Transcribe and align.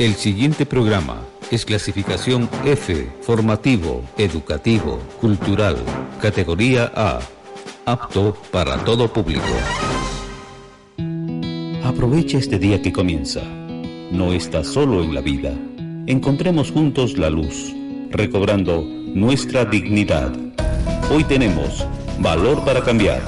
El 0.00 0.14
siguiente 0.14 0.64
programa 0.64 1.20
es 1.50 1.66
clasificación 1.66 2.48
F, 2.64 3.12
formativo, 3.20 4.02
educativo, 4.16 4.98
cultural, 5.20 5.76
categoría 6.22 6.90
A, 6.96 7.20
apto 7.84 8.34
para 8.50 8.82
todo 8.82 9.12
público. 9.12 9.44
Aprovecha 11.84 12.38
este 12.38 12.58
día 12.58 12.80
que 12.80 12.94
comienza. 12.94 13.42
No 14.10 14.32
estás 14.32 14.68
solo 14.68 15.04
en 15.04 15.14
la 15.14 15.20
vida. 15.20 15.52
Encontremos 16.06 16.70
juntos 16.70 17.18
la 17.18 17.28
luz, 17.28 17.74
recobrando 18.08 18.82
nuestra 18.82 19.66
dignidad. 19.66 20.32
Hoy 21.10 21.24
tenemos 21.24 21.86
Valor 22.20 22.64
para 22.64 22.82
Cambiar, 22.82 23.20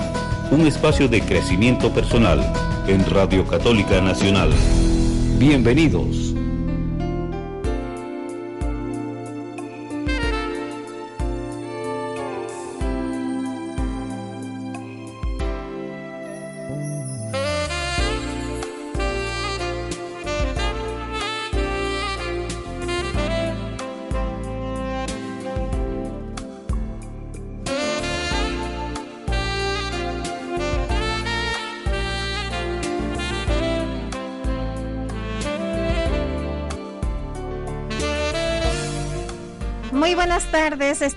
un 0.50 0.66
espacio 0.66 1.07
de 1.07 1.20
crecimiento 1.20 1.93
personal 1.93 2.41
en 2.86 3.04
Radio 3.11 3.46
Católica 3.46 4.00
Nacional. 4.00 4.48
Bienvenidos. 5.39 6.32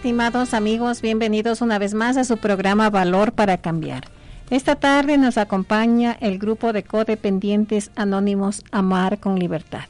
Estimados 0.05 0.53
amigos. 0.53 1.01
Bienvenidos 1.01 1.61
una 1.61 1.79
vez 1.79 1.95
más 1.95 2.15
a 2.15 2.25
su 2.25 2.37
programa 2.37 2.91
Valor 2.91 3.31
para 3.31 3.57
Cambiar. 3.57 4.03
Esta 4.51 4.75
tarde 4.75 5.17
nos 5.17 5.39
acompaña 5.39 6.15
el 6.21 6.37
grupo 6.37 6.73
de 6.73 6.83
codependientes 6.83 7.89
anónimos 7.95 8.63
Amar 8.71 9.19
con 9.19 9.39
Libertad. 9.39 9.85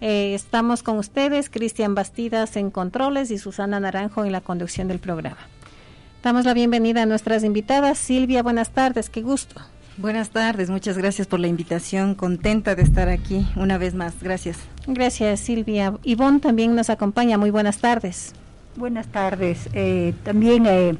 Eh, 0.00 0.34
estamos 0.34 0.82
con 0.82 0.98
ustedes, 0.98 1.50
Cristian 1.50 1.94
Bastidas 1.94 2.56
en 2.56 2.72
controles 2.72 3.30
y 3.30 3.38
Susana 3.38 3.78
Naranjo 3.78 4.24
en 4.24 4.32
la 4.32 4.40
conducción 4.40 4.88
del 4.88 4.98
programa. 4.98 5.38
Damos 6.24 6.44
la 6.46 6.52
bienvenida 6.52 7.02
a 7.02 7.06
nuestras 7.06 7.44
invitadas. 7.44 7.96
Silvia, 7.96 8.42
buenas 8.42 8.70
tardes, 8.70 9.08
qué 9.08 9.22
gusto. 9.22 9.60
Buenas 9.98 10.30
tardes, 10.30 10.68
muchas 10.68 10.98
gracias 10.98 11.28
por 11.28 11.38
la 11.38 11.46
invitación. 11.46 12.16
Contenta 12.16 12.74
de 12.74 12.82
estar 12.82 13.08
aquí 13.08 13.46
una 13.54 13.78
vez 13.78 13.94
más. 13.94 14.20
Gracias. 14.20 14.58
Gracias, 14.88 15.38
Silvia. 15.38 15.94
Ivonne 16.02 16.40
también 16.40 16.74
nos 16.74 16.90
acompaña. 16.90 17.38
Muy 17.38 17.50
buenas 17.50 17.78
tardes. 17.78 18.34
Buenas 18.76 19.06
tardes. 19.06 19.68
Eh, 19.72 20.14
también 20.24 20.66
eh, 20.66 20.96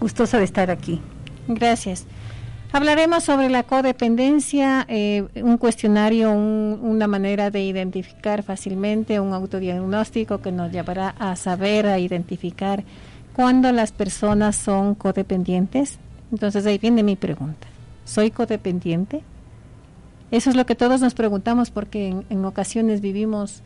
gustosa 0.00 0.38
de 0.38 0.44
estar 0.44 0.70
aquí. 0.70 1.00
Gracias. 1.48 2.06
Hablaremos 2.72 3.24
sobre 3.24 3.48
la 3.48 3.62
codependencia, 3.62 4.84
eh, 4.88 5.24
un 5.36 5.56
cuestionario, 5.56 6.32
una 6.32 7.06
manera 7.06 7.50
de 7.50 7.62
identificar 7.62 8.42
fácilmente, 8.42 9.20
un 9.20 9.32
autodiagnóstico 9.32 10.42
que 10.42 10.52
nos 10.52 10.72
llevará 10.72 11.14
a 11.18 11.36
saber, 11.36 11.86
a 11.86 11.98
identificar 11.98 12.84
cuándo 13.32 13.72
las 13.72 13.92
personas 13.92 14.56
son 14.56 14.94
codependientes. 14.94 15.98
Entonces 16.32 16.66
ahí 16.66 16.78
viene 16.78 17.02
mi 17.02 17.16
pregunta. 17.16 17.66
¿Soy 18.04 18.30
codependiente? 18.30 19.22
Eso 20.30 20.50
es 20.50 20.56
lo 20.56 20.66
que 20.66 20.74
todos 20.74 21.00
nos 21.00 21.14
preguntamos 21.14 21.70
porque 21.70 22.14
en 22.28 22.44
ocasiones 22.44 23.00
vivimos 23.00 23.62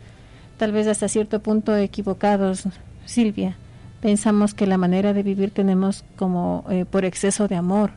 tal 0.58 0.70
vez 0.70 0.86
hasta 0.86 1.08
cierto 1.08 1.40
punto 1.40 1.74
equivocados 1.74 2.68
Silvia, 3.08 3.56
pensamos 4.02 4.52
que 4.52 4.66
la 4.66 4.76
manera 4.76 5.14
de 5.14 5.22
vivir 5.22 5.50
tenemos 5.50 6.04
como 6.16 6.64
eh, 6.68 6.84
por 6.84 7.06
exceso 7.06 7.48
de 7.48 7.56
amor, 7.56 7.92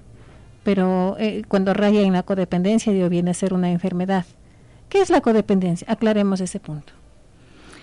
pero 0.63 1.17
eh, 1.19 1.43
cuando 1.49 1.73
raya 1.73 2.01
en 2.01 2.13
la 2.13 2.23
codependencia 2.23 2.93
Dios 2.93 3.09
viene 3.09 3.31
a 3.31 3.33
ser 3.33 3.53
una 3.53 3.71
enfermedad. 3.71 4.25
¿Qué 4.87 5.01
es 5.01 5.09
la 5.09 5.19
codependencia? 5.19 5.85
Aclaremos 5.89 6.39
ese 6.39 6.61
punto. 6.61 6.93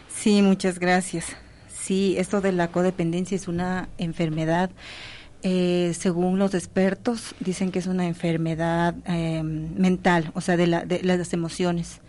Sí, 0.09 0.41
muchas 0.41 0.79
gracias. 0.79 1.37
Sí, 1.69 2.15
esto 2.17 2.41
de 2.41 2.53
la 2.53 2.69
codependencia 2.69 3.37
es 3.37 3.47
una 3.47 3.91
enfermedad. 3.99 4.71
Eh, 5.43 5.93
según 5.97 6.39
los 6.39 6.55
expertos, 6.55 7.35
dicen 7.41 7.71
que 7.71 7.79
es 7.79 7.87
una 7.87 8.07
enfermedad 8.07 8.95
mental, 9.45 10.33
o 10.35 10.41
sea, 10.41 10.57
de, 10.57 10.67
de, 10.67 11.03
las 11.05 11.33
emociones. 11.33 12.01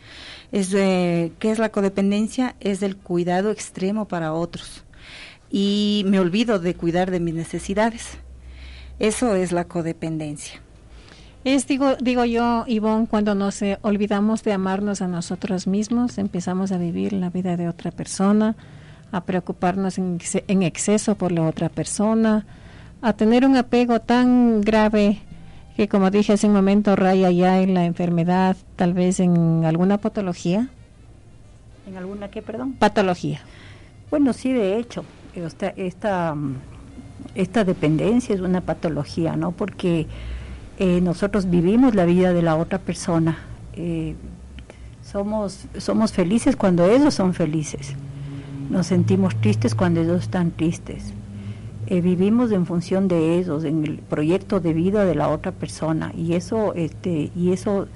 Es, 0.51 0.69
¿Qué 0.69 1.31
es 1.41 1.59
la 1.59 1.69
codependencia? 1.69 2.55
Es 2.59 2.81
el 2.81 2.97
cuidado 2.97 3.51
extremo 3.51 4.07
para 4.07 4.33
otros 4.33 4.83
y 5.51 6.03
me 6.07 6.19
olvido 6.19 6.59
de 6.59 6.75
cuidar 6.75 7.11
de 7.11 7.19
mis 7.19 7.33
necesidades. 7.33 8.17
Eso 8.99 9.35
es 9.35 9.51
la 9.51 9.65
codependencia. 9.65 10.61
Es, 11.45 11.67
digo, 11.67 11.95
digo 11.95 12.25
yo, 12.25 12.65
Ivonne, 12.67 13.07
cuando 13.07 13.33
nos 13.33 13.61
eh, 13.61 13.79
olvidamos 13.81 14.43
de 14.43 14.51
amarnos 14.51 15.01
a 15.01 15.07
nosotros 15.07 15.67
mismos, 15.67 16.17
empezamos 16.17 16.73
a 16.73 16.77
vivir 16.77 17.13
la 17.13 17.29
vida 17.29 17.55
de 17.55 17.69
otra 17.69 17.91
persona, 17.91 18.55
a 19.11 19.23
preocuparnos 19.23 19.97
en, 19.97 20.19
en 20.47 20.63
exceso 20.63 21.15
por 21.15 21.31
la 21.31 21.43
otra 21.43 21.69
persona, 21.69 22.45
a 23.01 23.13
tener 23.13 23.45
un 23.45 23.55
apego 23.55 24.01
tan 24.01 24.61
grave 24.61 25.19
que, 25.77 25.87
como 25.87 26.11
dije 26.11 26.33
hace 26.33 26.47
un 26.47 26.53
momento, 26.53 26.97
raya 26.97 27.31
ya 27.31 27.61
en 27.61 27.73
la 27.73 27.85
enfermedad, 27.85 28.57
tal 28.75 28.93
vez 28.93 29.21
en 29.21 29.63
alguna 29.63 29.97
patología. 29.97 30.67
¿En 31.87 31.95
alguna 31.95 32.29
qué, 32.29 32.41
perdón? 32.41 32.73
Patología. 32.73 33.39
Bueno, 34.11 34.33
sí, 34.33 34.51
de 34.51 34.77
hecho, 34.77 35.05
esta, 35.35 35.69
esta, 35.69 36.35
esta 37.35 37.63
dependencia 37.63 38.35
es 38.35 38.41
una 38.41 38.61
patología, 38.61 39.35
¿no? 39.35 39.51
Porque 39.51 40.07
eh, 40.77 41.01
nosotros 41.01 41.49
vivimos 41.49 41.95
la 41.95 42.05
vida 42.05 42.33
de 42.33 42.41
la 42.41 42.55
otra 42.55 42.79
persona. 42.79 43.37
Eh, 43.73 44.15
somos, 45.03 45.65
somos 45.77 46.11
felices 46.13 46.55
cuando 46.55 46.85
ellos 46.85 47.13
son 47.13 47.33
felices. 47.33 47.93
Nos 48.69 48.87
sentimos 48.87 49.35
tristes 49.35 49.75
cuando 49.75 50.01
ellos 50.01 50.23
están 50.23 50.51
tristes. 50.51 51.13
Eh, 51.87 52.01
vivimos 52.01 52.51
en 52.51 52.65
función 52.65 53.07
de 53.07 53.39
ellos, 53.39 53.63
en 53.63 53.83
el 53.83 53.97
proyecto 53.97 54.59
de 54.59 54.73
vida 54.73 55.05
de 55.05 55.15
la 55.15 55.29
otra 55.29 55.51
persona. 55.51 56.11
Y 56.15 56.33
eso, 56.33 56.73
este, 56.75 57.31
y 57.35 57.51
eso 57.51 57.87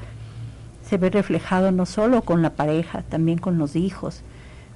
se 0.84 0.98
ve 0.98 1.10
reflejado 1.10 1.72
no 1.72 1.86
solo 1.86 2.24
con 2.24 2.42
la 2.42 2.52
pareja, 2.52 3.04
también 3.04 3.38
con 3.38 3.58
los 3.58 3.76
hijos 3.76 4.24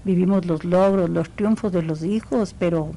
vivimos 0.08 0.46
los 0.46 0.64
logros, 0.64 1.10
los 1.10 1.30
triunfos 1.30 1.72
de 1.72 1.84
los 1.84 2.04
hijos, 2.04 2.56
pero 2.58 2.94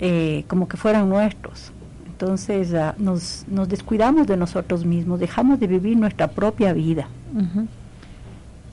eh, 0.00 0.44
como 0.48 0.66
que 0.66 0.76
fueran 0.76 1.08
nuestros. 1.08 1.70
Entonces 2.06 2.74
ah, 2.74 2.94
nos, 2.98 3.44
descuidamos 3.68 4.26
de 4.26 4.36
nosotros 4.36 4.84
mismos, 4.84 5.20
dejamos 5.20 5.60
de 5.60 5.68
vivir 5.68 5.96
nuestra 5.96 6.26
propia 6.28 6.72
vida. 6.72 7.08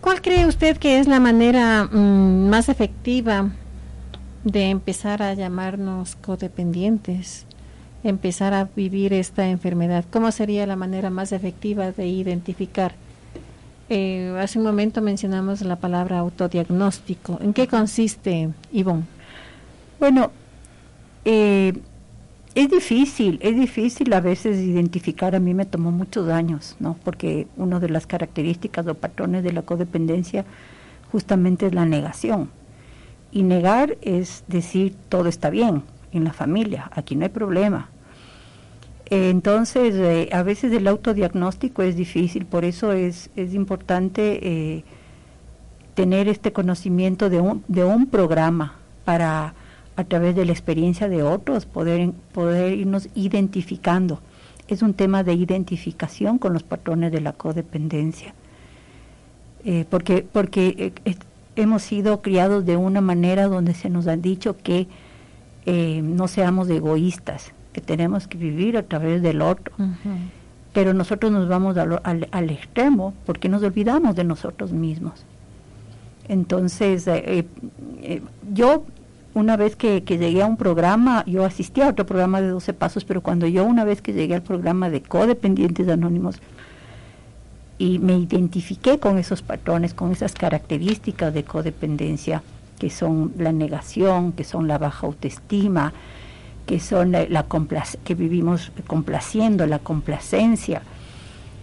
¿Cuál 0.01 0.21
cree 0.21 0.47
usted 0.47 0.77
que 0.77 0.99
es 0.99 1.07
la 1.07 1.19
manera 1.19 1.85
mm, 1.85 2.49
más 2.49 2.69
efectiva 2.69 3.51
de 4.43 4.69
empezar 4.69 5.21
a 5.21 5.33
llamarnos 5.33 6.15
codependientes, 6.15 7.45
empezar 8.03 8.53
a 8.53 8.69
vivir 8.75 9.13
esta 9.13 9.47
enfermedad? 9.49 10.05
¿Cómo 10.09 10.31
sería 10.31 10.65
la 10.65 10.75
manera 10.75 11.09
más 11.09 11.31
efectiva 11.31 11.91
de 11.91 12.07
identificar? 12.07 12.93
Eh, 13.89 14.35
hace 14.39 14.57
un 14.57 14.65
momento 14.65 15.01
mencionamos 15.01 15.61
la 15.61 15.75
palabra 15.75 16.19
autodiagnóstico. 16.19 17.37
¿En 17.41 17.53
qué 17.53 17.67
consiste, 17.67 18.49
Ivonne? 18.71 19.03
Bueno, 19.99 20.31
eh, 21.23 21.73
es 22.55 22.69
difícil, 22.69 23.37
es 23.41 23.55
difícil 23.55 24.11
a 24.13 24.21
veces 24.21 24.57
identificar, 24.57 25.35
a 25.35 25.39
mí 25.39 25.53
me 25.53 25.65
tomó 25.65 25.91
muchos 25.91 26.29
años, 26.29 26.75
¿no? 26.79 26.95
Porque 27.03 27.47
una 27.57 27.79
de 27.79 27.89
las 27.89 28.07
características 28.07 28.87
o 28.87 28.95
patrones 28.95 29.43
de 29.43 29.51
la 29.51 29.61
codependencia 29.61 30.45
justamente 31.11 31.67
es 31.67 31.73
la 31.73 31.85
negación. 31.85 32.49
Y 33.31 33.43
negar 33.43 33.97
es 34.01 34.43
decir 34.47 34.95
todo 35.09 35.27
está 35.27 35.49
bien 35.49 35.83
en 36.11 36.23
la 36.23 36.33
familia, 36.33 36.89
aquí 36.93 37.15
no 37.15 37.23
hay 37.23 37.29
problema, 37.29 37.89
entonces, 39.09 39.93
eh, 39.95 40.29
a 40.31 40.41
veces 40.41 40.71
el 40.73 40.87
autodiagnóstico 40.87 41.83
es 41.83 41.95
difícil, 41.95 42.45
por 42.45 42.65
eso 42.65 42.91
es, 42.91 43.29
es 43.35 43.53
importante 43.53 44.39
eh, 44.41 44.83
tener 45.93 46.27
este 46.27 46.51
conocimiento 46.51 47.29
de 47.29 47.39
un, 47.39 47.63
de 47.67 47.83
un 47.83 48.07
programa 48.07 48.77
para, 49.03 49.53
a 49.95 50.03
través 50.05 50.35
de 50.35 50.45
la 50.45 50.53
experiencia 50.53 51.07
de 51.07 51.21
otros, 51.21 51.67
poder, 51.67 52.11
poder 52.33 52.73
irnos 52.73 53.09
identificando. 53.13 54.21
Es 54.67 54.81
un 54.81 54.95
tema 54.95 55.23
de 55.23 55.33
identificación 55.33 56.39
con 56.39 56.53
los 56.53 56.63
patrones 56.63 57.11
de 57.11 57.21
la 57.21 57.33
codependencia. 57.33 58.33
Eh, 59.63 59.85
porque 59.89 60.25
porque 60.31 60.93
hemos 61.55 61.81
sido 61.81 62.21
criados 62.21 62.65
de 62.65 62.77
una 62.77 63.01
manera 63.01 63.47
donde 63.47 63.73
se 63.73 63.89
nos 63.89 64.07
han 64.07 64.21
dicho 64.21 64.57
que 64.57 64.87
no 65.65 66.27
seamos 66.27 66.69
egoístas, 66.69 67.54
que 67.75 67.81
tenemos 67.81 68.25
que 68.25 68.37
vivir 68.37 68.77
a 68.77 68.83
través 68.83 69.21
del 69.21 69.41
otro. 69.41 69.75
Pero 70.71 70.93
nosotros 70.93 71.29
nos 71.29 71.49
vamos 71.49 71.75
al, 71.75 71.99
al, 72.31 72.49
extremo 72.49 73.13
porque 73.25 73.49
nos 73.49 73.61
olvidamos 73.63 74.15
de 74.15 74.23
nosotros 74.23 74.71
mismos. 74.71 75.25
Entonces, 76.29 77.05
eh, 77.07 77.45
eh, 78.01 78.21
yo 78.53 78.85
una 79.33 79.57
vez 79.57 79.75
que, 79.75 79.99
llegué 79.99 80.41
a 80.41 80.45
un 80.45 80.55
programa, 80.55 81.25
yo 81.27 81.43
asistí 81.43 81.81
a 81.81 81.89
otro 81.89 82.05
programa 82.05 82.39
de 82.39 82.47
12 82.47 82.71
pasos, 82.73 83.03
pero 83.03 83.19
cuando 83.19 83.45
yo 83.45 83.65
una 83.65 83.83
vez 83.83 84.01
que 84.01 84.13
llegué 84.13 84.35
al 84.35 84.41
programa 84.41 84.89
de 84.89 85.01
codependientes 85.01 85.89
anónimos 85.89 86.37
y 87.77 87.99
me 87.99 88.17
identifiqué 88.17 88.99
con 88.99 89.17
esos 89.17 89.41
patrones, 89.41 89.93
con 89.93 90.13
esas 90.13 90.33
características 90.33 91.33
de 91.33 91.43
codependencia, 91.43 92.41
que 92.79 92.89
son 92.89 93.33
la 93.37 93.51
negación, 93.51 94.31
que 94.31 94.45
son 94.45 94.69
la 94.69 94.77
baja 94.77 95.07
autoestima, 95.07 95.91
que 96.65 96.79
son 96.79 97.11
la, 97.11 97.45
que 98.03 98.15
vivimos 98.15 98.71
complaciendo, 98.87 99.65
la 99.65 99.79
complacencia, 99.79 100.81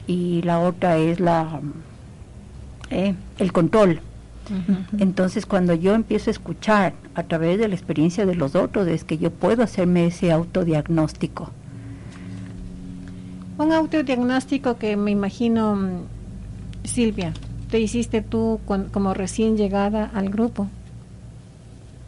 y 0.06 0.42
la 0.42 0.60
otra 0.60 0.98
es 0.98 1.20
la 1.20 1.60
eh, 2.90 3.14
el 3.38 3.52
control. 3.52 4.00
Entonces, 4.98 5.46
cuando 5.46 5.72
yo 5.72 5.94
empiezo 5.94 6.28
a 6.28 6.32
escuchar 6.32 6.92
a 7.14 7.22
través 7.22 7.58
de 7.58 7.68
la 7.68 7.74
experiencia 7.74 8.26
de 8.26 8.34
los 8.34 8.54
otros, 8.54 8.86
es 8.86 9.04
que 9.04 9.16
yo 9.16 9.30
puedo 9.30 9.62
hacerme 9.62 10.06
ese 10.06 10.30
autodiagnóstico. 10.30 11.50
Un 13.56 13.72
autodiagnóstico 13.72 14.76
que 14.76 14.96
me 14.96 15.10
imagino, 15.10 15.76
mm, 15.76 15.90
Silvia, 16.84 17.32
te 17.70 17.80
hiciste 17.80 18.20
tú 18.20 18.60
como 18.66 19.14
recién 19.14 19.56
llegada 19.56 20.10
al 20.12 20.28
grupo. 20.28 20.68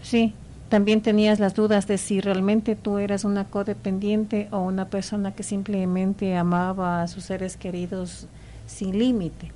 Sí, 0.02 0.34
también 0.68 1.02
tenías 1.02 1.38
las 1.40 1.54
dudas 1.54 1.86
de 1.86 1.98
si 1.98 2.20
realmente 2.20 2.74
tú 2.74 2.98
eras 2.98 3.24
una 3.24 3.44
codependiente 3.44 4.48
o 4.50 4.60
una 4.60 4.88
persona 4.88 5.34
que 5.34 5.42
simplemente 5.42 6.36
amaba 6.36 7.02
a 7.02 7.08
sus 7.08 7.24
seres 7.24 7.56
queridos 7.56 8.26
sin 8.66 8.98
límite. 8.98 9.52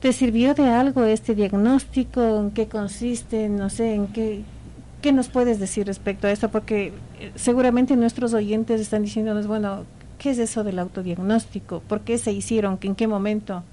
¿Te 0.00 0.12
sirvió 0.12 0.54
de 0.54 0.68
algo 0.68 1.04
este 1.04 1.34
diagnóstico? 1.34 2.22
¿En 2.40 2.52
qué 2.52 2.68
consiste? 2.68 3.48
No 3.48 3.68
sé, 3.68 3.94
¿en 3.94 4.06
qué, 4.06 4.42
qué 5.02 5.12
nos 5.12 5.28
puedes 5.28 5.58
decir 5.58 5.86
respecto 5.86 6.28
a 6.28 6.30
esto? 6.30 6.50
Porque 6.50 6.92
eh, 7.18 7.32
seguramente 7.34 7.96
nuestros 7.96 8.32
oyentes 8.32 8.80
están 8.80 9.02
diciéndonos, 9.02 9.48
bueno, 9.48 9.84
¿qué 10.18 10.30
es 10.30 10.38
eso 10.38 10.62
del 10.62 10.78
autodiagnóstico? 10.78 11.80
¿Por 11.80 12.02
qué 12.02 12.16
se 12.18 12.30
hicieron? 12.30 12.78
¿En 12.80 12.94
qué 12.94 13.08
momento? 13.08 13.64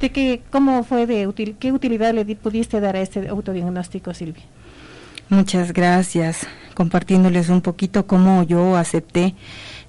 ¿De 0.00 0.10
qué, 0.10 0.42
¿Cómo 0.50 0.82
fue 0.84 1.06
de 1.06 1.26
útil? 1.26 1.56
¿Qué 1.58 1.70
utilidad 1.70 2.14
le 2.14 2.24
pudiste 2.36 2.80
dar 2.80 2.96
a 2.96 3.02
este 3.02 3.28
autodiagnóstico, 3.28 4.14
Silvia? 4.14 4.44
Muchas 5.30 5.74
gracias. 5.74 6.46
Compartiéndoles 6.74 7.50
un 7.50 7.60
poquito 7.60 8.06
cómo 8.06 8.44
yo 8.44 8.76
acepté 8.76 9.34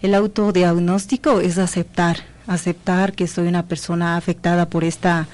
el 0.02 0.14
autodiagnóstico 0.16 1.40
es 1.40 1.58
aceptar, 1.58 2.18
aceptar 2.48 3.14
que 3.14 3.28
soy 3.28 3.48
una 3.48 3.68
persona 3.68 4.18
afectada 4.18 4.70
por 4.70 4.84
esta 4.84 5.28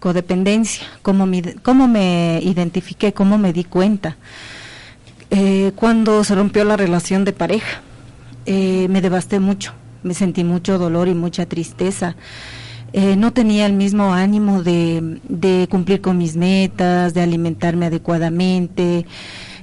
codependencia, 0.00 0.86
cómo 1.02 1.26
me, 1.26 1.42
cómo 1.62 1.86
me 1.86 2.40
identifiqué, 2.42 3.12
cómo 3.12 3.38
me 3.38 3.52
di 3.52 3.62
cuenta. 3.62 4.16
Eh, 5.30 5.72
cuando 5.76 6.24
se 6.24 6.34
rompió 6.34 6.64
la 6.64 6.76
relación 6.76 7.24
de 7.24 7.32
pareja, 7.32 7.82
eh, 8.46 8.88
me 8.90 9.00
devasté 9.00 9.38
mucho, 9.38 9.74
me 10.02 10.14
sentí 10.14 10.42
mucho 10.42 10.78
dolor 10.78 11.06
y 11.08 11.14
mucha 11.14 11.46
tristeza. 11.46 12.16
Eh, 12.92 13.16
no 13.16 13.32
tenía 13.32 13.66
el 13.66 13.72
mismo 13.72 14.12
ánimo 14.12 14.62
de, 14.62 15.20
de 15.28 15.66
cumplir 15.70 16.00
con 16.00 16.18
mis 16.18 16.36
metas, 16.36 17.14
de 17.14 17.22
alimentarme 17.22 17.86
adecuadamente, 17.86 19.06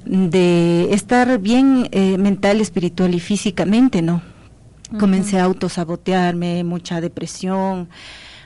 de 0.06 0.94
estar 0.94 1.40
bien 1.40 1.88
eh, 1.92 2.18
mental, 2.18 2.62
espiritual 2.62 3.13
y 3.13 3.19
físicamente, 3.19 4.01
¿no? 4.01 4.22
Comencé 5.00 5.40
a 5.40 5.44
autosabotearme, 5.44 6.63
mucha 6.63 7.00
depresión, 7.00 7.90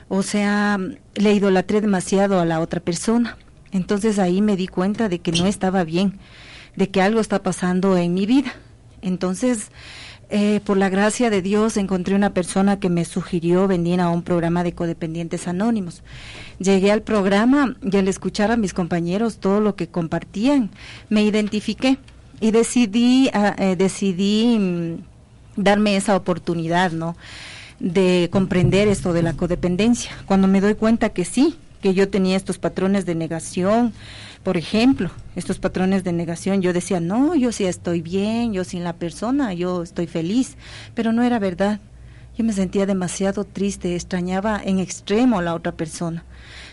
o 0.08 0.22
sea, 0.22 0.78
le 1.14 1.32
idolatré 1.32 1.80
demasiado 1.80 2.38
a 2.38 2.44
la 2.44 2.60
otra 2.60 2.80
persona. 2.80 3.38
Entonces 3.72 4.18
ahí 4.18 4.42
me 4.42 4.56
di 4.56 4.68
cuenta 4.68 5.08
de 5.08 5.20
que 5.20 5.32
no 5.32 5.46
estaba 5.46 5.84
bien, 5.84 6.18
de 6.76 6.90
que 6.90 7.00
algo 7.00 7.20
está 7.20 7.42
pasando 7.42 7.96
en 7.96 8.12
mi 8.12 8.26
vida. 8.26 8.52
Entonces, 9.00 9.70
eh, 10.30 10.60
por 10.64 10.76
la 10.76 10.88
gracia 10.88 11.30
de 11.30 11.42
Dios 11.42 11.76
encontré 11.76 12.14
una 12.14 12.34
persona 12.34 12.80
que 12.80 12.88
me 12.88 13.04
sugirió 13.04 13.66
venir 13.68 14.00
a 14.00 14.08
un 14.08 14.22
programa 14.22 14.62
de 14.62 14.72
codependientes 14.72 15.48
anónimos. 15.48 16.02
Llegué 16.58 16.92
al 16.92 17.02
programa 17.02 17.76
y 17.82 17.96
al 17.96 18.08
escuchar 18.08 18.50
a 18.50 18.56
mis 18.56 18.74
compañeros 18.74 19.38
todo 19.38 19.60
lo 19.60 19.76
que 19.76 19.88
compartían, 19.88 20.70
me 21.08 21.22
identifiqué 21.22 21.98
y 22.40 22.50
decidí, 22.50 23.30
ah, 23.32 23.54
eh, 23.58 23.76
decidí 23.76 24.58
mm, 24.58 25.62
darme 25.62 25.96
esa 25.96 26.16
oportunidad, 26.16 26.92
¿no? 26.92 27.16
De 27.80 28.28
comprender 28.32 28.88
esto 28.88 29.12
de 29.12 29.22
la 29.22 29.34
codependencia. 29.34 30.12
Cuando 30.26 30.48
me 30.48 30.60
doy 30.60 30.74
cuenta 30.74 31.10
que 31.10 31.24
sí, 31.24 31.56
que 31.84 31.92
yo 31.92 32.08
tenía 32.08 32.38
estos 32.38 32.56
patrones 32.56 33.04
de 33.04 33.14
negación, 33.14 33.92
por 34.42 34.56
ejemplo, 34.56 35.10
estos 35.36 35.58
patrones 35.58 36.02
de 36.02 36.14
negación, 36.14 36.62
yo 36.62 36.72
decía, 36.72 36.98
no, 36.98 37.34
yo 37.34 37.52
sí 37.52 37.66
estoy 37.66 38.00
bien, 38.00 38.54
yo 38.54 38.64
sin 38.64 38.84
la 38.84 38.94
persona, 38.94 39.52
yo 39.52 39.82
estoy 39.82 40.06
feliz, 40.06 40.56
pero 40.94 41.12
no 41.12 41.22
era 41.22 41.38
verdad. 41.38 41.80
Yo 42.38 42.44
me 42.44 42.54
sentía 42.54 42.86
demasiado 42.86 43.44
triste, 43.44 43.96
extrañaba 43.96 44.62
en 44.64 44.78
extremo 44.78 45.38
a 45.38 45.42
la 45.42 45.54
otra 45.54 45.72
persona. 45.72 46.24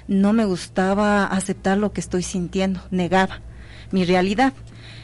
No 0.08 0.32
me 0.32 0.46
gustaba 0.46 1.26
aceptar 1.26 1.78
lo 1.78 1.92
que 1.92 2.00
estoy 2.00 2.24
sintiendo, 2.24 2.80
negaba 2.90 3.42
mi 3.92 4.06
realidad. 4.06 4.54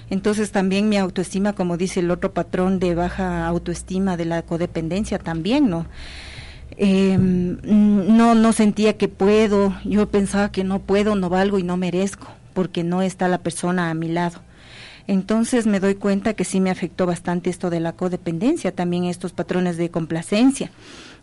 Entonces 0.10 0.54
también 0.54 0.88
mi 0.88 0.96
autoestima, 0.96 1.52
como 1.52 1.76
dice 1.76 2.00
el 2.00 2.12
otro 2.12 2.32
patrón 2.32 2.80
de 2.80 2.96
baja 2.96 3.46
autoestima 3.46 4.16
de 4.16 4.24
la 4.24 4.42
codependencia, 4.44 5.20
también, 5.20 5.70
¿no? 5.70 5.86
Em, 6.80 7.58
no, 7.64 8.36
no 8.36 8.54
sentía 8.54 8.98
que 8.98 9.08
puedo, 9.08 9.76
yo 9.84 10.08
pensaba 10.10 10.52
que 10.52 10.64
no 10.64 10.80
puedo, 10.80 11.16
no 11.16 11.28
valgo 11.30 11.58
y 11.58 11.64
no 11.64 11.76
merezco 11.76 12.28
porque 12.54 12.84
no 12.84 13.02
está 13.02 13.28
la 13.28 13.40
persona 13.40 13.90
a 13.90 13.94
mi 13.94 14.08
lado. 14.08 14.42
Entonces 15.08 15.66
me 15.68 15.80
doy 15.80 15.96
cuenta 15.96 16.34
que 16.34 16.44
sí 16.44 16.60
me 16.60 16.70
afectó 16.70 17.06
bastante 17.06 17.50
esto 17.50 17.70
de 17.70 17.80
la 17.80 17.94
codependencia, 17.94 18.74
también 18.74 19.06
estos 19.06 19.32
patrones 19.32 19.78
de 19.78 19.90
complacencia, 19.90 20.70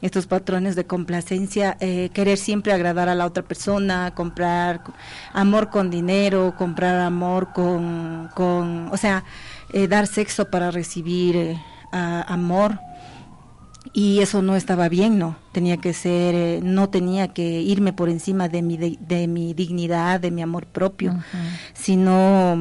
estos 0.00 0.26
patrones 0.26 0.74
de 0.74 0.86
complacencia, 0.86 1.76
eh, 1.80 2.08
querer 2.14 2.38
siempre 2.38 2.72
agradar 2.72 3.08
a 3.08 3.14
la 3.14 3.26
otra 3.26 3.42
persona, 3.42 4.12
comprar 4.14 4.80
amor 5.34 5.70
con 5.70 5.90
dinero, 5.90 6.54
comprar 6.56 7.00
amor 7.00 7.52
con, 7.52 8.30
con 8.34 8.88
o 8.90 8.96
sea, 8.96 9.24
eh, 9.72 9.86
dar 9.86 10.06
sexo 10.06 10.50
para 10.50 10.70
recibir 10.70 11.36
eh, 11.36 11.58
amor 11.92 12.78
y 13.96 14.18
eso 14.18 14.42
no 14.42 14.56
estaba 14.56 14.88
bien, 14.88 15.20
no. 15.20 15.36
Tenía 15.52 15.76
que 15.76 15.92
ser, 15.92 16.34
eh, 16.34 16.60
no 16.60 16.90
tenía 16.90 17.28
que 17.28 17.62
irme 17.62 17.92
por 17.92 18.08
encima 18.08 18.48
de 18.48 18.60
mi, 18.60 18.76
de, 18.76 19.28
mi 19.28 19.54
dignidad, 19.54 20.18
de 20.18 20.32
mi 20.32 20.42
amor 20.42 20.66
propio, 20.66 21.14
sino, 21.74 22.58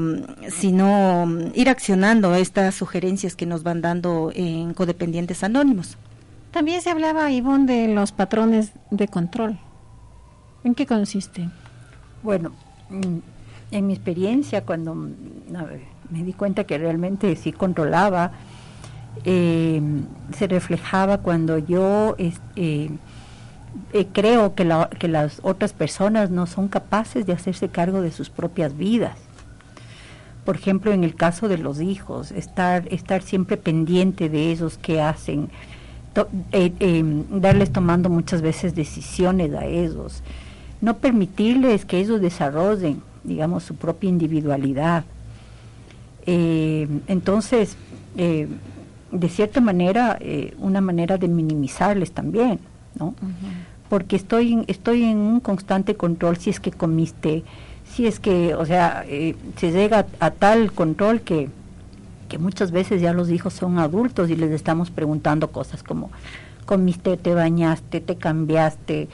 sino 0.49 1.27
ir 1.55 1.69
accionando 1.69 2.35
estas 2.35 2.75
sugerencias 2.75 3.35
que 3.35 3.47
nos 3.47 3.63
van 3.63 3.81
dando 3.81 4.31
en 4.35 4.75
codependientes 4.75 5.43
anónimos. 5.43 5.97
También 6.51 6.83
se 6.83 6.91
hablaba, 6.91 7.31
Ivonne, 7.31 7.65
de 7.65 7.87
los 7.87 8.11
patrones 8.11 8.71
de 8.91 9.07
control. 9.07 9.57
¿En 10.63 10.75
qué 10.75 10.85
consiste? 10.85 11.49
Bueno, 12.21 12.51
mm, 12.91 13.17
en 13.71 13.87
mi 13.87 13.93
experiencia, 13.93 14.63
cuando 14.63 14.93
mm, 14.93 15.07
me 16.11 16.23
di 16.23 16.33
cuenta 16.33 16.65
que 16.65 16.77
realmente 16.77 17.35
sí 17.37 17.51
controlaba, 17.51 18.33
eh, 19.25 19.81
se 20.35 20.47
reflejaba 20.47 21.19
cuando 21.19 21.57
yo 21.57 22.15
eh, 22.17 22.33
eh, 22.55 24.07
creo 24.11 24.53
que, 24.53 24.69
que 24.99 25.07
las 25.07 25.39
otras 25.43 25.71
personas 25.71 26.29
no 26.29 26.45
son 26.45 26.67
capaces 26.67 27.25
de 27.25 27.33
hacerse 27.33 27.69
cargo 27.69 28.01
de 28.01 28.11
sus 28.11 28.29
propias 28.29 28.75
vidas. 28.77 29.17
Por 30.43 30.57
ejemplo, 30.57 30.91
en 30.91 31.05
el 31.05 31.15
caso 31.15 31.47
de 31.47 31.57
los 31.57 31.79
hijos, 31.79 32.31
estar, 32.31 32.85
estar 32.91 33.21
siempre 33.21 33.55
pendiente 33.55 34.27
de 34.27 34.51
ellos 34.51 34.77
que 34.77 35.01
hacen, 35.01 35.49
darles 37.29 37.71
tomando 37.71 38.09
muchas 38.09 38.41
veces 38.41 38.75
decisiones 38.75 39.53
a 39.53 39.65
ellos, 39.65 40.21
no 40.81 40.97
permitirles 40.97 41.85
que 41.85 41.97
ellos 41.99 42.19
desarrollen, 42.19 43.01
digamos, 43.23 43.63
su 43.63 43.75
propia 43.75 44.09
individualidad. 44.09 45.05
entonces, 46.25 47.77
de 49.13 49.29
cierta 49.29 49.61
manera, 49.61 50.17
eh, 50.19 50.55
una 50.57 50.81
manera 50.81 51.17
de 51.17 51.27
minimizarles 51.27 52.11
también, 52.11 52.59
¿no? 52.95 53.13
Porque 53.87 54.15
estoy, 54.15 54.63
estoy 54.67 55.03
en 55.03 55.17
un 55.17 55.39
constante 55.39 55.95
control 55.95 56.37
si 56.37 56.49
es 56.49 56.59
que 56.59 56.71
comiste, 56.71 57.43
si 57.85 58.07
es 58.07 58.19
que, 58.19 58.55
o 58.55 58.65
sea, 58.65 59.05
eh, 59.07 59.35
se 59.57 59.71
llega 59.71 60.07
a, 60.19 60.31
tal 60.31 60.71
control 60.71 61.21
que, 61.21 61.49
que 62.27 62.39
muchas 62.39 62.71
veces 62.71 63.01
ya 63.01 63.13
los 63.13 63.29
hijos 63.29 63.53
son 63.53 63.77
adultos 63.77 64.31
y 64.31 64.35
les 64.35 64.49
estamos 64.49 64.89
preguntando 64.89 65.51
cosas 65.51 65.83
como, 65.83 66.09
comiste, 66.65 67.15
te 67.15 67.35
bañaste, 67.35 68.01
te 68.01 68.15
cambiaste, 68.15 69.09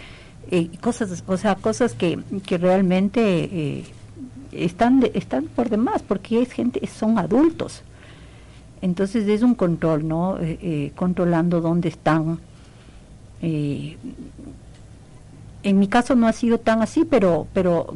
eh, 0.49 0.69
cosas, 0.79 1.25
o 1.27 1.35
sea, 1.35 1.55
cosas 1.55 1.93
que, 1.93 2.19
que 2.45 2.57
realmente 2.57 3.83
están, 4.53 5.03
están 5.13 5.47
por 5.47 5.69
demás, 5.69 6.03
porque 6.07 6.41
es 6.41 6.53
gente, 6.53 6.87
son 6.87 7.19
adultos 7.19 7.83
entonces 8.81 9.27
es 9.27 9.41
un 9.41 9.55
control, 9.55 10.07
¿no? 10.07 10.37
Eh, 10.39 10.59
eh, 10.61 10.91
controlando 10.95 11.61
dónde 11.61 11.89
están. 11.89 12.39
Eh, 13.41 13.97
en 15.63 15.79
mi 15.79 15.87
caso 15.87 16.15
no 16.15 16.27
ha 16.27 16.33
sido 16.33 16.59
tan 16.59 16.81
así, 16.81 17.05
pero, 17.05 17.47
pero 17.53 17.95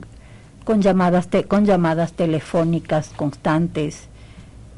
con 0.63 0.81
llamadas, 0.81 1.29
con 1.47 1.65
llamadas 1.65 2.13
telefónicas 2.13 3.09
constantes. 3.15 4.07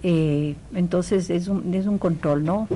Eh, 0.03 0.55
entonces 0.73 1.29
es 1.29 1.47
un, 1.47 1.73
es 1.73 1.87
un 1.87 1.97
control, 1.97 2.43
¿no? 2.43 2.67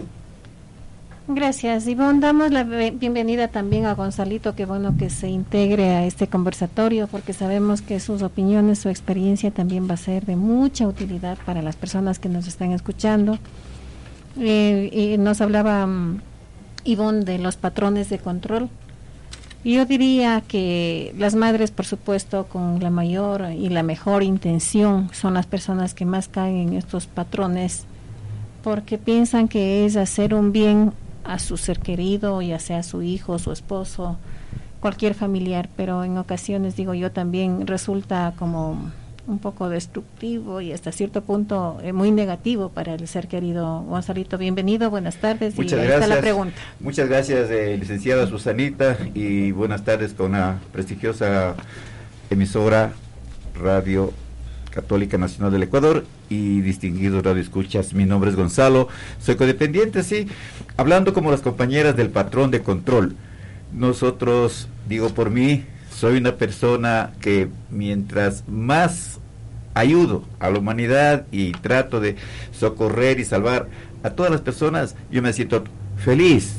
Gracias, 1.31 1.85
Ivonne. 1.85 2.21
Damos 2.21 2.49
la 2.49 2.63
bienvenida 2.63 3.49
también 3.49 3.85
a 3.85 3.93
Gonzalito, 3.93 4.55
qué 4.55 4.65
bueno 4.65 4.95
que 4.97 5.11
se 5.11 5.29
integre 5.29 5.89
a 5.89 6.03
este 6.03 6.25
conversatorio, 6.25 7.05
porque 7.05 7.33
sabemos 7.33 7.83
que 7.83 7.99
sus 7.99 8.23
opiniones, 8.23 8.79
su 8.79 8.89
experiencia 8.89 9.51
también 9.51 9.87
va 9.87 9.93
a 9.93 9.97
ser 9.97 10.25
de 10.25 10.35
mucha 10.35 10.87
utilidad 10.87 11.37
para 11.45 11.61
las 11.61 11.75
personas 11.75 12.17
que 12.17 12.29
nos 12.29 12.47
están 12.47 12.71
escuchando. 12.71 13.37
Eh, 14.39 15.17
nos 15.19 15.39
hablaba 15.39 15.85
um, 15.85 16.17
Ivonne 16.83 17.23
de 17.25 17.37
los 17.37 17.57
patrones 17.57 18.09
de 18.09 18.17
control. 18.17 18.67
Yo 19.63 19.85
diría 19.85 20.41
que 20.41 21.13
las 21.15 21.35
madres, 21.35 21.69
por 21.69 21.85
supuesto, 21.85 22.45
con 22.45 22.79
la 22.79 22.89
mayor 22.89 23.51
y 23.51 23.69
la 23.69 23.83
mejor 23.83 24.23
intención, 24.23 25.11
son 25.13 25.35
las 25.35 25.45
personas 25.45 25.93
que 25.93 26.05
más 26.05 26.27
caen 26.27 26.69
en 26.69 26.73
estos 26.73 27.05
patrones 27.05 27.85
porque 28.63 28.97
piensan 28.97 29.47
que 29.47 29.85
es 29.85 29.95
hacer 29.95 30.33
un 30.33 30.51
bien 30.51 30.91
a 31.23 31.39
su 31.39 31.57
ser 31.57 31.79
querido, 31.79 32.41
ya 32.41 32.59
sea 32.59 32.83
su 32.83 33.01
hijo, 33.01 33.39
su 33.39 33.51
esposo, 33.51 34.17
cualquier 34.79 35.13
familiar, 35.13 35.69
pero 35.75 36.03
en 36.03 36.17
ocasiones, 36.17 36.75
digo 36.75 36.93
yo, 36.93 37.11
también 37.11 37.67
resulta 37.67 38.33
como 38.37 38.91
un 39.27 39.37
poco 39.37 39.69
destructivo 39.69 40.59
y 40.59 40.71
hasta 40.71 40.91
cierto 40.91 41.21
punto 41.21 41.77
eh, 41.83 41.93
muy 41.93 42.11
negativo 42.11 42.69
para 42.69 42.95
el 42.95 43.07
ser 43.07 43.27
querido. 43.27 43.81
Gonzalito, 43.83 44.37
bienvenido, 44.37 44.89
buenas 44.89 45.17
tardes. 45.17 45.55
Muchas 45.55 45.83
gracias. 45.83 46.09
la 46.09 46.19
pregunta. 46.19 46.55
Muchas 46.79 47.07
gracias, 47.07 47.49
eh, 47.51 47.77
licenciada 47.79 48.25
Susanita, 48.27 48.97
y 49.13 49.51
buenas 49.51 49.83
tardes 49.83 50.13
con 50.13 50.31
la 50.31 50.57
prestigiosa 50.71 51.55
emisora 52.29 52.93
Radio 53.53 54.11
Católica 54.71 55.17
Nacional 55.17 55.51
del 55.51 55.63
Ecuador 55.63 56.05
y 56.29 56.61
distinguidos 56.61 57.23
radio 57.23 57.41
escuchas. 57.41 57.93
Mi 57.93 58.05
nombre 58.05 58.29
es 58.29 58.35
Gonzalo, 58.35 58.87
soy 59.19 59.35
codependiente, 59.35 60.03
sí, 60.03 60.27
hablando 60.77 61.13
como 61.13 61.31
las 61.31 61.41
compañeras 61.41 61.95
del 61.95 62.09
patrón 62.09 62.51
de 62.51 62.61
control. 62.61 63.15
Nosotros, 63.73 64.67
digo 64.87 65.09
por 65.09 65.29
mí, 65.29 65.65
soy 65.91 66.17
una 66.17 66.35
persona 66.35 67.11
que 67.19 67.49
mientras 67.69 68.43
más 68.47 69.19
ayudo 69.73 70.23
a 70.39 70.49
la 70.49 70.59
humanidad 70.59 71.25
y 71.31 71.51
trato 71.51 71.99
de 71.99 72.15
socorrer 72.51 73.19
y 73.19 73.25
salvar 73.25 73.67
a 74.03 74.11
todas 74.11 74.31
las 74.31 74.41
personas, 74.41 74.95
yo 75.11 75.21
me 75.21 75.33
siento 75.33 75.63
feliz 75.97 76.58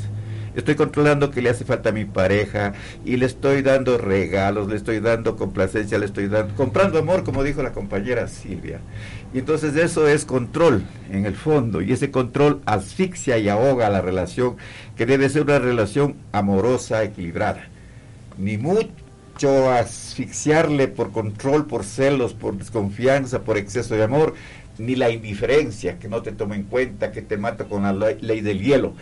estoy 0.54 0.74
controlando 0.74 1.30
que 1.30 1.42
le 1.42 1.50
hace 1.50 1.64
falta 1.64 1.90
a 1.90 1.92
mi 1.92 2.04
pareja 2.04 2.72
y 3.04 3.16
le 3.16 3.26
estoy 3.26 3.62
dando 3.62 3.98
regalos, 3.98 4.68
le 4.68 4.76
estoy 4.76 5.00
dando 5.00 5.36
complacencia, 5.36 5.98
le 5.98 6.06
estoy 6.06 6.28
dando, 6.28 6.54
comprando 6.54 6.98
amor, 6.98 7.24
como 7.24 7.42
dijo 7.42 7.62
la 7.62 7.72
compañera 7.72 8.28
Silvia. 8.28 8.80
Y 9.32 9.38
entonces 9.38 9.76
eso 9.76 10.08
es 10.08 10.24
control 10.24 10.84
en 11.10 11.26
el 11.26 11.34
fondo 11.34 11.82
y 11.82 11.92
ese 11.92 12.10
control 12.10 12.60
asfixia 12.66 13.38
y 13.38 13.48
ahoga 13.48 13.88
la 13.90 14.00
relación 14.00 14.56
que 14.96 15.06
debe 15.06 15.28
ser 15.28 15.42
una 15.42 15.58
relación 15.58 16.16
amorosa, 16.32 17.02
equilibrada. 17.04 17.68
Ni 18.38 18.58
mucho 18.58 19.70
asfixiarle 19.70 20.88
por 20.88 21.12
control, 21.12 21.66
por 21.66 21.84
celos, 21.84 22.34
por 22.34 22.56
desconfianza, 22.56 23.42
por 23.42 23.56
exceso 23.56 23.94
de 23.94 24.02
amor, 24.02 24.34
ni 24.78 24.96
la 24.96 25.10
indiferencia, 25.10 25.98
que 25.98 26.08
no 26.08 26.22
te 26.22 26.32
toma 26.32 26.56
en 26.56 26.64
cuenta, 26.64 27.12
que 27.12 27.22
te 27.22 27.36
mata 27.36 27.64
con 27.64 27.82
la 27.82 27.92
ley 27.92 28.40
del 28.40 28.60
hielo 28.60 28.94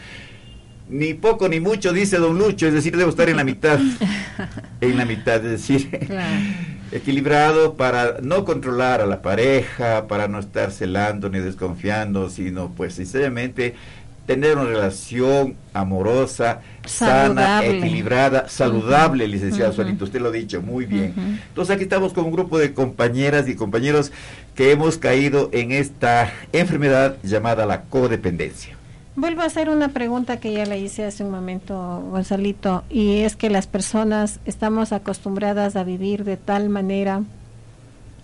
ni 0.88 1.14
poco 1.14 1.49
ni 1.49 1.61
mucho, 1.61 1.92
dice 1.92 2.18
don 2.18 2.38
Lucho, 2.38 2.66
es 2.66 2.75
decir, 2.75 2.97
debo 2.97 3.11
estar 3.11 3.28
en 3.28 3.37
la 3.37 3.45
mitad, 3.45 3.78
en 4.80 4.97
la 4.97 5.04
mitad, 5.04 5.37
es 5.45 5.50
decir, 5.50 6.09
equilibrado 6.92 7.75
para 7.75 8.18
no 8.23 8.45
controlar 8.45 9.00
a 9.00 9.07
la 9.07 9.23
pareja, 9.23 10.07
para 10.07 10.28
no 10.28 10.38
estar 10.38 10.71
celando 10.71 11.28
ni 11.28 11.38
desconfiando, 11.40 12.30
sino 12.30 12.71
pues 12.71 12.95
sinceramente 12.95 13.75
tener 14.26 14.59
una 14.59 14.66
relación 14.66 15.57
amorosa, 15.73 16.61
sana, 16.85 17.64
equilibrada, 17.64 18.47
saludable, 18.47 19.26
licenciado 19.26 19.73
uh 19.83 20.04
usted 20.04 20.21
lo 20.21 20.28
ha 20.28 20.33
dicho 20.33 20.61
muy 20.61 20.85
bien. 20.85 21.14
Entonces 21.49 21.75
aquí 21.75 21.85
estamos 21.85 22.12
con 22.12 22.26
un 22.26 22.33
grupo 22.33 22.59
de 22.59 22.75
compañeras 22.75 23.49
y 23.49 23.54
compañeros 23.54 24.12
que 24.54 24.71
hemos 24.71 24.99
caído 24.99 25.49
en 25.52 25.73
esta 25.73 26.30
enfermedad 26.52 27.16
llamada 27.23 27.64
la 27.64 27.85
codependencia. 27.85 28.77
Vuelvo 29.21 29.43
a 29.43 29.47
hacer 29.47 29.69
una 29.69 29.89
pregunta 29.89 30.39
que 30.39 30.53
ya 30.53 30.65
le 30.65 30.79
hice 30.79 31.05
hace 31.05 31.25
un 31.25 31.33
momento, 31.33 32.05
Gonzalito, 32.09 32.85
y 32.89 33.23
es 33.23 33.35
que 33.35 33.51
las 33.51 33.67
personas 33.67 34.39
estamos 34.45 34.93
acostumbradas 34.93 35.75
a 35.75 35.83
vivir 35.83 36.23
de 36.23 36.37
tal 36.37 36.69
manera 36.69 37.25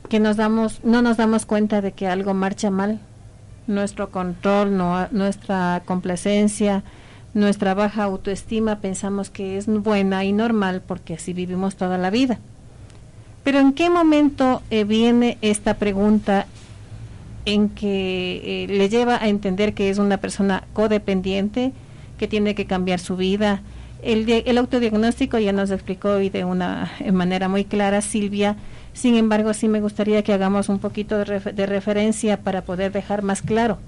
que 0.09 0.21
nos 0.21 0.37
damos, 0.37 0.85
no 0.85 1.03
nos 1.03 1.17
damos 1.17 1.47
cuenta 1.47 1.81
de 1.81 1.91
que 1.91 2.07
algo 2.07 2.33
marcha 2.33 2.71
mal. 2.71 3.01
Nuestro 3.67 4.13
control, 4.13 4.79
nuestra 5.11 5.83
complacencia, 5.85 6.85
nuestra 7.35 7.75
baja 7.75 8.05
autoestima, 8.05 8.79
pensamos 8.79 9.31
que 9.31 9.57
es 9.57 9.67
buena 9.67 10.23
y 10.23 10.33
normal 10.33 10.81
porque 10.81 11.15
así 11.15 11.33
vivimos 11.33 11.75
toda 11.75 11.99
la 11.99 12.11
vida. 12.11 12.39
Pero 13.43 13.59
¿en 13.59 13.73
qué 13.73 13.91
momento 13.91 14.63
eh, 14.71 14.85
viene 14.85 15.39
esta 15.43 15.75
pregunta 15.75 16.47
en 17.45 17.69
que 17.69 18.65
eh, 18.65 18.67
le 18.69 18.89
lleva 18.89 19.23
a 19.23 19.29
entender 19.29 19.75
que 19.75 19.91
es 19.91 19.99
una 19.99 20.19
persona 20.19 20.65
codependiente, 20.73 21.73
que 22.19 22.29
tiene 22.29 22.55
que 22.55 22.67
cambiar 22.67 23.01
su 23.01 23.17
vida. 23.17 23.63
El, 24.03 24.31
el 24.31 24.59
autodiagnóstico 24.59 25.39
ya 25.39 25.53
nos 25.53 25.71
explicó 25.71 26.11
hoy 26.11 26.31
de 26.31 26.45
una 26.45 26.93
manera 27.13 27.49
muy 27.49 27.65
clara 27.65 28.03
Silvia, 28.03 28.57
sin 28.93 29.17
embargo 29.17 29.55
sí 29.55 29.69
me 29.69 29.81
gustaría 29.81 30.23
que 30.23 30.33
hagamos 30.33 30.69
un 30.69 30.79
poquito 30.79 31.19
de, 31.19 31.41
de 31.41 31.67
referencia 31.67 32.39
para 32.39 32.63
poder 32.63 32.93
dejar 32.93 33.23
más 33.23 33.43
claro. 33.43 33.79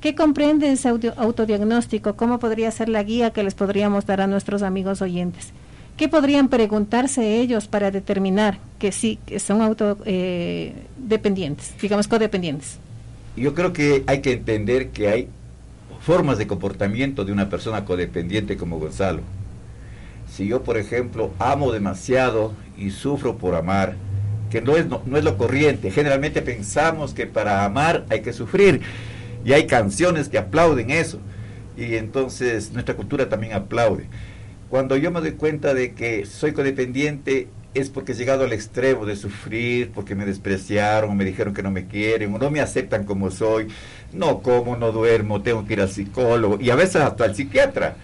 ¿Qué 0.00 0.14
comprende 0.14 0.70
ese 0.70 0.88
autodiagnóstico? 0.88 2.14
¿Cómo 2.14 2.38
podría 2.38 2.70
ser 2.70 2.90
la 2.90 3.02
guía 3.02 3.30
que 3.30 3.42
les 3.42 3.54
podríamos 3.54 4.04
dar 4.04 4.20
a 4.20 4.26
nuestros 4.26 4.62
amigos 4.62 5.00
oyentes? 5.00 5.52
¿Qué 5.96 6.08
podrían 6.08 6.48
preguntarse 6.48 7.40
ellos 7.40 7.68
para 7.68 7.90
determinar 7.90 8.58
que 8.78 8.92
sí, 8.92 9.18
que 9.26 9.38
son 9.38 9.62
autodependientes, 9.62 11.70
eh, 11.70 11.74
digamos 11.80 12.06
codependientes? 12.06 12.78
Yo 13.42 13.54
creo 13.54 13.72
que 13.72 14.04
hay 14.06 14.20
que 14.20 14.32
entender 14.32 14.90
que 14.90 15.08
hay 15.08 15.28
formas 16.00 16.38
de 16.38 16.46
comportamiento 16.46 17.24
de 17.24 17.32
una 17.32 17.48
persona 17.48 17.84
codependiente 17.84 18.56
como 18.56 18.78
Gonzalo. 18.78 19.22
Si 20.30 20.46
yo, 20.46 20.62
por 20.62 20.76
ejemplo, 20.76 21.32
amo 21.38 21.72
demasiado 21.72 22.52
y 22.76 22.90
sufro 22.90 23.36
por 23.38 23.54
amar, 23.54 23.96
que 24.50 24.60
no 24.60 24.76
es, 24.76 24.86
no, 24.86 25.00
es 25.16 25.24
lo 25.24 25.36
corriente, 25.36 25.90
generalmente 25.90 26.42
pensamos 26.42 27.14
que 27.14 27.26
para 27.26 27.64
amar 27.64 28.04
hay 28.10 28.20
que 28.20 28.32
sufrir 28.32 28.82
y 29.44 29.52
hay 29.52 29.66
canciones 29.66 30.28
que 30.28 30.38
aplauden 30.38 30.90
eso 30.90 31.18
y 31.76 31.94
entonces 31.96 32.72
nuestra 32.72 32.94
cultura 32.94 33.28
también 33.28 33.54
aplaude. 33.54 34.06
Cuando 34.70 34.96
yo 34.96 35.10
me 35.10 35.20
doy 35.20 35.32
cuenta 35.32 35.74
de 35.74 35.92
que 35.92 36.26
soy 36.26 36.52
codependiente, 36.52 37.48
es 37.74 37.90
porque 37.90 38.12
he 38.12 38.14
llegado 38.14 38.44
al 38.44 38.52
extremo 38.52 39.04
de 39.04 39.16
sufrir, 39.16 39.90
porque 39.90 40.14
me 40.14 40.24
despreciaron, 40.24 41.10
o 41.10 41.14
me 41.14 41.24
dijeron 41.24 41.52
que 41.52 41.62
no 41.62 41.72
me 41.72 41.86
quieren, 41.86 42.32
o 42.32 42.38
no 42.38 42.50
me 42.50 42.60
aceptan 42.60 43.04
como 43.04 43.30
soy, 43.30 43.66
no 44.12 44.40
como, 44.40 44.76
no 44.76 44.92
duermo, 44.92 45.42
tengo 45.42 45.66
que 45.66 45.72
ir 45.74 45.80
al 45.80 45.88
psicólogo, 45.88 46.60
y 46.60 46.70
a 46.70 46.76
veces 46.76 46.96
hasta 46.96 47.24
al 47.24 47.34
psiquiatra. 47.34 47.96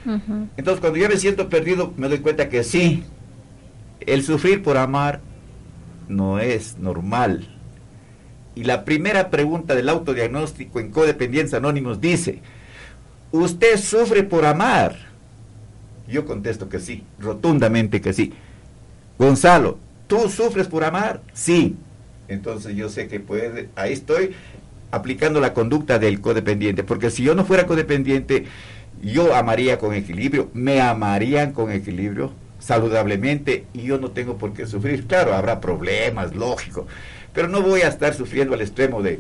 Entonces 0.57 0.81
cuando 0.81 0.99
yo 0.99 1.09
me 1.09 1.17
siento 1.17 1.49
perdido, 1.49 1.95
me 1.97 2.09
doy 2.09 2.19
cuenta 2.19 2.49
que 2.49 2.65
sí, 2.65 3.05
el 4.01 4.25
sufrir 4.25 4.63
por 4.63 4.77
amar 4.77 5.21
no 6.09 6.41
es 6.41 6.79
normal. 6.79 7.57
Y 8.57 8.65
la 8.65 8.85
primera 8.85 9.31
pregunta 9.31 9.77
del 9.77 9.89
autodiagnóstico 9.89 10.81
en 10.81 10.91
Codependencia 10.91 11.59
Anónimos 11.59 12.01
dice, 12.01 12.41
¿usted 13.31 13.79
sufre 13.79 14.25
por 14.25 14.45
amar? 14.45 14.97
Yo 16.09 16.27
contesto 16.27 16.69
que 16.69 16.81
sí, 16.81 17.05
rotundamente 17.21 18.01
que 18.01 18.13
sí. 18.13 18.33
Gonzalo, 19.21 19.77
¿tú 20.07 20.31
sufres 20.31 20.67
por 20.67 20.83
amar? 20.83 21.21
Sí. 21.35 21.77
Entonces 22.27 22.75
yo 22.75 22.89
sé 22.89 23.07
que 23.07 23.21
puede, 23.21 23.69
ahí 23.77 23.93
estoy 23.93 24.31
aplicando 24.91 25.41
la 25.41 25.53
conducta 25.53 25.99
del 25.99 26.23
codependiente, 26.23 26.85
porque 26.85 27.11
si 27.11 27.23
yo 27.23 27.35
no 27.35 27.45
fuera 27.45 27.67
codependiente, 27.67 28.47
yo 29.03 29.35
amaría 29.35 29.79
con 29.79 29.93
equilibrio, 29.95 30.49
me 30.55 30.81
amarían 30.81 31.53
con 31.53 31.71
equilibrio, 31.71 32.33
saludablemente, 32.61 33.67
y 33.75 33.83
yo 33.83 33.99
no 33.99 34.11
tengo 34.11 34.39
por 34.39 34.55
qué 34.55 34.67
sufrir. 34.67 35.07
Claro, 35.07 35.35
habrá 35.35 35.61
problemas, 35.61 36.35
lógico, 36.35 36.87
pero 37.35 37.47
no 37.47 37.61
voy 37.61 37.83
a 37.83 37.89
estar 37.89 38.15
sufriendo 38.15 38.55
al 38.55 38.63
extremo 38.63 39.03
de, 39.03 39.19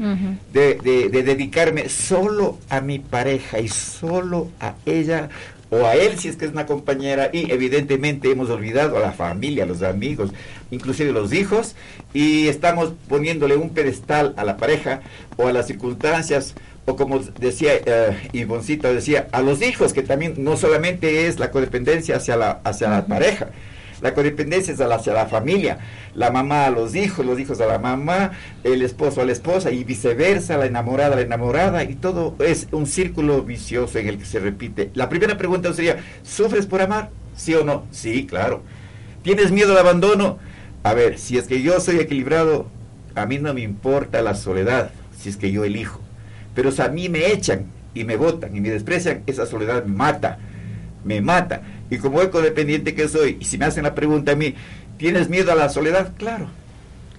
de 0.50 1.22
dedicarme 1.22 1.90
solo 1.90 2.56
a 2.70 2.80
mi 2.80 3.00
pareja 3.00 3.60
y 3.60 3.68
solo 3.68 4.48
a 4.60 4.76
ella 4.86 5.28
o 5.70 5.86
a 5.86 5.94
él 5.94 6.18
si 6.18 6.28
es 6.28 6.36
que 6.36 6.44
es 6.44 6.52
una 6.52 6.66
compañera 6.66 7.30
y 7.32 7.50
evidentemente 7.50 8.30
hemos 8.30 8.50
olvidado 8.50 8.96
a 8.96 9.00
la 9.00 9.12
familia, 9.12 9.64
a 9.64 9.66
los 9.66 9.82
amigos, 9.82 10.30
inclusive 10.70 11.12
los 11.12 11.32
hijos 11.32 11.76
y 12.12 12.48
estamos 12.48 12.92
poniéndole 13.08 13.56
un 13.56 13.70
pedestal 13.70 14.34
a 14.36 14.44
la 14.44 14.56
pareja 14.56 15.00
o 15.36 15.46
a 15.46 15.52
las 15.52 15.66
circunstancias 15.66 16.54
o 16.86 16.96
como 16.96 17.20
decía 17.20 17.72
uh, 17.86 18.36
Ivoncita 18.36 18.92
decía, 18.92 19.28
a 19.32 19.42
los 19.42 19.62
hijos 19.62 19.92
que 19.92 20.02
también 20.02 20.34
no 20.38 20.56
solamente 20.56 21.26
es 21.26 21.38
la 21.38 21.50
codependencia 21.50 22.16
hacia 22.16 22.36
la, 22.36 22.60
hacia 22.64 22.88
la 22.88 23.06
pareja, 23.06 23.50
La 24.00 24.14
codependencia 24.14 24.72
es 24.72 24.80
hacia 24.80 25.12
la 25.12 25.26
familia, 25.26 25.78
la 26.14 26.30
mamá 26.30 26.66
a 26.66 26.70
los 26.70 26.94
hijos, 26.94 27.24
los 27.24 27.38
hijos 27.38 27.60
a 27.60 27.66
la 27.66 27.78
mamá, 27.78 28.32
el 28.64 28.82
esposo 28.82 29.20
a 29.20 29.24
la 29.24 29.32
esposa 29.32 29.70
y 29.70 29.84
viceversa, 29.84 30.56
la 30.56 30.66
enamorada 30.66 31.14
a 31.14 31.16
la 31.16 31.22
enamorada 31.22 31.84
y 31.84 31.94
todo 31.94 32.34
es 32.38 32.68
un 32.72 32.86
círculo 32.86 33.42
vicioso 33.42 33.98
en 33.98 34.08
el 34.08 34.18
que 34.18 34.24
se 34.24 34.40
repite. 34.40 34.90
La 34.94 35.08
primera 35.08 35.36
pregunta 35.36 35.72
sería, 35.72 35.98
¿sufres 36.22 36.66
por 36.66 36.80
amar? 36.80 37.10
¿Sí 37.36 37.54
o 37.54 37.64
no? 37.64 37.86
Sí, 37.90 38.26
claro. 38.26 38.62
¿Tienes 39.22 39.52
miedo 39.52 39.72
al 39.72 39.78
abandono? 39.78 40.38
A 40.82 40.94
ver, 40.94 41.18
si 41.18 41.36
es 41.36 41.46
que 41.46 41.60
yo 41.60 41.78
soy 41.80 41.98
equilibrado, 41.98 42.66
a 43.14 43.26
mí 43.26 43.38
no 43.38 43.52
me 43.52 43.60
importa 43.60 44.22
la 44.22 44.34
soledad, 44.34 44.92
si 45.18 45.28
es 45.28 45.36
que 45.36 45.52
yo 45.52 45.64
elijo. 45.64 46.00
Pero 46.54 46.72
si 46.72 46.80
a 46.82 46.88
mí 46.88 47.08
me 47.08 47.30
echan 47.32 47.66
y 47.94 48.04
me 48.04 48.16
votan 48.16 48.56
y 48.56 48.60
me 48.60 48.70
desprecian, 48.70 49.22
esa 49.26 49.46
soledad 49.46 49.84
me 49.84 49.94
mata, 49.94 50.38
me 51.04 51.20
mata. 51.20 51.62
Y 51.90 51.98
como 51.98 52.22
ecodependiente 52.22 52.94
que 52.94 53.08
soy, 53.08 53.36
y 53.40 53.44
si 53.44 53.58
me 53.58 53.64
hacen 53.64 53.82
la 53.82 53.94
pregunta 53.94 54.32
a 54.32 54.36
mí, 54.36 54.54
¿tienes 54.96 55.28
miedo 55.28 55.50
a 55.52 55.54
la 55.54 55.68
soledad? 55.68 56.12
Claro. 56.16 56.48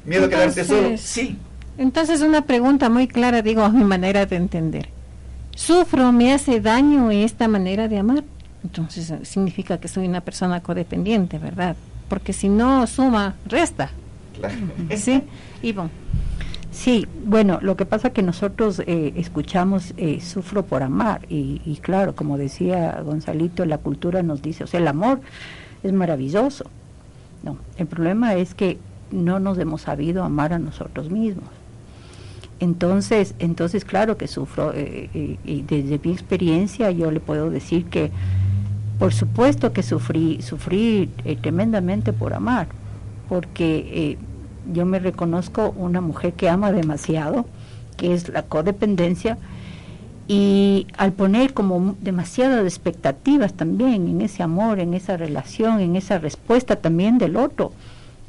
¿Miedo 0.06 0.25
a 0.25 0.30
quedarte 0.30 0.63
solo? 0.63 0.98
Sí. 0.98 1.38
Entonces 1.78 2.22
una 2.22 2.46
pregunta 2.46 2.90
muy 2.90 3.08
clara, 3.08 3.42
digo, 3.42 3.63
a 3.63 3.70
mi 3.70 3.84
manera 3.84 4.25
de 4.25 4.36
entender. 4.36 4.90
¿Sufro, 5.56 6.12
me 6.12 6.34
hace 6.34 6.62
daño 6.62 7.12
esta 7.12 7.48
manera 7.48 7.88
de 7.88 7.98
amar? 7.98 8.24
Entonces 8.63 9.13
significa 9.28 9.80
que 9.80 9.88
soy 9.88 10.08
una 10.08 10.22
persona 10.22 10.62
codependiente, 10.62 11.38
¿verdad? 11.38 11.75
Porque 12.08 12.34
si 12.34 12.50
no 12.50 12.88
suma, 12.88 13.36
resta. 13.46 13.92
Claro. 14.40 14.56
¿Sí? 14.96 15.24
Ivonne. 15.62 16.00
Sí, 16.72 17.06
bueno, 17.25 17.60
lo 17.62 17.75
que 17.75 17.86
pasa 17.86 18.12
que 18.12 18.24
nosotros 18.24 18.82
eh, 18.86 19.13
escuchamos 19.18 19.94
eh, 19.98 20.22
sufro 20.22 20.63
por 20.63 20.84
amar 20.84 21.25
y, 21.30 21.62
y, 21.66 21.78
claro, 21.78 22.16
como 22.16 22.38
decía 22.38 23.01
Gonzalito, 23.04 23.66
la 23.66 23.78
cultura 23.78 24.24
nos 24.24 24.42
dice, 24.42 24.63
o 24.63 24.68
sea, 24.68 24.80
el 24.80 24.88
amor 24.88 25.20
es 25.84 25.92
maravilloso. 25.92 26.66
No, 27.44 27.58
el 27.78 27.88
problema 27.88 28.36
es 28.36 28.54
que 28.54 28.78
no 29.12 29.40
nos 29.40 29.58
hemos 29.58 29.82
sabido 29.82 30.24
amar 30.24 30.54
a 30.54 30.60
nosotros 30.60 31.10
mismos. 31.10 31.50
Entonces, 32.60 33.34
entonces 33.40 33.84
claro 33.86 34.18
que 34.18 34.28
sufro 34.28 34.72
eh, 34.74 35.10
eh, 35.16 35.38
y 35.44 35.63
desde 35.63 36.00
mi 36.04 36.12
experiencia 36.12 36.92
yo 36.92 37.10
le 37.10 37.20
puedo 37.20 37.50
decir 37.50 37.86
que 37.86 38.12
por 39.00 39.13
supuesto 39.16 39.74
que 39.74 39.82
sufrí, 39.82 40.44
sufrí 40.44 41.10
eh, 41.25 41.36
tremendamente 41.38 42.13
por 42.13 42.36
amar, 42.36 42.68
porque 43.28 44.20
yo 44.72 44.86
me 44.86 45.00
reconozco 45.00 45.74
una 45.77 46.01
mujer 46.01 46.34
que 46.34 46.50
ama 46.50 46.72
demasiado, 46.72 47.46
que 47.98 48.13
es 48.13 48.30
la 48.30 48.44
codependencia, 48.44 49.38
y 50.27 50.88
al 50.98 51.12
poner 51.12 51.53
como 51.53 51.96
demasiadas 52.01 52.63
expectativas 52.63 53.53
también 53.53 54.08
en 54.08 54.22
ese 54.22 54.44
amor, 54.44 54.80
en 54.80 54.94
esa 54.94 55.18
relación, 55.18 55.82
en 55.82 55.96
esa 55.96 56.20
respuesta 56.20 56.77
también 56.77 57.18
del 57.18 57.36
otro, 57.36 57.74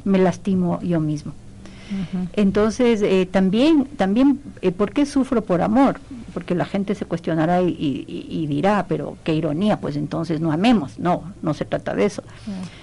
me 0.05 0.19
lastimo 0.19 0.81
yo 0.83 1.01
mismo. 1.01 1.33
Uh 1.33 2.17
-huh. 2.17 2.29
Entonces, 2.33 3.03
eh, 3.03 3.29
también, 3.31 3.85
también 3.97 4.41
eh, 4.63 4.73
¿por 4.73 4.93
qué 4.93 5.07
sufro 5.07 5.43
por 5.45 5.61
amor? 5.63 6.01
Porque 6.35 6.55
la 6.55 6.65
gente 6.65 6.95
se 6.95 7.05
cuestionará 7.05 7.61
y, 7.63 7.69
y, 7.69 8.27
y, 8.29 8.47
dirá, 8.47 8.87
pero 8.89 9.19
qué 9.23 9.35
ironía, 9.35 9.79
pues 9.79 9.97
entonces 9.97 10.41
no 10.41 10.51
amemos. 10.51 10.99
No, 10.99 11.23
no 11.43 11.53
se 11.55 11.67
trata 11.67 11.95
de 11.95 12.07
eso. 12.07 12.23
Uh 12.23 12.51
-huh. 12.51 12.82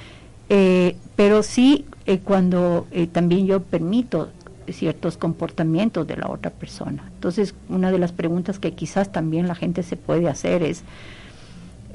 Eh, 0.49 0.95
pero 1.15 1.43
sí, 1.43 1.85
eh, 2.05 2.19
cuando 2.19 2.87
eh, 2.91 3.07
también 3.07 3.45
yo 3.45 3.61
permito 3.61 4.29
ciertos 4.67 5.17
comportamientos 5.17 6.05
de 6.07 6.17
la 6.17 6.29
otra 6.29 6.51
persona. 6.51 7.03
Entonces, 7.15 7.55
una 7.69 7.91
de 7.91 7.97
las 7.97 8.11
preguntas 8.11 8.59
que 8.59 8.73
quizás 8.73 9.11
también 9.11 9.47
la 9.47 9.55
gente 9.55 9.81
se 9.81 9.95
puede 9.95 10.27
hacer 10.27 10.61
es, 10.61 10.83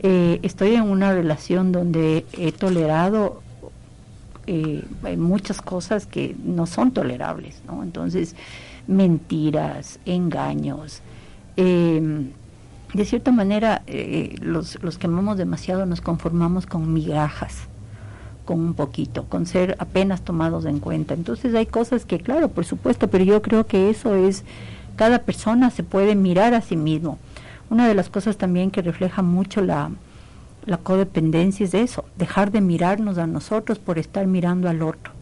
estoy 0.02 0.74
en 0.74 0.82
una 0.82 1.12
relación 1.12 1.70
donde 1.70 2.26
he 2.32 2.50
tolerado 2.50 3.42
muchas 5.16 5.62
cosas 5.62 6.04
que 6.06 6.34
no 6.44 6.66
son 6.66 6.90
tolerables, 6.90 7.62
¿no? 7.66 7.82
Entonces, 7.84 8.34
mentiras, 8.88 10.00
engaños. 10.04 11.00
Eh, 11.56 12.26
de 12.92 13.04
cierta 13.04 13.30
manera, 13.30 13.82
los, 14.40 14.82
los 14.82 14.98
que 14.98 15.06
amamos 15.06 15.38
demasiado 15.38 15.86
nos 15.86 16.00
conformamos 16.00 16.66
con 16.66 16.92
migajas, 16.92 17.68
con 18.44 18.60
un 18.60 18.74
poquito, 18.74 19.24
con 19.24 19.46
ser 19.46 19.76
apenas 19.78 20.22
tomados 20.22 20.64
en 20.64 20.78
cuenta. 20.78 21.14
Entonces 21.14 21.54
hay 21.54 21.66
cosas 21.66 22.04
que, 22.04 22.18
claro, 22.18 22.48
por 22.48 22.64
supuesto, 22.64 23.08
pero 23.08 23.24
yo 23.24 23.42
creo 23.42 23.66
que 23.66 23.90
eso 23.90 24.14
es, 24.14 24.44
cada 24.96 25.20
persona 25.20 25.70
se 25.70 25.82
puede 25.82 26.14
mirar 26.14 26.54
a 26.54 26.60
sí 26.60 26.76
mismo. 26.76 27.18
Una 27.70 27.88
de 27.88 27.94
las 27.94 28.08
cosas 28.08 28.36
también 28.36 28.70
que 28.70 28.82
refleja 28.82 29.22
mucho 29.22 29.60
la, 29.62 29.90
la 30.66 30.78
codependencia 30.78 31.64
es 31.64 31.74
eso, 31.74 32.04
dejar 32.16 32.50
de 32.50 32.60
mirarnos 32.60 33.18
a 33.18 33.26
nosotros 33.26 33.78
por 33.78 33.98
estar 33.98 34.26
mirando 34.26 34.68
al 34.68 34.82
otro, 34.82 35.12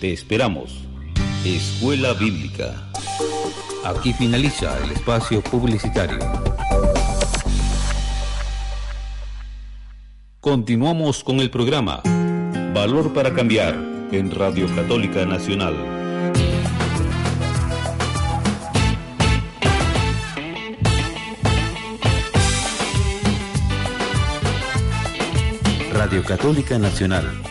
Te 0.00 0.12
esperamos. 0.12 0.84
Escuela 1.44 2.12
Bíblica. 2.14 2.90
Aquí 3.84 4.12
finaliza 4.12 4.84
el 4.84 4.90
espacio 4.90 5.40
publicitario. 5.40 6.18
Continuamos 10.40 11.22
con 11.22 11.38
el 11.38 11.50
programa 11.50 12.02
Valor 12.74 13.14
para 13.14 13.32
Cambiar 13.32 13.76
en 14.10 14.32
Radio 14.32 14.66
Católica 14.74 15.24
Nacional. 15.24 15.97
Radio 25.98 26.22
Católica 26.22 26.78
Nacional. 26.78 27.47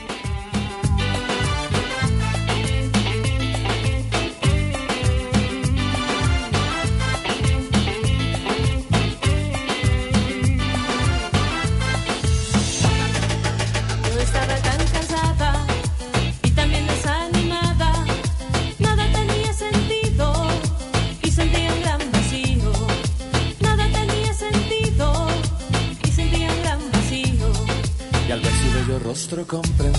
Bello 29.27 29.45
rostro 29.45 29.96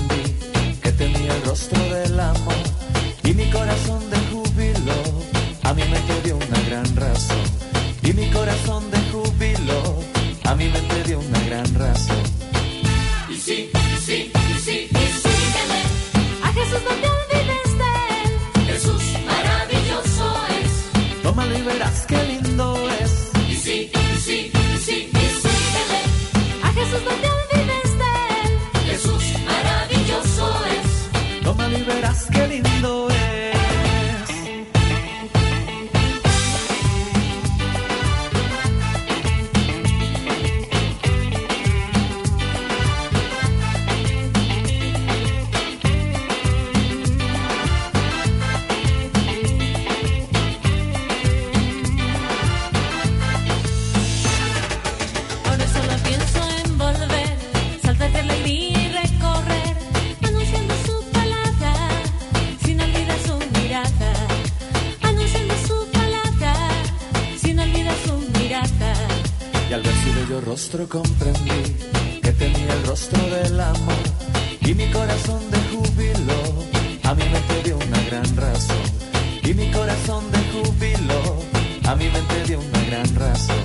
a 81.88 81.94
mi 81.96 82.06
mente 82.10 82.44
dio 82.46 82.60
una 82.60 82.84
gran 82.84 83.14
razón. 83.14 83.56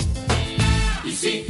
Y 1.04 1.12
sí, 1.12 1.46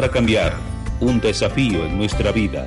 para 0.00 0.10
cambiar. 0.10 0.54
Un 0.98 1.20
desafío 1.20 1.84
en 1.84 1.98
nuestra 1.98 2.32
vida. 2.32 2.66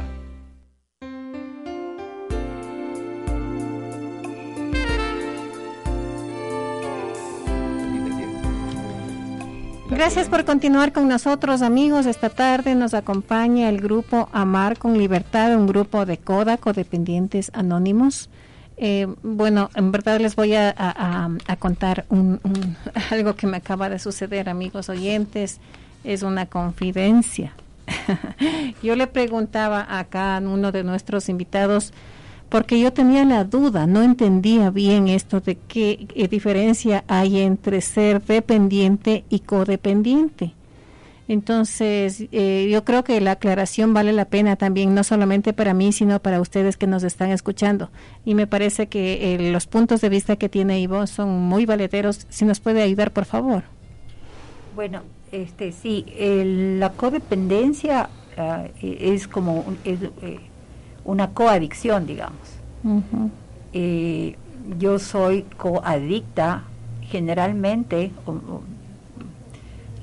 Gracias 9.89 10.30
por 10.30 10.46
continuar 10.46 10.93
con 10.93 11.08
nosotros, 11.08 11.63
amigos. 11.63 12.06
Esta 12.06 12.30
tarde 12.30 12.76
nos 12.76 12.93
acompaña 12.93 13.67
el 13.67 13.82
grupo 13.82 14.30
Amar 14.32 14.78
con 14.78 15.00
Libertad, 15.00 15.56
un 15.56 15.65
grupo 15.65 16.06
de 16.06 16.19
CODA, 16.19 16.58
codependientes 16.58 17.50
anónimos. 17.56 18.30
Eh, 18.78 19.08
bueno, 19.24 19.72
en 19.74 19.91
verdad 19.91 20.19
les 20.19 20.36
voy 20.36 20.54
a, 20.54 21.32
contar 21.58 22.06
algo 23.10 23.36
que 23.36 23.48
me 23.48 23.58
acaba 23.58 23.89
de 23.89 23.98
suceder, 23.98 24.50
amigos 24.50 24.88
oyentes. 24.89 25.60
Es 26.04 26.24
una 26.24 26.46
confidencia. 26.46 27.54
yo 28.84 28.96
le 28.96 29.08
preguntaba 29.08 29.86
acá 30.00 30.38
a 30.38 30.39
uno 30.39 30.72
de 30.72 30.84
nuestros 30.84 31.30
invitados, 31.30 31.94
porque 32.50 32.80
yo 32.80 32.94
tenía 32.94 33.26
la 33.26 33.44
duda, 33.44 33.88
no 33.88 34.04
entendía 34.04 34.70
bien 34.70 35.08
esto 35.08 35.39
de 35.39 35.56
qué 35.56 36.08
eh, 36.16 36.28
diferencia 36.28 37.04
hay 37.08 37.39
entre 37.39 37.82
ser 37.82 38.22
dependiente 38.22 39.24
y 39.30 39.39
codependiente. 39.39 40.54
Entonces, 41.28 42.26
eh, 42.32 42.68
yo 42.70 42.84
creo 42.84 43.04
que 43.04 43.22
la 43.22 43.32
aclaración 43.32 43.94
vale 43.94 44.12
la 44.12 44.26
pena 44.26 44.58
también, 44.58 44.94
no 44.94 45.04
solamente 45.04 45.54
para 45.54 45.74
mí, 45.74 45.94
sino 45.94 46.20
para 46.20 46.42
ustedes 46.42 46.76
que 46.76 46.86
nos 46.86 47.04
están 47.04 47.32
escuchando. 47.32 47.89
Y 48.26 48.36
me 48.36 48.46
parece 48.46 48.88
que 48.88 49.34
eh, 49.34 49.52
los 49.52 49.66
puntos 49.66 50.02
de 50.02 50.10
vista 50.10 50.36
que 50.36 50.50
tiene 50.50 50.82
Ivo 50.82 51.08
son 51.08 51.30
muy 51.30 51.66
valederos. 51.66 52.28
Si 52.30 52.44
nos 52.44 52.60
puede 52.60 52.82
ayudar, 52.82 53.12
por 53.12 53.24
favor. 53.24 53.63
Bueno, 54.76 55.02
este 55.34 55.72
sí, 55.72 56.06
el- 56.17 56.80
la 56.80 56.93
codependencia 56.93 58.10
ah, 58.38 58.65
e- 58.82 59.13
es 59.13 59.28
como 59.28 59.62
un- 59.62 59.80
es, 59.84 60.00
eh, 60.22 60.39
una 61.04 61.32
coadicción, 61.32 62.06
digamos. 62.06 62.39
Eh, 63.74 64.36
yo 64.80 65.00
soy 65.00 65.43
coadicta 65.58 66.63
generalmente 67.02 68.12
o- 68.26 68.32
o, 68.32 68.62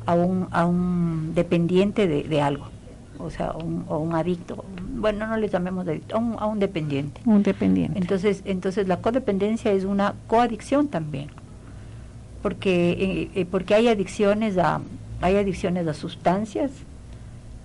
a 0.07 0.15
un, 0.15 0.49
a 0.51 0.67
un 0.67 1.33
dependiente 1.35 2.07
de, 2.09 2.25
de 2.25 2.41
algo, 2.43 2.67
o 3.19 3.31
sea, 3.31 3.53
un, 3.53 3.85
o 3.89 3.99
un 3.99 4.15
adicto. 4.15 4.65
Bueno, 4.97 5.27
no 5.27 5.37
le 5.37 5.49
llamemos 5.49 5.87
adicto, 5.87 6.17
a 6.17 6.19
un, 6.19 6.35
a 6.39 6.47
un 6.47 6.59
dependiente. 6.59 7.21
Un 7.25 7.43
dependiente. 7.43 7.99
Entonces, 7.99 8.43
entonces 8.45 8.89
la 8.89 8.97
codependencia 8.99 9.73
es 9.73 9.85
una 9.85 10.15
coadicción 10.27 10.89
también, 10.89 11.29
porque 12.43 12.91
eh, 12.93 13.31
eh, 13.35 13.45
porque 13.47 13.75
hay 13.75 13.89
adicciones 13.89 14.59
a 14.59 14.81
hay 15.21 15.37
adicciones 15.37 15.87
a 15.87 15.95
sustancias, 15.95 16.71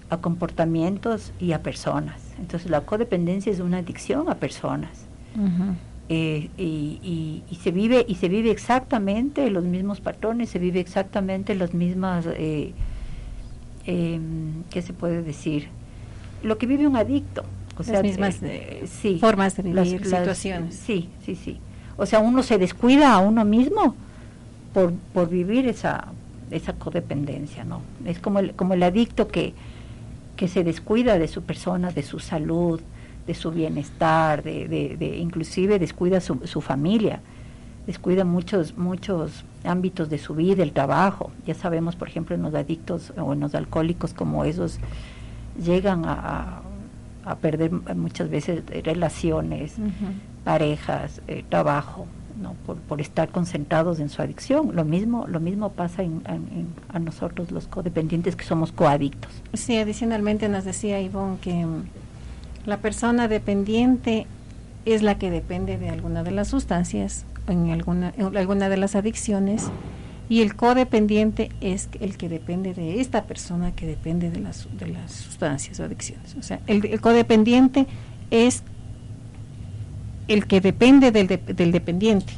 a 0.09 0.17
comportamientos 0.17 1.31
y 1.39 1.53
a 1.53 1.61
personas. 1.63 2.21
Entonces 2.39 2.69
la 2.69 2.81
codependencia 2.81 3.51
es 3.51 3.59
una 3.59 3.77
adicción 3.77 4.29
a 4.29 4.35
personas. 4.35 4.91
Ujú. 5.35 5.73
Eh, 6.09 6.49
y, 6.57 6.99
y- 7.03 7.43
y 7.49 7.55
se 7.55 7.71
vive 7.71 8.05
y 8.07 8.15
se 8.15 8.29
vive 8.29 8.51
exactamente 8.51 9.49
los 9.49 9.63
mismos 9.63 10.01
patrones, 10.01 10.49
se 10.49 10.59
vive 10.59 10.79
exactamente 10.79 11.55
las 11.55 11.73
mismas 11.73 12.25
eh, 12.27 12.73
eh, 13.87 14.19
¿qué 14.69 14.81
se 14.81 14.93
puede 14.93 15.21
decir? 15.23 15.67
Lo 16.43 16.57
que 16.57 16.67
vive 16.67 16.85
un 16.87 16.95
adicto. 16.95 17.43
O 17.75 17.79
Las 17.79 17.87
sea, 17.87 18.01
mismas, 18.03 18.37
eh, 18.43 18.85
sí, 18.87 19.17
formas 19.19 19.57
de 19.57 19.73
las- 19.73 19.85
vivir, 19.85 20.05
las- 20.07 20.19
situaciones. 20.19 20.75
Sí, 20.75 21.09
sí, 21.25 21.35
sí. 21.35 21.59
O 21.97 22.05
sea, 22.05 22.19
uno 22.19 22.41
se 22.43 22.57
descuida 22.57 23.13
a 23.13 23.19
uno 23.19 23.43
mismo 23.43 23.95
por, 24.73 24.93
por 25.13 25.27
vivir 25.29 25.67
esa, 25.67 26.05
esa 26.51 26.73
codependencia, 26.73 27.63
¿no? 27.63 27.81
Es 28.05 28.19
como 28.19 28.39
el, 28.39 28.53
como 28.53 28.73
el 28.73 28.83
adicto 28.83 29.27
que, 29.27 29.53
que 30.35 30.47
se 30.47 30.63
descuida 30.63 31.17
de 31.17 31.27
su 31.27 31.43
persona, 31.43 31.91
de 31.91 32.03
su 32.03 32.19
salud, 32.19 32.81
de 33.27 33.33
su 33.33 33.51
bienestar, 33.51 34.43
de, 34.43 34.67
de, 34.67 34.97
de- 34.97 35.17
inclusive 35.17 35.79
descuida 35.79 36.19
su, 36.21 36.41
su 36.45 36.61
familia, 36.61 37.21
descuida 37.87 38.23
muchos, 38.25 38.77
muchos 38.77 39.43
ámbitos 39.63 40.09
de 40.09 40.17
su 40.19 40.35
vida, 40.35 40.61
el 40.63 40.71
trabajo. 40.73 41.31
Ya 41.47 41.55
sabemos, 41.55 41.95
por 41.95 42.07
ejemplo, 42.07 42.35
en 42.35 42.43
los 42.43 42.53
adictos 42.53 43.13
o 43.17 43.33
en 43.33 43.39
los 43.39 43.55
alcohólicos, 43.55 44.13
como 44.13 44.43
esos 44.45 44.79
llegan 45.63 46.05
a, 46.05 46.61
a- 47.25 47.35
perder 47.37 47.71
muchas 47.95 48.29
veces 48.29 48.63
relaciones, 48.83 49.77
parejas, 50.43 51.21
eh, 51.27 51.43
trabajo, 51.49 52.05
¿no? 52.41 52.53
Por, 52.65 52.77
por 52.77 53.01
estar 53.01 53.29
concentrados 53.29 53.99
en 53.99 54.09
su 54.09 54.21
adicción. 54.21 54.75
Lo 54.75 54.85
mismo, 54.85 55.25
lo 55.27 55.39
mismo 55.39 55.71
pasa 55.71 56.03
a 56.89 56.99
nosotros 56.99 57.51
los 57.51 57.67
codependientes 57.67 58.35
que 58.35 58.45
somos 58.45 58.71
coadictos. 58.71 59.31
Sí, 59.53 59.77
adicionalmente 59.77 60.49
nos 60.49 60.65
decía 60.65 61.01
Ivonne 61.01 61.37
que 61.39 61.65
mm, 61.65 61.83
la 62.65 62.77
persona 62.77 63.27
dependiente 63.27 64.27
es 64.85 65.01
la 65.01 65.17
que 65.17 65.31
depende 65.31 65.77
de 65.77 65.89
alguna 65.89 66.23
de 66.23 66.31
las 66.31 66.47
sustancias, 66.47 67.25
en 67.47 67.71
alguna, 67.71 68.13
alguna 68.35 68.69
de 68.69 68.77
las 68.77 68.95
adicciones, 68.95 69.69
y 70.27 70.41
el 70.41 70.55
codependiente 70.55 71.49
es 71.61 71.89
el 71.99 72.17
que 72.17 72.29
depende 72.29 72.73
de 72.73 72.99
esta 72.99 73.25
persona 73.25 73.73
que 73.73 73.85
depende 73.85 74.31
de 74.31 74.39
las, 74.39 74.67
de 74.77 74.87
las 74.87 75.11
sustancias 75.11 75.79
o 75.79 75.83
adicciones. 75.83 76.35
O 76.35 76.41
sea, 76.41 76.59
el 76.65 76.99
codependiente 76.99 77.85
es 78.31 78.63
el 80.27 80.45
que 80.47 80.61
depende 80.61 81.11
del, 81.11 81.27
de- 81.27 81.37
del 81.37 81.71
dependiente. 81.71 82.33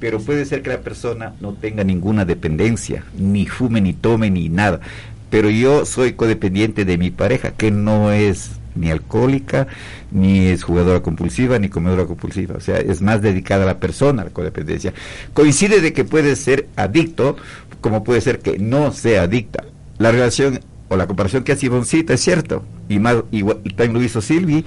Pero 0.00 0.20
puede 0.20 0.44
ser 0.44 0.62
que 0.62 0.70
la 0.70 0.80
persona 0.80 1.34
no 1.40 1.54
tenga 1.54 1.82
ninguna 1.84 2.24
dependencia, 2.24 3.04
ni 3.18 3.46
fume, 3.46 3.80
ni 3.80 3.92
tome, 3.94 4.30
ni 4.30 4.48
nada. 4.48 4.80
Pero 5.28 5.50
yo 5.50 5.84
soy 5.84 6.12
codependiente 6.12 6.84
de 6.84 6.96
mi 6.98 7.10
pareja, 7.10 7.50
que 7.50 7.70
no 7.70 8.12
es 8.12 8.52
ni 8.76 8.90
alcohólica, 8.92 9.66
ni 10.12 10.46
es 10.46 10.62
jugadora 10.62 11.00
compulsiva, 11.02 11.58
ni 11.58 11.68
comedora 11.68 12.06
compulsiva. 12.06 12.54
O 12.56 12.60
sea, 12.60 12.78
es 12.78 13.02
más 13.02 13.22
dedicada 13.22 13.64
a 13.64 13.66
la 13.66 13.80
persona, 13.80 14.22
la 14.24 14.30
codependencia. 14.30 14.94
Coincide 15.34 15.80
de 15.80 15.92
que 15.92 16.04
puede 16.04 16.36
ser 16.36 16.68
adicto, 16.76 17.36
como 17.80 18.04
puede 18.04 18.20
ser 18.20 18.38
que 18.38 18.56
no 18.58 18.92
sea 18.92 19.22
adicta. 19.22 19.64
La 19.98 20.12
relación 20.12 20.60
o 20.88 20.96
la 20.96 21.08
comparación 21.08 21.42
que 21.42 21.52
hace 21.52 21.66
Ivoncita 21.66 22.14
es 22.14 22.20
cierto, 22.20 22.64
y 22.88 23.00
más, 23.00 23.16
igual, 23.32 23.58
y 23.64 23.70
también 23.70 23.94
lo 23.94 24.02
hizo 24.02 24.22
Silvi, 24.22 24.64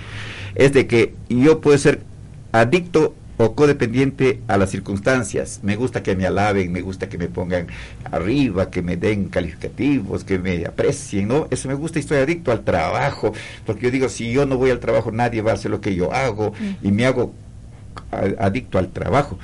es 0.56 0.74
de 0.74 0.86
que 0.88 1.16
yo 1.30 1.62
puedo 1.62 1.78
ser 1.78 2.02
adicto 2.52 3.16
o 3.38 3.56
codependiente 3.56 4.42
a 4.48 4.58
las 4.58 4.70
circunstancias. 4.70 5.62
Me 5.64 5.76
gusta 5.76 6.04
que 6.04 6.16
me 6.16 6.26
alaben, 6.26 6.72
me 6.72 6.82
gusta 6.82 7.10
que 7.10 7.18
me 7.18 7.28
pongan 7.28 7.68
arriba, 8.12 8.70
que 8.70 8.82
me 8.82 8.98
den 8.98 9.30
calificativos, 9.30 10.24
que 10.24 10.38
me 10.38 10.66
aprecien, 10.66 11.28
¿no? 11.28 11.48
Eso 11.50 11.68
me 11.68 11.74
gusta 11.74 12.00
y 12.00 12.02
estoy 12.02 12.20
adicto 12.20 12.52
al 12.52 12.64
trabajo, 12.64 13.34
porque 13.66 13.84
yo 13.84 13.92
digo, 13.92 14.10
si 14.10 14.32
yo 14.32 14.46
no 14.46 14.58
voy 14.58 14.70
al 14.70 14.80
trabajo, 14.80 15.12
nadie 15.12 15.42
va 15.42 15.52
a 15.52 15.54
hacer 15.56 15.72
lo 15.72 15.82
que 15.82 15.96
yo 15.96 16.14
hago 16.14 16.54
y 16.84 16.92
me 16.92 17.06
hago 17.06 17.34
adicto 18.38 18.78
al 18.78 18.90
trabajo. 18.90 19.40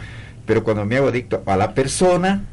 Pero 0.45 0.63
cuando 0.63 0.85
me 0.85 0.97
hago 0.97 1.07
adicto 1.07 1.41
a 1.45 1.57
la 1.57 1.73
persona, 1.73 2.43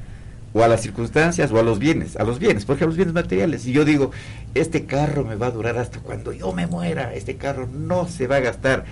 o 0.55 0.63
a 0.63 0.69
las 0.69 0.83
circunstancias 0.83 1.51
o 1.51 1.59
a 1.59 1.63
los 1.63 1.81
bienes, 1.81 2.17
a 2.17 2.23
los 2.23 2.39
bienes, 2.39 2.65
porque 2.65 2.85
a 2.85 2.87
los 2.87 2.97
bienes 2.97 3.13
materiales. 3.13 3.67
Y 3.67 3.73
yo 3.73 3.85
digo, 3.85 4.13
este 4.55 4.87
carro 4.87 5.25
me 5.25 5.35
va 5.35 5.49
a 5.49 5.51
durar 5.51 5.77
hasta 5.79 5.99
cuando 5.99 6.33
yo 6.33 6.53
me 6.53 6.69
muera, 6.69 7.13
este 7.13 7.37
carro 7.37 7.67
no 7.67 8.07
se 8.07 8.29
va 8.29 8.37
a 8.37 8.41
gastar, 8.41 8.85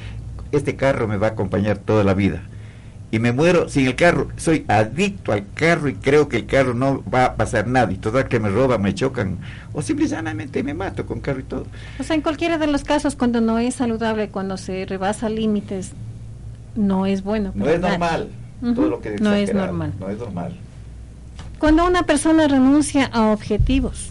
este 0.52 0.76
carro 0.76 1.08
me 1.08 1.16
va 1.16 1.28
a 1.28 1.30
acompañar 1.30 1.78
toda 1.78 2.04
la 2.04 2.14
vida. 2.14 2.42
Y 3.10 3.18
me 3.18 3.32
muero 3.32 3.68
sin 3.68 3.86
el 3.86 3.94
carro, 3.94 4.28
soy 4.38 4.64
adicto 4.68 5.32
al 5.32 5.44
carro 5.54 5.88
y 5.90 5.94
creo 5.96 6.28
que 6.30 6.38
el 6.38 6.46
carro 6.46 6.72
no 6.72 7.02
va 7.12 7.26
a 7.26 7.34
pasar 7.34 7.66
nada. 7.66 7.92
Y 7.92 7.96
toda 7.96 8.26
que 8.26 8.40
me 8.40 8.48
roban, 8.48 8.80
me 8.80 8.94
chocan, 8.94 9.36
o 9.74 9.82
simple 9.82 10.06
y 10.06 10.08
llanamente 10.08 10.62
me 10.62 10.72
mato 10.72 11.04
con 11.04 11.20
carro 11.20 11.40
y 11.40 11.42
todo. 11.42 11.66
O 11.98 12.02
sea, 12.04 12.16
en 12.16 12.22
cualquiera 12.22 12.56
de 12.56 12.68
los 12.68 12.84
casos, 12.84 13.14
cuando 13.14 13.42
no 13.42 13.58
es 13.58 13.74
saludable, 13.74 14.28
cuando 14.30 14.56
se 14.56 14.86
rebasa 14.86 15.28
límites, 15.28 15.92
no 16.74 17.04
es 17.04 17.22
bueno. 17.22 17.52
No 17.54 17.68
es 17.68 17.80
normal. 17.80 18.28
Todo 18.62 18.88
lo 18.88 19.00
que 19.02 19.16
no 19.18 19.34
es 19.34 19.52
normal. 19.52 19.92
No 20.00 20.08
es 20.08 20.18
normal. 20.18 20.56
Cuando 21.58 21.84
una 21.86 22.04
persona 22.04 22.48
renuncia 22.48 23.04
a 23.12 23.26
objetivos, 23.32 24.10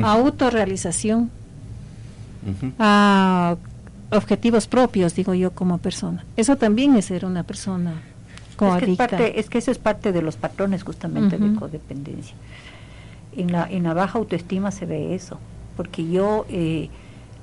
a 0.00 0.12
autorrealización, 0.12 1.30
Ujú. 2.46 2.72
a 2.78 3.56
objetivos 4.16 4.66
propios, 4.66 5.14
digo 5.14 5.34
yo, 5.34 5.52
como 5.52 5.78
persona, 5.78 6.24
eso 6.36 6.56
también 6.56 6.96
es 6.96 7.06
ser 7.06 7.24
una 7.24 7.42
persona 7.42 8.02
Es 8.50 8.56
que, 8.56 8.64
es, 8.66 8.70
coadicta. 8.70 9.08
parte, 9.08 9.40
es 9.40 9.48
que 9.48 9.58
eso 9.58 9.70
es 9.70 9.78
parte 9.78 10.12
de 10.12 10.22
los 10.22 10.36
patrones 10.36 10.82
justamente 10.82 11.38
de 11.38 11.54
codependencia. 11.54 12.36
En 13.36 13.50
la, 13.50 13.66
en 13.68 13.82
la 13.82 13.94
baja 13.94 14.18
autoestima 14.18 14.70
se 14.70 14.86
ve 14.86 15.14
eso, 15.14 15.38
porque 15.76 16.08
yo 16.08 16.46
eh, 16.48 16.88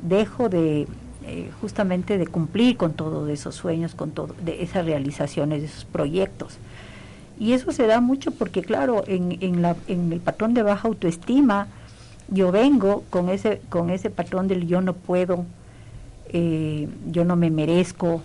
dejo 0.01 0.47
de 0.47 0.88
eh, 1.27 1.51
justamente 1.62 2.17
de 2.17 2.25
cumplir 2.25 2.77
con 2.77 2.93
todos 2.93 3.29
esos 3.29 3.53
sueños, 3.53 3.93
con 3.93 4.10
todo, 4.10 4.34
de 4.43 4.63
esas 4.63 4.86
realizaciones, 4.86 5.62
de 5.62 5.67
esos 5.67 5.86
proyectos. 5.86 6.57
Y 7.39 7.53
eso 7.53 7.71
se 7.71 7.86
da 7.86 8.01
mucho 8.01 8.31
porque, 8.31 8.63
claro, 8.63 9.03
en, 9.05 9.38
en, 9.41 9.62
la, 9.62 9.75
en 9.88 10.12
el 10.12 10.19
patrón 10.19 10.55
de 10.55 10.63
baja 10.63 10.88
autoestima, 10.88 11.67
yo 12.27 12.51
vengo 12.51 13.03
con 13.12 13.29
ese, 13.29 13.62
con 13.69 13.91
ese 13.91 14.10
patrón 14.10 14.47
del 14.47 14.65
yo 14.65 14.81
no 14.81 14.93
puedo, 14.93 15.45
eh, 16.33 16.87
yo 17.07 17.25
no 17.25 17.35
me 17.35 17.49
merezco, 17.49 18.21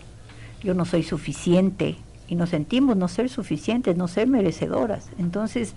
yo 0.63 0.75
no 0.75 0.85
soy 0.85 1.03
suficiente, 1.03 1.97
y 2.29 2.35
nos 2.35 2.51
sentimos 2.51 2.97
no 2.97 3.09
ser 3.09 3.29
suficientes, 3.29 3.97
no 3.97 4.09
ser 4.09 4.27
merecedoras. 4.29 5.11
Entonces, 5.19 5.75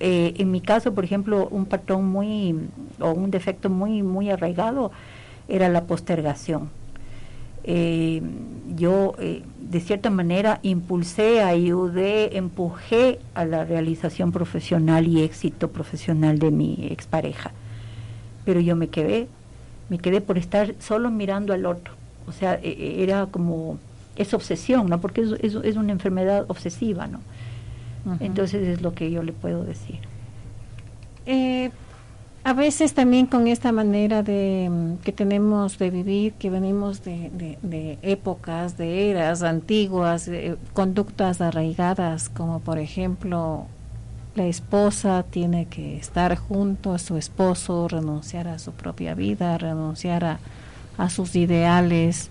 eh, 0.00 0.34
en 0.38 0.50
mi 0.50 0.60
caso, 0.60 0.94
por 0.94 1.04
ejemplo, 1.04 1.48
un 1.50 1.66
patrón 1.66 2.06
muy, 2.06 2.54
o 3.00 3.12
un 3.12 3.30
defecto 3.30 3.68
muy, 3.68 4.02
muy 4.02 4.30
arraigado 4.30 4.92
era 5.48 5.68
la 5.68 5.84
postergación. 5.84 6.70
Eh, 7.64 8.22
yo, 8.76 9.14
de 9.18 9.80
cierta 9.80 10.10
manera, 10.10 10.60
impulsé, 10.62 11.42
ayudé, 11.42 12.36
empujé 12.36 13.18
a 13.34 13.44
la 13.44 13.64
realización 13.64 14.30
profesional 14.30 15.06
y 15.06 15.22
éxito 15.22 15.70
profesional 15.70 16.38
de 16.38 16.50
mi 16.50 16.88
expareja. 16.90 17.52
Pero 18.44 18.60
yo 18.60 18.76
me 18.76 18.88
quedé, 18.88 19.28
me 19.88 19.98
quedé 19.98 20.20
por 20.20 20.38
estar 20.38 20.74
solo 20.80 21.10
mirando 21.10 21.52
al 21.52 21.66
otro. 21.66 21.94
O 22.26 22.32
sea, 22.32 22.54
e- 22.62 22.68
e- 22.68 23.02
era 23.02 23.26
como, 23.26 23.78
es 24.16 24.34
obsesión, 24.34 24.88
¿no? 24.88 25.00
Porque 25.00 25.22
es, 25.22 25.30
es, 25.40 25.54
es 25.62 25.76
una 25.76 25.92
enfermedad 25.92 26.44
obsesiva, 26.48 27.06
¿no? 27.06 27.20
Entonces 28.20 28.66
es 28.66 28.80
lo 28.82 28.94
que 28.94 29.10
yo 29.10 29.22
le 29.22 29.32
puedo 29.32 29.64
decir. 29.64 29.98
Eh, 31.26 31.70
a 32.44 32.52
veces 32.54 32.94
también 32.94 33.26
con 33.26 33.46
esta 33.48 33.72
manera 33.72 34.22
de 34.22 34.68
mm, 34.70 35.02
que 35.04 35.12
tenemos 35.12 35.78
de 35.78 35.90
vivir, 35.90 36.32
que 36.34 36.48
venimos 36.48 37.04
de, 37.04 37.30
de- 37.30 37.58
de 37.62 37.98
épocas, 38.02 38.78
de 38.78 39.10
eras 39.10 39.42
antiguas, 39.42 40.28
eh, 40.28 40.56
conductas 40.72 41.40
arraigadas, 41.42 42.28
como 42.30 42.60
por 42.60 42.78
ejemplo 42.78 43.66
la 44.38 44.46
esposa 44.46 45.24
tiene 45.28 45.66
que 45.66 45.96
estar 45.98 46.36
junto 46.36 46.92
a 46.94 46.98
su 46.98 47.16
esposo, 47.16 47.88
renunciar 47.88 48.48
a 48.48 48.58
su 48.58 48.72
propia 48.72 49.14
vida, 49.14 49.58
renunciar 49.58 50.24
a, 50.24 50.38
a 50.96 51.10
sus 51.10 51.34
ideales, 51.36 52.30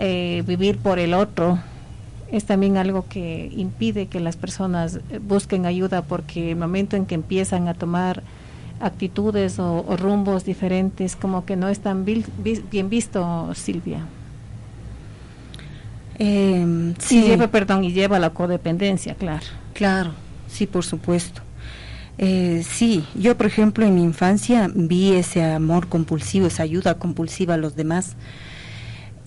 eh, 0.00 0.42
vivir 0.46 0.78
por 0.78 0.98
el 0.98 1.12
otro, 1.14 1.58
es 2.32 2.44
también 2.44 2.76
algo 2.76 3.04
que 3.08 3.50
impide 3.54 4.06
que 4.06 4.20
las 4.20 4.36
personas 4.36 5.00
eh, 5.10 5.18
busquen 5.18 5.66
ayuda 5.66 6.02
porque 6.02 6.50
el 6.52 6.56
momento 6.56 6.96
en 6.96 7.06
que 7.06 7.14
empiezan 7.14 7.68
a 7.68 7.74
tomar 7.74 8.22
actitudes 8.80 9.58
o, 9.58 9.84
o 9.86 9.96
rumbos 9.96 10.44
diferentes 10.44 11.14
como 11.16 11.44
que 11.44 11.56
no 11.56 11.68
es 11.68 11.80
tan 11.80 12.04
vil- 12.06 12.26
vi- 12.38 12.62
bien 12.70 12.88
visto 12.88 13.52
Silvia. 13.54 14.00
Eh, 16.18 16.94
y 16.98 17.02
sí, 17.02 17.22
lleva 17.22 17.48
perdón 17.48 17.84
y 17.84 17.92
lleva 17.92 18.18
la 18.18 18.30
codependencia 18.30 19.14
claro. 19.14 19.46
Claro, 19.74 20.12
sí, 20.48 20.66
por 20.66 20.84
supuesto. 20.84 21.42
Eh, 22.18 22.64
sí, 22.68 23.04
yo 23.14 23.36
por 23.36 23.46
ejemplo 23.46 23.86
en 23.86 23.94
mi 23.94 24.02
infancia 24.02 24.68
vi 24.74 25.12
ese 25.12 25.44
amor 25.44 25.86
compulsivo, 25.88 26.48
esa 26.48 26.64
ayuda 26.64 26.98
compulsiva 26.98 27.54
a 27.54 27.58
los 27.58 27.76
demás. 27.76 28.16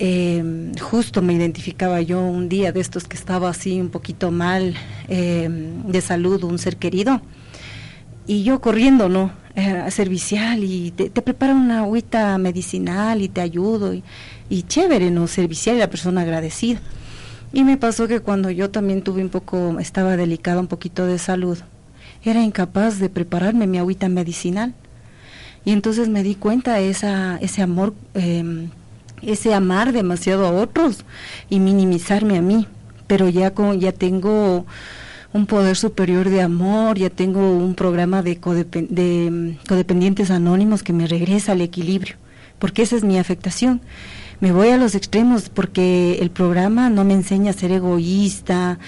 Eh, 0.04 0.72
justo 0.82 1.22
me 1.22 1.34
identificaba 1.34 2.02
yo 2.02 2.20
un 2.20 2.50
día 2.50 2.72
de 2.72 2.80
estos 2.80 3.08
que 3.08 3.16
estaba 3.16 3.50
así 3.50 3.80
un 3.80 3.90
poquito 3.90 4.32
mal 4.32 4.74
eh, 5.08 5.48
de 5.48 6.02
salud, 6.02 6.44
un 6.44 6.58
ser 6.58 6.78
querido, 6.78 7.22
y 8.26 8.44
yo 8.44 8.62
corriendo, 8.62 9.10
¿no? 9.10 9.32
Eh, 9.56 9.92
servicial 9.92 10.64
y 10.64 10.92
te, 10.92 11.10
te 11.10 11.22
preparan 11.22 11.58
una 11.58 11.80
agüita 11.82 12.38
medicinal 12.38 13.22
y 13.22 13.30
te 13.30 13.42
ayudo 13.42 13.94
y, 13.94 14.04
y 14.50 14.64
chévere, 14.64 15.12
¿no? 15.12 15.28
Servicial 15.28 15.76
y 15.76 15.80
la 15.80 15.90
persona 15.90 16.22
agradecida. 16.22 16.80
Y 17.54 17.64
me 17.64 17.78
pasó 17.78 18.08
que 18.08 18.22
cuando 18.22 18.50
yo 18.50 18.70
también 18.70 19.02
tuve 19.02 19.22
un 19.22 19.30
poco, 19.30 19.78
estaba 19.80 20.16
delicada 20.16 20.60
un 20.60 20.68
poquito 20.68 21.06
de 21.06 21.20
salud, 21.20 21.58
era 22.24 22.42
incapaz 22.42 23.00
de 23.00 23.10
prepararme 23.10 23.68
mi 23.68 23.78
agüita 23.78 24.08
medicinal. 24.10 24.74
Y 25.66 25.72
entonces 25.74 26.08
me 26.10 26.24
di 26.24 26.36
cuenta 26.36 26.80
esa, 26.80 27.38
ese 27.38 27.62
amor, 27.62 27.94
eh, 28.16 28.68
ese 29.22 29.54
amar 29.54 29.92
demasiado 29.92 30.46
a 30.48 30.52
otros 30.52 31.04
y 31.50 31.60
minimizarme 31.60 32.38
a 32.38 32.42
mí. 32.42 32.68
Pero 33.08 33.28
ya, 33.28 33.52
con, 33.54 33.80
ya 33.80 33.92
tengo 33.92 34.66
un 35.34 35.46
poder 35.46 35.76
superior 35.76 36.30
de 36.30 36.42
amor, 36.42 36.98
ya 36.98 37.10
tengo 37.10 37.52
un 37.58 37.76
programa 37.76 38.22
de, 38.24 38.40
codepen- 38.40 38.88
de 38.88 39.30
mm, 39.30 39.68
codependientes 39.68 40.32
anónimos 40.32 40.84
que 40.84 40.94
me 40.94 41.08
regresa 41.08 41.52
al 41.52 41.62
equilibrio, 41.62 42.16
porque 42.60 42.82
esa 42.82 42.96
es 42.96 43.04
mi 43.04 43.20
afectación. 43.20 43.82
Me 44.42 44.52
voy 44.52 44.70
a 44.70 44.78
los 44.78 44.96
extremos 44.96 45.50
porque 45.50 46.18
el 46.20 46.32
programa 46.32 46.90
no 46.90 47.04
me 47.04 47.14
enseña 47.14 47.52
a 47.52 47.54
ser 47.54 47.72
egoísta, 47.72 48.80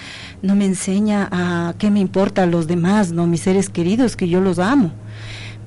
no 0.42 0.56
me 0.56 0.66
enseña 0.66 1.28
a 1.30 1.74
qué 1.78 1.92
me 1.92 2.00
importa 2.00 2.42
a 2.42 2.46
los 2.46 2.66
demás, 2.66 3.12
no 3.12 3.28
mis 3.28 3.42
seres 3.42 3.70
queridos, 3.70 4.16
que 4.16 4.28
yo 4.28 4.40
los 4.40 4.58
amo. 4.58 4.90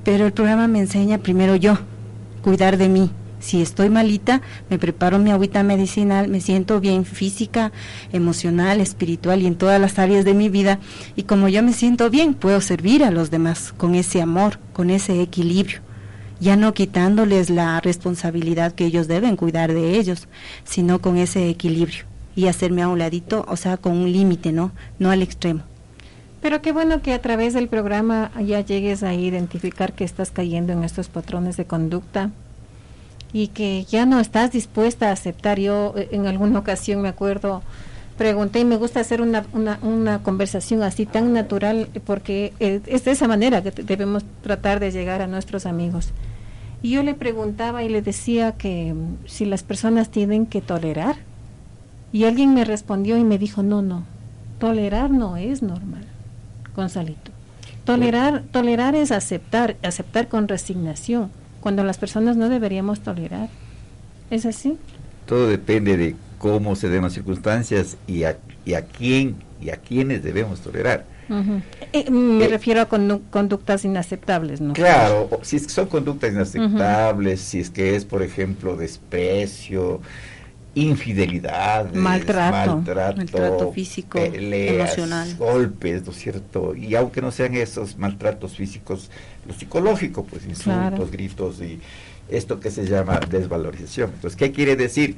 Pero 0.04 0.26
el 0.26 0.34
programa 0.34 0.68
me 0.68 0.80
enseña 0.80 1.20
primero 1.20 1.56
yo, 1.56 1.80
cuidar 2.42 2.76
de 2.76 2.90
mí. 2.90 3.12
Si 3.40 3.62
estoy 3.62 3.90
malita, 3.90 4.42
me 4.70 4.78
preparo 4.78 5.20
mi 5.20 5.32
agüita 5.32 5.64
medicinal, 5.64 6.28
me 6.28 6.42
siento 6.42 6.82
bien 6.82 7.06
física, 7.06 7.72
emocional, 8.12 8.82
espiritual 8.82 9.42
y 9.42 9.48
en 9.48 9.56
todas 9.56 9.80
las 9.80 10.00
áreas 10.00 10.26
de 10.26 10.34
mi 10.34 10.50
vida. 10.50 10.80
Y 11.16 11.24
como 11.24 11.48
yo 11.48 11.64
me 11.64 11.72
siento 11.72 12.10
bien, 12.10 12.34
puedo 12.34 12.60
servir 12.60 13.06
a 13.06 13.12
los 13.12 13.32
demás 13.32 13.74
con 13.78 13.96
ese 13.96 14.22
amor, 14.22 14.60
con 14.74 14.90
ese 14.90 15.22
equilibrio. 15.22 15.87
Ya 16.40 16.56
no 16.56 16.74
quitándoles 16.74 17.50
la 17.50 17.80
responsabilidad 17.82 18.74
que 18.74 18.86
ellos 18.86 19.08
deben 19.08 19.36
cuidar 19.36 19.74
de 19.74 19.98
ellos, 19.98 20.28
sino 20.64 21.00
con 21.00 21.18
ese 21.18 21.50
equilibrio 21.50 22.06
y 22.36 22.48
hacerme 22.48 22.84
a 22.84 22.88
un 22.88 23.00
ladito, 23.00 23.46
o 23.48 23.56
sea, 23.56 23.78
con 23.78 23.94
un 23.94 24.12
límite, 24.12 24.52
¿no? 24.52 24.72
No 25.00 25.10
al 25.10 25.24
extremo. 25.24 25.64
Pero 26.42 26.62
qué 26.62 26.72
bueno 26.72 27.02
que 27.02 27.14
a 27.14 27.22
través 27.22 27.54
del 27.54 27.68
programa 27.68 28.32
ya 28.40 28.62
llegues 28.62 29.02
a 29.02 29.14
identificar 29.14 29.94
que 29.94 30.04
estás 30.04 30.30
cayendo 30.30 30.72
en 30.72 30.84
estos 30.84 31.08
patrones 31.08 31.58
de 31.58 31.66
conducta 31.66 32.30
y 33.34 33.48
que 33.48 33.86
ya 33.86 34.06
no 34.06 34.20
estás 34.20 34.52
dispuesta 34.52 35.10
a 35.10 35.14
aceptar. 35.14 35.60
Yo 35.60 35.94
eh, 35.98 36.10
en 36.12 36.28
alguna 36.28 36.60
ocasión 36.60 37.02
me 37.02 37.10
acuerdo, 37.10 37.64
pregunté 38.18 38.60
y 38.60 38.66
me 38.66 38.78
gusta 38.78 39.00
hacer 39.00 39.22
una, 39.22 39.46
una, 39.54 40.24
conversación 40.24 40.84
así 40.84 41.06
tan 41.06 41.34
natural 41.34 41.88
porque 42.06 42.54
es 42.60 43.06
de 43.06 43.12
esa 43.12 43.28
manera 43.28 43.62
que 43.62 43.72
debemos 43.72 44.24
tratar 44.42 44.80
de 44.80 44.92
llegar 44.92 45.22
a 45.22 45.28
nuestros 45.28 45.66
amigos. 45.66 46.12
Y 46.82 46.92
yo 46.92 47.04
le 47.04 47.14
preguntaba 47.14 47.84
y 47.84 47.90
le 47.90 48.02
decía 48.02 48.54
que 48.54 48.94
mm, 48.94 49.28
si 49.28 49.46
las 49.46 49.64
personas 49.64 50.10
tienen 50.10 50.46
que 50.46 50.62
tolerar. 50.62 51.18
Y 52.12 52.24
alguien 52.24 52.54
me 52.54 52.64
respondió 52.64 53.18
y 53.18 53.24
me 53.24 53.38
dijo, 53.38 53.64
no, 53.64 53.82
no, 53.82 54.06
tolerar 54.60 55.12
no 55.12 55.38
es 55.38 55.62
normal, 55.62 56.06
Gonzalito. 56.76 57.32
Tolerar, 57.84 58.44
tolerar 58.52 58.96
es 58.96 59.12
aceptar, 59.12 59.76
aceptar 59.84 60.28
con 60.28 60.48
resignación, 60.48 61.32
cuando 61.60 61.84
las 61.84 61.98
personas 61.98 62.38
no 62.38 62.50
deberíamos 62.50 63.02
tolerar. 63.02 63.50
¿Es 64.30 64.46
así? 64.46 64.78
Todo 65.26 65.48
depende 65.48 65.98
de 65.98 66.16
cómo 66.38 66.76
se 66.76 66.90
den 66.90 67.04
las 67.04 67.14
circunstancias 67.14 67.98
y 68.08 68.24
a, 68.24 68.38
y 68.66 68.74
a 68.74 68.84
quién 68.86 69.36
y 69.62 69.70
a 69.72 69.78
quiénes 69.78 70.24
debemos 70.24 70.62
tolerar. 70.62 71.06
Eh, 71.92 72.10
me 72.10 72.46
Eh, 72.46 72.48
refiero 72.48 72.80
a 72.82 72.88
condu- 72.88 73.22
conductas 73.32 73.84
inaceptables, 73.84 74.62
¿no? 74.62 74.74
Claro, 74.74 75.30
si 75.42 75.58
es 75.58 75.64
que 75.64 75.70
son 75.74 75.88
conductas 75.88 76.32
inaceptables, 76.32 77.42
si 77.42 77.60
es 77.60 77.70
que 77.70 77.96
es, 77.96 78.06
por 78.06 78.22
ejemplo, 78.22 78.78
desprecio, 78.78 80.00
infidelidad, 80.76 81.92
Maltrato. 81.94 82.76
maltrato, 82.78 83.18
Maltrato 83.18 83.72
físico, 83.72 84.20
peleas, 84.20 84.96
emocional. 84.98 85.36
golpes, 85.38 86.06
¿no 86.06 86.12
es 86.12 86.18
cierto? 86.20 86.76
Y 86.76 86.96
aunque 86.96 87.22
no 87.22 87.32
sean 87.32 87.56
esos 87.56 87.98
maltratos 87.98 88.56
físicos, 88.56 89.10
lo 89.48 89.54
psicológico, 89.54 90.24
pues 90.24 90.44
insultos, 90.46 90.64
Claro. 90.90 91.10
gritos 91.12 91.62
y 91.62 91.80
esto 92.30 92.60
que 92.60 92.70
se 92.70 92.86
llama 92.86 93.20
desvalorización. 93.30 94.12
Entonces, 94.14 94.38
¿qué 94.38 94.52
quiere 94.52 94.76
decir? 94.76 95.16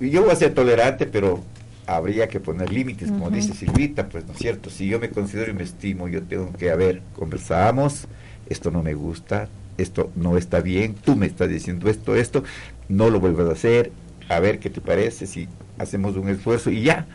Yo 0.00 0.22
voy 0.22 0.30
a 0.32 0.36
ser 0.36 0.54
tolerante, 0.54 1.06
pero 1.06 1.42
habría 1.86 2.28
que 2.28 2.40
poner 2.40 2.72
límites, 2.72 3.10
como 3.10 3.30
dice 3.30 3.54
Silvita, 3.54 4.08
pues 4.08 4.26
no 4.26 4.32
es 4.32 4.38
cierto, 4.38 4.70
si 4.70 4.88
yo 4.88 4.98
me 4.98 5.10
considero 5.10 5.50
y 5.50 5.54
me 5.54 5.62
estimo, 5.62 6.08
yo 6.08 6.22
tengo 6.22 6.52
que, 6.52 6.70
a 6.70 6.76
ver, 6.76 7.02
conversamos, 7.14 8.06
esto 8.48 8.70
no 8.70 8.82
me 8.82 8.94
gusta, 8.94 9.48
esto 9.76 10.10
no 10.16 10.36
está 10.36 10.60
bien, 10.60 10.94
tú 10.94 11.16
me 11.16 11.26
estás 11.26 11.48
diciendo 11.48 11.88
esto, 11.90 12.16
esto, 12.16 12.42
no 12.88 13.10
lo 13.10 13.20
vuelvas 13.20 13.48
a 13.48 13.52
hacer, 13.52 13.92
a 14.28 14.40
ver 14.40 14.58
qué 14.58 14.70
te 14.70 14.80
parece 14.80 15.26
si 15.26 15.48
hacemos 15.78 16.16
un 16.16 16.28
esfuerzo 16.28 16.70
y 16.70 16.82
ya, 16.82 17.06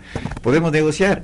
podemos 0.41 0.71
negociar. 0.71 1.23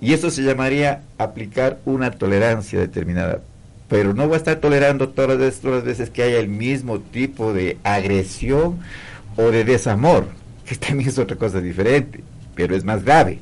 Y 0.00 0.14
eso 0.14 0.30
se 0.30 0.42
llamaría 0.42 1.02
aplicar 1.16 1.78
una 1.84 2.10
tolerancia 2.10 2.80
determinada. 2.80 3.40
Pero 3.88 4.14
no 4.14 4.26
voy 4.26 4.34
a 4.34 4.38
estar 4.38 4.56
tolerando 4.56 5.10
todas 5.10 5.30
las 5.30 5.38
veces, 5.38 5.60
todas 5.60 5.76
las 5.76 5.84
veces 5.84 6.10
que 6.10 6.24
haya 6.24 6.40
el 6.40 6.48
mismo 6.48 6.98
tipo 6.98 7.52
de 7.52 7.76
agresión 7.84 8.80
o 9.36 9.42
de 9.52 9.64
desamor, 9.64 10.26
que 10.66 10.76
también 10.76 11.08
es 11.08 11.18
otra 11.18 11.36
cosa 11.36 11.60
diferente, 11.60 12.22
pero 12.54 12.74
es 12.76 12.84
más 12.84 13.04
grave. 13.04 13.40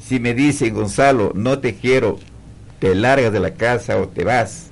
Si 0.00 0.20
me 0.20 0.34
dicen, 0.34 0.74
Gonzalo, 0.74 1.32
no 1.34 1.58
te 1.58 1.74
quiero, 1.74 2.18
te 2.78 2.94
largas 2.94 3.32
de 3.32 3.40
la 3.40 3.54
casa 3.54 3.96
o 3.98 4.08
te 4.08 4.24
vas. 4.24 4.70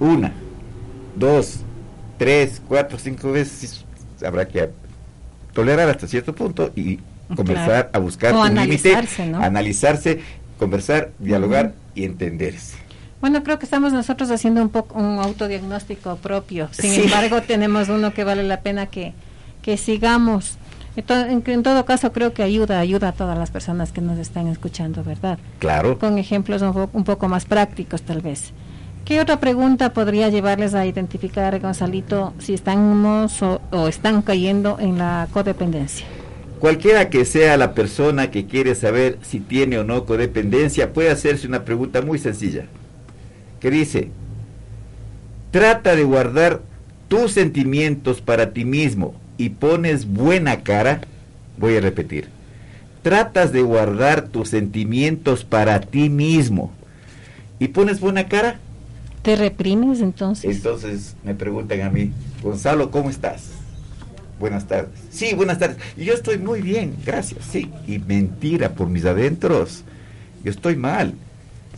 Una, 0.00 0.32
dos, 1.16 1.60
tres, 2.18 2.60
cuatro, 2.66 2.98
cinco 2.98 3.32
veces, 3.32 3.84
habrá 4.24 4.46
que 4.46 4.70
tolerar 5.52 5.88
hasta 5.88 6.06
cierto 6.06 6.34
punto 6.34 6.70
y 6.76 7.00
conversar, 7.34 7.90
a 7.92 7.98
buscar 7.98 8.32
O 8.34 8.42
un 8.42 8.54
límite, 8.54 8.94
analizarse, 8.94 9.26
¿no? 9.26 9.38
analizarse, 9.42 10.20
conversar, 10.58 11.10
dialogar 11.18 11.72
y 11.94 12.04
entenderse. 12.04 12.76
Bueno, 13.20 13.42
creo 13.42 13.58
que 13.58 13.64
estamos 13.64 13.92
nosotros 13.92 14.30
haciendo 14.30 14.62
un 14.62 14.68
poco 14.68 14.96
un 14.98 15.18
autodiagnóstico 15.18 16.16
propio. 16.16 16.68
Sin 16.72 16.92
Sí. 16.92 17.00
embargo, 17.02 17.42
tenemos 17.42 17.88
uno 17.88 18.14
que 18.14 18.22
vale 18.22 18.44
la 18.44 18.60
pena 18.60 18.86
que, 18.86 19.12
que 19.62 19.76
sigamos. 19.76 20.56
En, 20.96 21.42
en 21.46 21.62
todo 21.62 21.84
caso, 21.84 22.12
creo 22.12 22.32
que 22.34 22.42
ayuda, 22.42 22.80
ayuda 22.80 23.08
a 23.08 23.12
todas 23.12 23.38
las 23.38 23.50
personas 23.50 23.92
que 23.92 24.00
nos 24.00 24.18
están 24.18 24.48
escuchando, 24.48 25.04
¿verdad? 25.04 25.38
Claro. 25.60 25.98
Con 25.98 26.18
ejemplos 26.18 26.60
un, 26.62 26.72
po- 26.72 26.90
un 26.92 27.04
poco 27.04 27.28
más 27.28 27.44
prácticos, 27.44 28.02
tal 28.02 28.20
vez. 28.20 28.52
¿Qué 29.04 29.20
otra 29.20 29.38
pregunta 29.38 29.92
podría 29.92 30.28
llevarles 30.28 30.74
a 30.74 30.84
identificar, 30.84 31.58
Gonzalito, 31.60 32.34
si 32.38 32.52
estamos 32.52 33.40
o, 33.42 33.60
o 33.70 33.86
están 33.88 34.22
cayendo 34.22 34.78
en 34.80 34.98
la 34.98 35.28
codependencia? 35.32 36.04
Cualquiera 36.58 37.08
que 37.08 37.24
sea 37.24 37.56
la 37.56 37.72
persona 37.74 38.32
que 38.32 38.46
quiere 38.46 38.74
saber 38.74 39.18
si 39.22 39.38
tiene 39.38 39.78
o 39.78 39.84
no 39.84 40.04
codependencia, 40.04 40.92
puede 40.92 41.10
hacerse 41.10 41.46
una 41.46 41.64
pregunta 41.64 42.02
muy 42.02 42.18
sencilla, 42.18 42.64
que 43.60 43.70
dice, 43.70 44.10
trata 45.52 45.94
de 45.94 46.02
guardar 46.02 46.60
tus 47.06 47.30
sentimientos 47.32 48.20
para 48.20 48.50
ti 48.52 48.64
mismo 48.64 49.14
y 49.38 49.50
pones 49.50 50.06
buena 50.06 50.62
cara, 50.62 51.00
voy 51.56 51.76
a 51.76 51.80
repetir, 51.80 52.28
tratas 53.02 53.52
de 53.52 53.62
guardar 53.62 54.28
tus 54.28 54.50
sentimientos 54.50 55.44
para 55.44 55.80
ti 55.80 56.10
mismo 56.10 56.72
y 57.58 57.68
pones 57.68 58.00
buena 58.00 58.28
cara, 58.28 58.58
¿Te 59.22 59.36
reprimes 59.36 60.00
entonces? 60.00 60.56
entonces 60.56 61.16
me 61.24 61.34
preguntan 61.34 61.82
a 61.82 61.90
mí, 61.90 62.12
Gonzalo, 62.42 62.90
¿cómo 62.90 63.10
estás? 63.10 63.50
Buenas 64.38 64.66
tardes. 64.66 64.90
Sí, 65.10 65.34
buenas 65.34 65.58
tardes. 65.58 65.78
Yo 65.96 66.14
estoy 66.14 66.38
muy 66.38 66.62
bien, 66.62 66.94
gracias. 67.04 67.44
Sí. 67.50 67.70
Y 67.88 67.98
mentira 67.98 68.70
por 68.70 68.88
mis 68.88 69.04
adentros. 69.04 69.82
Yo 70.44 70.50
estoy 70.52 70.76
mal. 70.76 71.14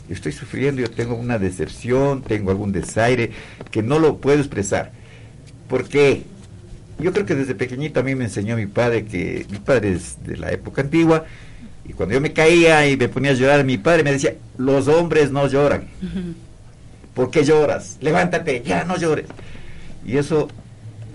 Yo 0.08 0.14
estoy 0.14 0.32
sufriendo, 0.32 0.82
yo 0.82 0.90
tengo 0.90 1.14
una 1.14 1.38
decepción, 1.38 2.20
tengo 2.20 2.50
algún 2.50 2.72
desaire 2.72 3.30
que 3.70 3.82
no 3.82 3.98
lo 3.98 4.18
puedo 4.18 4.38
expresar. 4.38 4.92
Porque 5.68 6.24
yo 7.00 7.12
creo 7.12 7.26
que 7.26 7.34
desde 7.34 7.54
pequeñito 7.54 8.00
a 8.00 8.02
mí 8.02 8.14
me 8.14 8.24
enseñó 8.24 8.56
mi 8.56 8.66
padre 8.66 9.04
que 9.04 9.46
mi 9.50 9.58
padre 9.58 9.92
es 9.92 10.16
de 10.24 10.36
la 10.36 10.50
época 10.52 10.82
antigua 10.82 11.24
y 11.84 11.92
cuando 11.92 12.14
yo 12.14 12.20
me 12.20 12.32
caía 12.32 12.88
y 12.88 12.96
me 12.96 13.08
ponía 13.08 13.32
a 13.32 13.34
llorar, 13.34 13.64
mi 13.64 13.78
padre 13.78 14.04
me 14.04 14.12
decía, 14.12 14.36
los 14.58 14.86
hombres 14.86 15.32
no 15.32 15.46
lloran. 15.48 15.88
¿Por 17.14 17.30
qué 17.30 17.44
lloras? 17.44 17.98
Levántate, 18.00 18.62
ya 18.64 18.84
no 18.84 18.96
llores. 18.96 19.26
Y 20.06 20.16
eso 20.16 20.48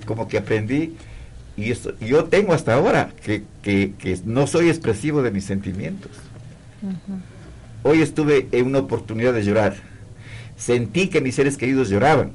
como 0.06 0.28
que 0.28 0.38
aprendí 0.38 0.94
y 1.58 1.72
eso, 1.72 1.94
yo 2.00 2.26
tengo 2.26 2.54
hasta 2.54 2.74
ahora 2.74 3.12
que, 3.24 3.44
que, 3.62 3.94
que 3.98 4.20
no 4.26 4.46
soy 4.48 4.70
expresivo 4.70 5.22
de 5.22 5.32
mis 5.32 5.46
sentimientos. 5.46 6.12
Hoy 7.84 8.02
estuve 8.02 8.48
en 8.52 8.66
una 8.68 8.80
oportunidad 8.80 9.34
de 9.34 9.44
llorar. 9.44 9.76
Sentí 10.58 11.08
que 11.08 11.22
mis 11.22 11.36
seres 11.36 11.58
queridos 11.58 11.90
lloraban, 11.90 12.32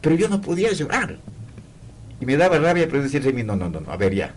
pero 0.00 0.14
yo 0.14 0.28
no 0.28 0.40
podía 0.40 0.72
llorar. 0.72 1.18
Y 2.24 2.26
me 2.26 2.38
daba 2.38 2.58
rabia, 2.58 2.86
pero 2.90 3.02
decirle 3.02 3.28
a 3.28 3.32
mí, 3.34 3.42
no, 3.42 3.54
no, 3.54 3.68
no, 3.68 3.80
no, 3.80 3.92
a 3.92 3.98
ver 3.98 4.14
ya. 4.14 4.32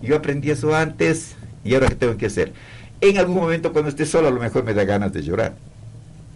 Yo 0.00 0.14
aprendí 0.14 0.50
eso 0.52 0.76
antes 0.76 1.34
y 1.64 1.74
ahora 1.74 1.88
qué 1.88 1.96
tengo 1.96 2.16
que 2.16 2.26
hacer. 2.26 2.52
En 3.00 3.18
algún 3.18 3.34
momento 3.34 3.72
cuando 3.72 3.88
esté 3.88 4.06
solo 4.06 4.28
a 4.28 4.30
lo 4.30 4.38
mejor 4.38 4.62
me 4.62 4.74
da 4.74 4.84
ganas 4.84 5.12
de 5.12 5.22
llorar, 5.22 5.56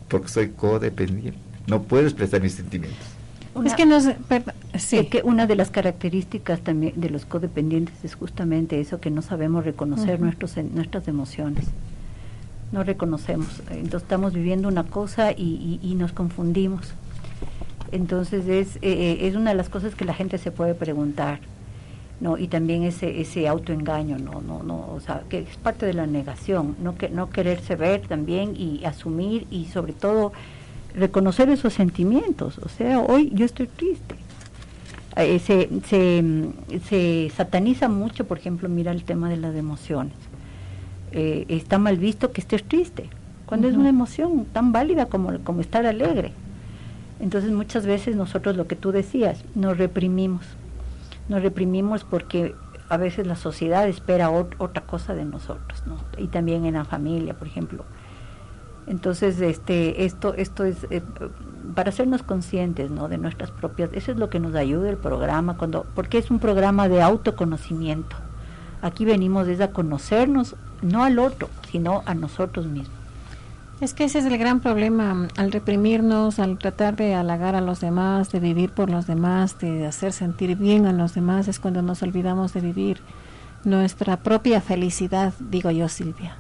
porque 0.09 0.27
soy 0.27 0.49
codependiente. 0.49 1.39
No 1.69 1.85
puedo 1.85 2.03
expresar 2.09 2.41
mis 2.43 2.55
sentimientos. 2.55 2.99
Una- 3.55 3.69
es 3.69 3.75
que 3.75 3.87
no 3.87 4.01
sé, 4.01 4.17
sí. 4.79 4.97
Es 4.99 5.07
que 5.07 5.23
una 5.23 5.47
de 5.47 5.55
las 5.55 5.71
características 5.71 6.59
también 6.61 6.95
de 6.97 7.09
los 7.09 7.25
codependientes 7.25 7.95
es 8.03 8.17
justamente 8.17 8.81
eso, 8.81 9.01
que 9.01 9.11
no 9.13 9.23
sabemos 9.23 9.65
reconocer 9.65 10.19
nuestros, 10.21 10.57
nuestras 10.75 11.07
emociones. 11.07 11.67
No 12.73 12.83
reconocemos. 12.83 13.63
Entonces 13.71 14.03
estamos 14.03 14.33
viviendo 14.35 14.67
una 14.67 14.83
cosa 14.83 15.31
y, 15.31 15.79
y- 15.83 15.89
y 15.89 15.95
nos 15.95 16.11
confundimos. 16.13 16.95
Entonces 17.93 18.49
es, 18.49 18.77
eh, 18.83 19.19
es 19.23 19.37
una 19.37 19.51
de 19.51 19.57
las 19.57 19.69
cosas 19.69 19.95
que 19.95 20.05
la 20.05 20.15
gente 20.15 20.39
se 20.39 20.51
puede 20.51 20.75
preguntar. 20.75 21.41
¿no? 22.21 22.39
y 22.39 22.49
también 22.49 22.83
ese 22.83 23.21
ese 23.21 23.47
autoengaño 23.47 24.19
no 24.19 24.41
no 24.41 24.63
no 24.63 24.89
o 24.91 25.01
sea 25.01 25.25
que 25.29 25.41
es 25.41 25.57
parte 25.59 25.85
de 25.85 25.93
la 25.93 26.07
negación 26.07 26.75
no 26.83 26.97
que 26.97 27.11
no 27.11 27.29
quererse 27.29 27.77
ver 27.77 28.09
también 28.09 28.55
y 28.57 28.85
asumir 28.87 29.47
y 29.51 29.67
sobre 29.67 29.93
todo 29.93 30.33
reconocer 30.95 31.51
esos 31.51 31.75
sentimientos. 31.75 32.59
O 32.59 32.69
sea 32.69 33.01
hoy 33.01 33.31
yo 33.35 33.45
estoy 33.45 33.67
triste. 33.67 34.17
Eh, 35.17 35.39
se, 35.39 35.69
se, 35.87 36.23
se 36.89 37.33
sataniza 37.35 37.89
mucho 37.89 38.27
por 38.27 38.39
ejemplo 38.39 38.69
mira 38.69 38.93
el 38.93 39.05
tema 39.05 39.29
de 39.29 39.37
las 39.37 39.55
emociones. 39.55 40.15
Eh, 41.13 41.45
está 41.49 41.79
mal 41.79 41.99
visto 41.99 42.33
que 42.33 42.41
estés 42.41 42.65
triste 42.65 43.09
cuando 43.45 43.69
es 43.69 43.77
una 43.77 43.91
emoción 43.91 44.47
tan 44.53 44.73
válida 44.73 45.07
como 45.07 45.39
como 45.41 45.61
estar 45.61 45.85
alegre 45.87 46.33
entonces 47.21 47.51
muchas 47.53 47.87
veces 47.87 48.17
nosotros 48.17 48.57
lo 48.57 48.67
que 48.67 48.77
tú 48.77 48.93
decías 48.93 49.43
nos 49.55 49.79
reprimimos 49.79 50.45
nos 51.29 51.43
reprimimos 51.43 52.05
porque 52.05 52.55
a 52.89 52.97
veces 52.99 53.27
la 53.27 53.35
sociedad 53.37 53.89
espera 53.89 54.31
ot- 54.31 54.55
otra 54.59 54.83
cosa 54.83 55.13
de 55.15 55.25
nosotros, 55.25 55.83
¿no? 55.87 55.97
Y 56.19 56.29
también 56.29 56.67
en 56.67 56.75
la 56.75 56.85
familia, 56.85 57.35
por 57.35 57.49
ejemplo. 57.49 57.85
Entonces, 58.87 59.41
este, 59.41 60.05
esto, 60.05 60.35
esto 60.35 60.65
es 60.65 60.87
eh, 60.91 61.03
para 61.75 61.89
hacernos 61.89 62.23
conscientes, 62.23 62.93
¿no? 62.93 63.09
De 63.09 63.19
nuestras 63.19 63.51
propias. 63.51 63.91
Eso 63.93 64.13
es 64.13 64.19
lo 64.19 64.31
que 64.31 64.39
nos 64.39 64.55
ayuda 64.55 64.89
el 64.89 64.99
programa, 64.99 65.57
cuando, 65.57 65.85
porque 65.97 66.19
es 66.19 66.31
un 66.31 66.39
programa 66.39 66.89
de 66.89 67.03
autoconocimiento. 67.03 68.15
Aquí 68.83 69.05
venimos 69.05 69.49
desde 69.49 69.65
a 69.65 69.73
conocernos, 69.73 70.55
no 70.83 71.03
al 71.03 71.19
otro, 71.19 71.49
sino 71.73 72.05
a 72.07 72.15
nosotros 72.15 72.67
mismos. 72.67 72.96
Es 73.81 73.93
que 73.93 74.05
ese 74.05 74.21
es 74.21 74.25
el 74.25 74.39
gran 74.39 74.61
problema, 74.61 75.29
al 75.37 75.53
reprimirnos, 75.53 76.39
al 76.39 76.57
tratar 76.57 76.97
de 76.97 77.15
halagar 77.15 77.55
a 77.55 77.61
los 77.61 77.81
demás, 77.81 78.33
de 78.33 78.41
vivir 78.41 78.71
por 78.71 78.89
los 78.89 79.07
demás, 79.07 79.59
de 79.59 79.87
hacer 79.87 80.15
sentir 80.15 80.57
bien 80.57 80.87
a 80.87 80.95
los 80.95 81.15
demás, 81.15 81.47
es 81.47 81.61
cuando 81.61 81.83
nos 81.83 82.03
olvidamos 82.03 82.55
de 82.55 82.63
vivir 82.63 83.03
nuestra 83.65 84.17
propia 84.17 84.63
felicidad, 84.63 85.35
digo 85.39 85.71
yo, 85.71 85.91
Silvia. 85.91 86.37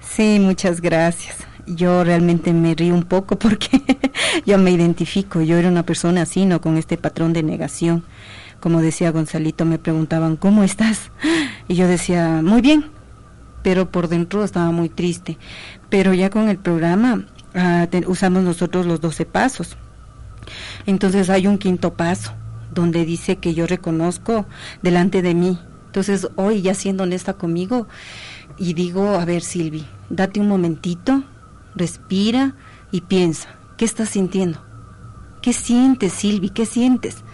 Sí, 0.00 0.38
muchas 0.38 0.82
gracias. 0.82 1.36
Yo 1.66 2.04
realmente 2.04 2.52
me 2.52 2.74
río 2.74 2.92
un 2.92 3.04
poco 3.04 3.38
porque 3.38 3.80
yo 4.44 4.58
me 4.58 4.70
identifico. 4.70 5.40
Yo 5.40 5.56
era 5.56 5.68
una 5.68 5.84
persona 5.84 6.22
así, 6.22 6.44
¿no? 6.44 6.60
Con 6.60 6.76
este 6.76 6.98
patrón 6.98 7.32
de 7.32 7.42
negación. 7.42 8.04
Como 8.60 8.82
decía 8.82 9.12
Gonzalito, 9.12 9.64
me 9.64 9.78
preguntaban, 9.78 10.36
¿cómo 10.36 10.62
estás? 10.62 11.10
Y 11.68 11.76
yo 11.76 11.86
decía, 11.86 12.42
muy 12.42 12.60
bien. 12.60 13.01
Pero 13.62 13.90
por 13.90 14.08
dentro 14.08 14.44
estaba 14.44 14.70
muy 14.70 14.88
triste. 14.88 15.38
Pero 15.88 16.14
ya 16.14 16.30
con 16.30 16.48
el 16.48 16.58
programa 16.58 17.24
ah, 17.54 17.86
usamos 18.06 18.42
nosotros 18.42 18.86
los 18.86 19.00
12 19.00 19.26
pasos. 19.26 19.76
Entonces 20.86 21.30
hay 21.30 21.46
un 21.46 21.58
quinto 21.58 21.94
paso 21.94 22.32
donde 22.72 23.04
dice 23.04 23.36
que 23.36 23.54
yo 23.54 23.66
reconozco 23.66 24.46
delante 24.82 25.22
de 25.22 25.34
mí. 25.34 25.58
Entonces 25.86 26.28
hoy 26.36 26.62
ya 26.62 26.74
siendo 26.74 27.04
honesta 27.04 27.34
conmigo 27.34 27.86
y 28.58 28.74
digo, 28.74 29.16
a 29.16 29.24
ver 29.24 29.42
Silvi, 29.42 29.86
date 30.08 30.40
un 30.40 30.48
momentito, 30.48 31.22
respira 31.74 32.54
y 32.90 33.02
piensa, 33.02 33.48
¿qué 33.76 33.84
estás 33.84 34.10
sintiendo? 34.10 34.58
¿Qué 35.42 35.52
sientes 35.52 36.12
Silvi? 36.12 36.50
¿Qué 36.50 36.66
sientes? 36.66 37.24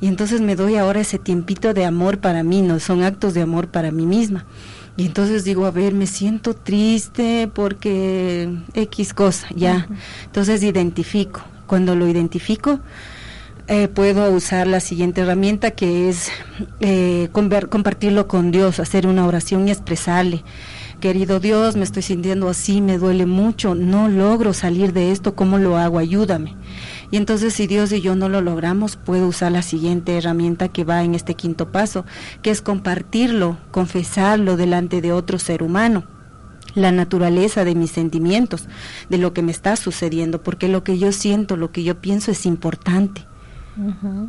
Y 0.00 0.06
entonces 0.06 0.40
me 0.40 0.56
doy 0.56 0.76
ahora 0.76 1.00
ese 1.00 1.18
tiempito 1.18 1.74
de 1.74 1.84
amor 1.84 2.18
para 2.18 2.42
mí, 2.42 2.62
no 2.62 2.80
son 2.80 3.02
actos 3.02 3.34
de 3.34 3.42
amor 3.42 3.68
para 3.68 3.90
mí 3.90 4.06
misma. 4.06 4.46
Y 4.96 5.06
entonces 5.06 5.44
digo, 5.44 5.66
a 5.66 5.70
ver, 5.70 5.94
me 5.94 6.06
siento 6.06 6.54
triste 6.54 7.48
porque 7.52 8.48
X 8.74 9.14
cosa, 9.14 9.46
ya. 9.54 9.88
Entonces 10.26 10.62
identifico. 10.62 11.42
Cuando 11.66 11.94
lo 11.94 12.06
identifico, 12.08 12.80
eh, 13.68 13.86
puedo 13.88 14.30
usar 14.32 14.66
la 14.66 14.80
siguiente 14.80 15.20
herramienta 15.20 15.70
que 15.70 16.08
es 16.08 16.30
eh, 16.80 17.28
conver- 17.32 17.68
compartirlo 17.68 18.26
con 18.26 18.50
Dios, 18.50 18.80
hacer 18.80 19.06
una 19.06 19.26
oración 19.26 19.68
y 19.68 19.70
expresarle. 19.70 20.42
Querido 21.00 21.40
Dios, 21.40 21.76
me 21.76 21.84
estoy 21.84 22.02
sintiendo 22.02 22.48
así, 22.50 22.82
me 22.82 22.98
duele 22.98 23.24
mucho, 23.24 23.74
no 23.74 24.08
logro 24.08 24.52
salir 24.52 24.92
de 24.92 25.12
esto, 25.12 25.34
¿cómo 25.34 25.56
lo 25.56 25.78
hago? 25.78 25.98
Ayúdame. 25.98 26.56
Y 27.10 27.16
entonces 27.16 27.54
si 27.54 27.66
Dios 27.66 27.92
y 27.92 28.00
yo 28.00 28.14
no 28.14 28.28
lo 28.28 28.40
logramos, 28.40 28.96
puedo 28.96 29.26
usar 29.26 29.52
la 29.52 29.62
siguiente 29.62 30.16
herramienta 30.16 30.68
que 30.68 30.84
va 30.84 31.02
en 31.02 31.14
este 31.14 31.34
quinto 31.34 31.72
paso, 31.72 32.04
que 32.42 32.50
es 32.50 32.62
compartirlo, 32.62 33.58
confesarlo 33.70 34.56
delante 34.56 35.00
de 35.00 35.12
otro 35.12 35.38
ser 35.38 35.62
humano. 35.62 36.04
La 36.74 36.92
naturaleza 36.92 37.64
de 37.64 37.74
mis 37.74 37.90
sentimientos, 37.90 38.68
de 39.08 39.18
lo 39.18 39.32
que 39.32 39.42
me 39.42 39.50
está 39.50 39.74
sucediendo, 39.74 40.42
porque 40.42 40.68
lo 40.68 40.84
que 40.84 40.98
yo 40.98 41.10
siento, 41.10 41.56
lo 41.56 41.72
que 41.72 41.82
yo 41.82 42.00
pienso 42.00 42.30
es 42.30 42.46
importante 42.46 43.26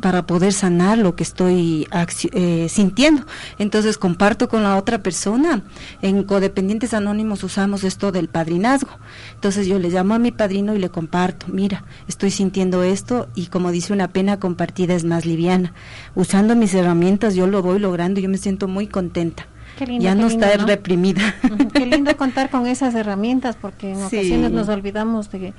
para 0.00 0.26
poder 0.26 0.52
sanar 0.52 0.98
lo 0.98 1.14
que 1.16 1.22
estoy 1.22 1.86
eh, 2.32 2.66
sintiendo. 2.68 3.24
Entonces 3.58 3.98
comparto 3.98 4.48
con 4.48 4.62
la 4.62 4.76
otra 4.76 5.02
persona. 5.02 5.62
En 6.00 6.22
Codependientes 6.24 6.94
Anónimos 6.94 7.42
usamos 7.44 7.84
esto 7.84 8.12
del 8.12 8.28
padrinazgo. 8.28 8.90
Entonces 9.34 9.66
yo 9.66 9.78
le 9.78 9.90
llamo 9.90 10.14
a 10.14 10.18
mi 10.18 10.30
padrino 10.32 10.74
y 10.74 10.78
le 10.78 10.90
comparto, 10.90 11.46
mira, 11.48 11.84
estoy 12.08 12.30
sintiendo 12.30 12.82
esto 12.82 13.28
y 13.34 13.46
como 13.46 13.70
dice 13.72 13.92
una 13.92 14.08
pena 14.08 14.38
compartida 14.40 14.94
es 14.94 15.04
más 15.04 15.26
liviana. 15.26 15.72
Usando 16.14 16.56
mis 16.56 16.74
herramientas 16.74 17.34
yo 17.34 17.46
lo 17.46 17.62
voy 17.62 17.78
logrando 17.78 18.20
yo 18.20 18.28
me 18.28 18.38
siento 18.38 18.68
muy 18.68 18.86
contenta. 18.86 19.46
Qué 19.78 19.86
lindo, 19.86 20.04
ya 20.04 20.14
no 20.14 20.28
lindo, 20.28 20.46
¿no? 20.58 20.66
reprimida. 20.66 21.34
Qué 21.72 21.86
lindo 21.86 22.14
contar 22.18 22.50
con 22.50 22.66
esas 22.66 22.94
herramientas 22.94 23.56
porque 23.60 23.90
en 23.92 23.96
Sí. 24.10 24.16
ocasiones 24.18 24.50
nos 24.52 24.68
olvidamos 24.68 25.30
de, 25.30 25.54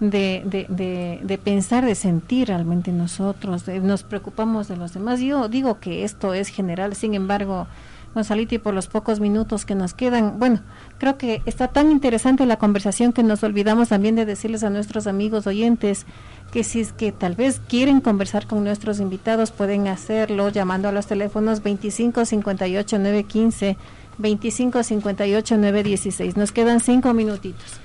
de, 0.00 0.42
de, 0.44 0.66
de- 0.68 1.20
de 1.22 1.38
pensar, 1.38 1.84
de 1.84 1.94
sentir 1.94 2.48
realmente 2.48 2.92
nosotros, 2.92 3.64
nos 3.82 4.02
preocupamos 4.04 4.68
de 4.68 4.76
los 4.76 4.92
demás. 4.94 5.20
Yo 5.20 5.48
digo 5.48 5.80
que 5.80 6.04
esto 6.04 6.34
es 6.34 6.48
general, 6.48 6.94
sin 6.94 7.14
embargo, 7.14 7.66
Gonzalito, 8.14 8.54
y 8.54 8.58
por 8.58 8.72
los 8.74 8.86
pocos 8.86 9.20
minutos 9.20 9.64
que 9.66 9.74
nos 9.74 9.92
quedan, 9.92 10.38
bueno, 10.38 10.60
creo 10.98 11.18
que 11.18 11.42
está 11.44 11.68
tan 11.68 11.90
interesante 11.90 12.46
la 12.46 12.56
conversación 12.56 13.12
que 13.12 13.22
nos 13.22 13.42
olvidamos 13.42 13.88
también 13.90 14.14
de 14.16 14.24
decirles 14.24 14.64
a 14.64 14.70
nuestros 14.70 15.06
amigos 15.06 15.46
oyentes 15.46 16.06
que 16.50 16.64
si 16.64 16.80
es 16.80 16.92
que 16.92 17.12
tal 17.12 17.34
vez 17.34 17.60
quieren 17.68 18.00
conversar 18.00 18.46
con 18.46 18.64
nuestros 18.64 18.98
invitados, 19.00 19.50
pueden 19.50 19.88
hacerlo 19.88 20.48
llamando 20.48 20.88
a 20.88 20.92
los 20.92 21.06
teléfonos 21.06 21.62
25 21.62 22.24
58 22.24 22.98
915, 22.98 23.76
25 24.16 24.82
58 24.82 25.56
916. 25.58 26.36
Nos 26.38 26.50
quedan 26.50 26.80
cinco 26.80 27.12
minutitos. 27.12 27.78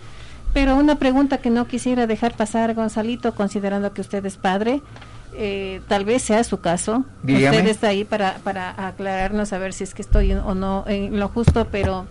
Pero 0.53 0.75
una 0.75 0.95
pregunta 0.95 1.39
que 1.39 1.49
no 1.49 1.67
quisiera 1.67 2.05
dejar 2.07 2.35
pasar, 2.35 2.73
Gonzalito, 2.75 3.33
considerando 3.33 3.91
que 3.93 4.01
usted 4.01 4.23
es 4.25 4.37
padre, 4.37 4.81
eh, 5.35 5.81
tal 5.87 6.05
vez 6.05 6.21
sea 6.21 6.43
su 6.43 6.59
caso. 6.61 7.05
Dígame. 7.23 7.57
Usted 7.57 7.69
está 7.69 7.87
ahí 7.87 8.03
para, 8.03 8.35
para 8.43 8.87
aclararnos 8.87 9.51
a 9.51 9.57
ver 9.57 9.73
si 9.73 9.83
es 9.83 9.93
que 9.93 10.03
estoy 10.03 10.31
o 10.33 10.53
no 10.53 10.85
en 10.87 11.19
lo 11.19 11.27
justo, 11.29 11.67
pero 11.71 12.05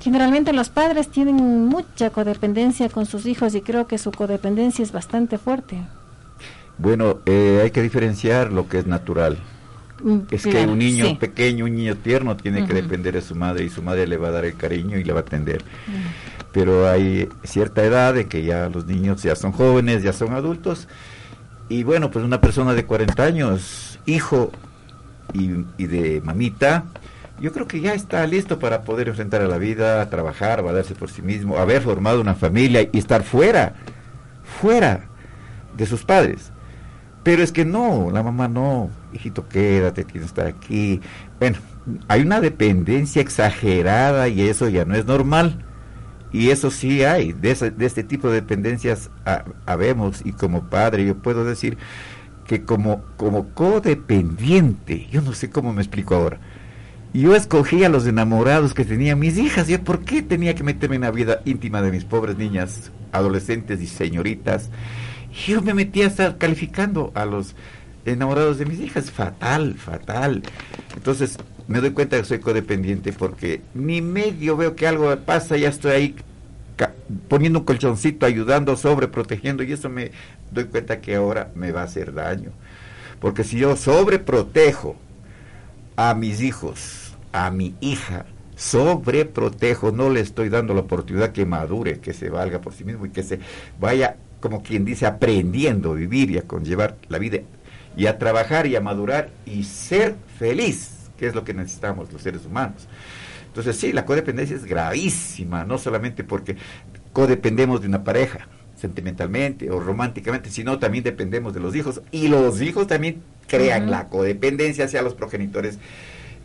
generalmente 0.00 0.52
los 0.54 0.70
padres 0.70 1.08
tienen 1.08 1.66
mucha 1.66 2.10
codependencia 2.10 2.88
con 2.88 3.04
sus 3.06 3.26
hijos 3.26 3.54
y 3.54 3.60
creo 3.60 3.86
que 3.86 3.98
su 3.98 4.12
codependencia 4.12 4.82
es 4.82 4.92
bastante 4.92 5.36
fuerte. 5.36 5.80
Bueno, 6.78 7.18
eh, 7.26 7.60
hay 7.62 7.70
que 7.70 7.82
diferenciar 7.82 8.52
lo 8.52 8.68
que 8.68 8.78
es 8.78 8.86
natural. 8.86 9.38
Mm, 10.02 10.18
Es 10.30 10.42
que 10.46 10.66
un 10.66 10.78
niño 10.78 11.06
sí. 11.06 11.14
pequeño, 11.14 11.64
un 11.64 11.74
niño 11.74 11.96
tierno, 11.96 12.36
tiene 12.36 12.66
que 12.66 12.74
depender 12.74 13.14
de 13.14 13.22
su 13.22 13.34
madre 13.34 13.64
y 13.64 13.70
su 13.70 13.82
madre 13.82 14.06
le 14.06 14.16
va 14.18 14.28
a 14.28 14.30
dar 14.30 14.44
el 14.44 14.54
cariño 14.54 14.98
y 14.98 15.04
le 15.04 15.12
va 15.12 15.20
a 15.20 15.22
atender. 15.22 15.62
Pero 16.56 16.88
hay 16.88 17.28
cierta 17.44 17.84
edad 17.84 18.14
de 18.14 18.28
que 18.28 18.42
ya 18.42 18.70
los 18.70 18.86
niños 18.86 19.22
ya 19.22 19.36
son 19.36 19.52
jóvenes, 19.52 20.02
ya 20.02 20.14
son 20.14 20.32
adultos. 20.32 20.88
Y 21.68 21.82
bueno, 21.82 22.10
pues 22.10 22.24
una 22.24 22.40
persona 22.40 22.72
de 22.72 22.86
40 22.86 23.22
años, 23.22 23.98
hijo 24.06 24.52
y, 25.34 25.50
y 25.76 25.86
de 25.86 26.22
mamita, 26.24 26.84
yo 27.42 27.52
creo 27.52 27.68
que 27.68 27.82
ya 27.82 27.92
está 27.92 28.26
listo 28.26 28.58
para 28.58 28.84
poder 28.84 29.08
enfrentar 29.08 29.42
a 29.42 29.48
la 29.48 29.58
vida, 29.58 30.00
a 30.00 30.08
trabajar, 30.08 30.62
valerse 30.62 30.94
por 30.94 31.10
sí 31.10 31.20
mismo, 31.20 31.58
haber 31.58 31.82
formado 31.82 32.22
una 32.22 32.34
familia 32.34 32.88
y 32.90 32.96
estar 32.96 33.22
fuera, 33.22 33.74
fuera 34.58 35.02
de 35.76 35.84
sus 35.84 36.04
padres. 36.04 36.52
Pero 37.22 37.42
es 37.42 37.52
que 37.52 37.66
no, 37.66 38.08
la 38.10 38.22
mamá 38.22 38.48
no, 38.48 38.88
hijito, 39.12 39.46
quédate, 39.46 40.04
tienes 40.04 40.32
que 40.32 40.40
estar 40.40 40.46
aquí. 40.46 41.02
Bueno, 41.38 41.58
hay 42.08 42.22
una 42.22 42.40
dependencia 42.40 43.20
exagerada 43.20 44.28
y 44.28 44.40
eso 44.40 44.70
ya 44.70 44.86
no 44.86 44.94
es 44.94 45.04
normal. 45.04 45.65
Y 46.32 46.50
eso 46.50 46.70
sí 46.70 47.04
hay, 47.04 47.32
de, 47.32 47.52
ese- 47.52 47.70
de 47.70 47.86
este 47.86 48.02
tipo 48.04 48.28
de 48.28 48.36
dependencias 48.36 49.10
ha- 49.24 49.44
habemos 49.66 50.22
y 50.24 50.32
como 50.32 50.68
padre 50.68 51.06
yo 51.06 51.16
puedo 51.16 51.44
decir 51.44 51.78
que 52.46 52.64
como, 52.64 53.02
como 53.16 53.48
codependiente, 53.54 55.06
yo 55.10 55.22
no 55.22 55.32
sé 55.32 55.50
cómo 55.50 55.72
me 55.72 55.82
explico 55.82 56.14
ahora, 56.14 56.38
yo 57.14 57.34
escogí 57.34 57.84
a 57.84 57.88
los 57.88 58.06
enamorados 58.06 58.74
que 58.74 58.84
tenían 58.84 59.18
mis 59.18 59.38
hijas, 59.38 59.68
yo 59.68 59.82
por 59.82 60.04
qué 60.04 60.22
tenía 60.22 60.54
que 60.54 60.62
meterme 60.62 60.96
en 60.96 61.02
la 61.02 61.10
vida 61.10 61.40
íntima 61.44 61.80
de 61.82 61.90
mis 61.90 62.04
pobres 62.04 62.36
niñas, 62.36 62.92
adolescentes 63.12 63.80
y 63.80 63.86
señoritas, 63.86 64.70
yo 65.46 65.62
me 65.62 65.74
metí 65.74 66.02
a 66.02 66.06
estar 66.06 66.38
calificando 66.38 67.12
a 67.14 67.24
los 67.24 67.54
enamorados 68.04 68.58
de 68.58 68.66
mis 68.66 68.80
hijas, 68.80 69.10
fatal, 69.10 69.74
fatal. 69.76 70.42
Entonces 70.94 71.38
me 71.68 71.80
doy 71.80 71.90
cuenta 71.90 72.16
que 72.16 72.24
soy 72.24 72.38
codependiente 72.38 73.12
porque 73.12 73.62
ni 73.74 74.00
medio 74.00 74.56
veo 74.56 74.76
que 74.76 74.86
algo 74.86 75.14
pasa, 75.18 75.56
ya 75.56 75.68
estoy 75.68 75.92
ahí 75.92 76.14
poniendo 77.28 77.60
un 77.60 77.64
colchoncito, 77.64 78.26
ayudando, 78.26 78.76
sobreprotegiendo, 78.76 79.62
y 79.62 79.72
eso 79.72 79.88
me 79.88 80.12
doy 80.50 80.64
cuenta 80.64 81.00
que 81.00 81.14
ahora 81.14 81.50
me 81.54 81.72
va 81.72 81.82
a 81.82 81.84
hacer 81.84 82.12
daño. 82.12 82.50
Porque 83.20 83.44
si 83.44 83.58
yo 83.58 83.76
sobreprotejo 83.76 84.96
a 85.96 86.14
mis 86.14 86.42
hijos, 86.42 87.16
a 87.32 87.50
mi 87.50 87.74
hija, 87.80 88.26
sobreprotejo, 88.56 89.90
no 89.90 90.10
le 90.10 90.20
estoy 90.20 90.48
dando 90.48 90.74
la 90.74 90.80
oportunidad 90.80 91.32
que 91.32 91.46
madure, 91.46 92.00
que 92.00 92.12
se 92.12 92.28
valga 92.28 92.60
por 92.60 92.74
sí 92.74 92.84
mismo 92.84 93.06
y 93.06 93.10
que 93.10 93.22
se 93.22 93.40
vaya, 93.80 94.16
como 94.40 94.62
quien 94.62 94.84
dice, 94.84 95.06
aprendiendo 95.06 95.92
a 95.92 95.94
vivir 95.94 96.30
y 96.30 96.38
a 96.38 96.42
conllevar 96.42 96.96
la 97.08 97.18
vida 97.18 97.38
y 97.96 98.06
a 98.06 98.18
trabajar 98.18 98.66
y 98.66 98.76
a 98.76 98.80
madurar 98.80 99.30
y 99.46 99.64
ser 99.64 100.14
feliz, 100.38 100.95
que 101.16 101.26
es 101.26 101.34
lo 101.34 101.44
que 101.44 101.54
necesitamos 101.54 102.12
los 102.12 102.22
seres 102.22 102.44
humanos. 102.44 102.86
Entonces 103.46 103.76
sí, 103.76 103.92
la 103.92 104.04
codependencia 104.04 104.56
es 104.56 104.64
gravísima, 104.64 105.64
no 105.64 105.78
solamente 105.78 106.24
porque 106.24 106.56
codependemos 107.12 107.80
de 107.80 107.88
una 107.88 108.04
pareja 108.04 108.48
sentimentalmente 108.76 109.70
o 109.70 109.80
románticamente, 109.80 110.50
sino 110.50 110.78
también 110.78 111.02
dependemos 111.02 111.54
de 111.54 111.60
los 111.60 111.74
hijos 111.74 112.02
y 112.12 112.28
los 112.28 112.60
hijos 112.60 112.86
también 112.86 113.22
crean 113.46 113.90
la 113.90 114.08
codependencia 114.08 114.84
hacia 114.84 115.00
los 115.02 115.14
progenitores 115.14 115.78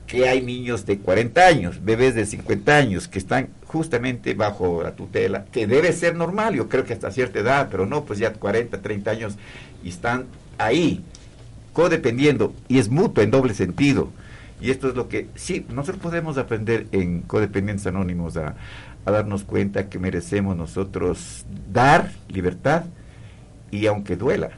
que 0.07 0.27
hay 0.27 0.41
niños 0.41 0.85
de 0.85 0.99
40 0.99 1.45
años, 1.45 1.83
bebés 1.83 2.15
de 2.15 2.25
50 2.25 2.75
años 2.75 3.07
que 3.07 3.19
están 3.19 3.49
justamente 3.65 4.33
bajo 4.33 4.83
la 4.83 4.95
tutela, 4.95 5.45
que 5.45 5.67
debe 5.67 5.93
ser 5.93 6.15
normal, 6.15 6.55
yo 6.55 6.67
creo 6.67 6.83
que 6.83 6.93
hasta 6.93 7.11
cierta 7.11 7.39
edad, 7.39 7.69
pero 7.71 7.85
no, 7.85 8.03
pues 8.03 8.19
ya 8.19 8.33
40, 8.33 8.81
30 8.81 9.11
años 9.11 9.37
y 9.83 9.89
están 9.89 10.25
ahí 10.57 11.01
codependiendo 11.71 12.53
y 12.67 12.79
es 12.79 12.89
mutuo 12.89 13.23
en 13.23 13.31
doble 13.31 13.53
sentido. 13.53 14.11
Y 14.61 14.69
esto 14.69 14.87
es 14.87 14.95
lo 14.95 15.09
que 15.09 15.27
sí, 15.35 15.65
nosotros 15.69 16.01
podemos 16.01 16.37
aprender 16.37 16.87
en 16.91 17.21
Codependientes 17.21 17.87
Anónimos 17.87 18.37
a, 18.37 18.55
a 19.05 19.11
darnos 19.11 19.43
cuenta 19.43 19.89
que 19.89 19.97
merecemos 19.97 20.55
nosotros 20.55 21.45
dar 21.71 22.11
libertad 22.29 22.83
y 23.71 23.87
aunque 23.87 24.15
duela, 24.15 24.51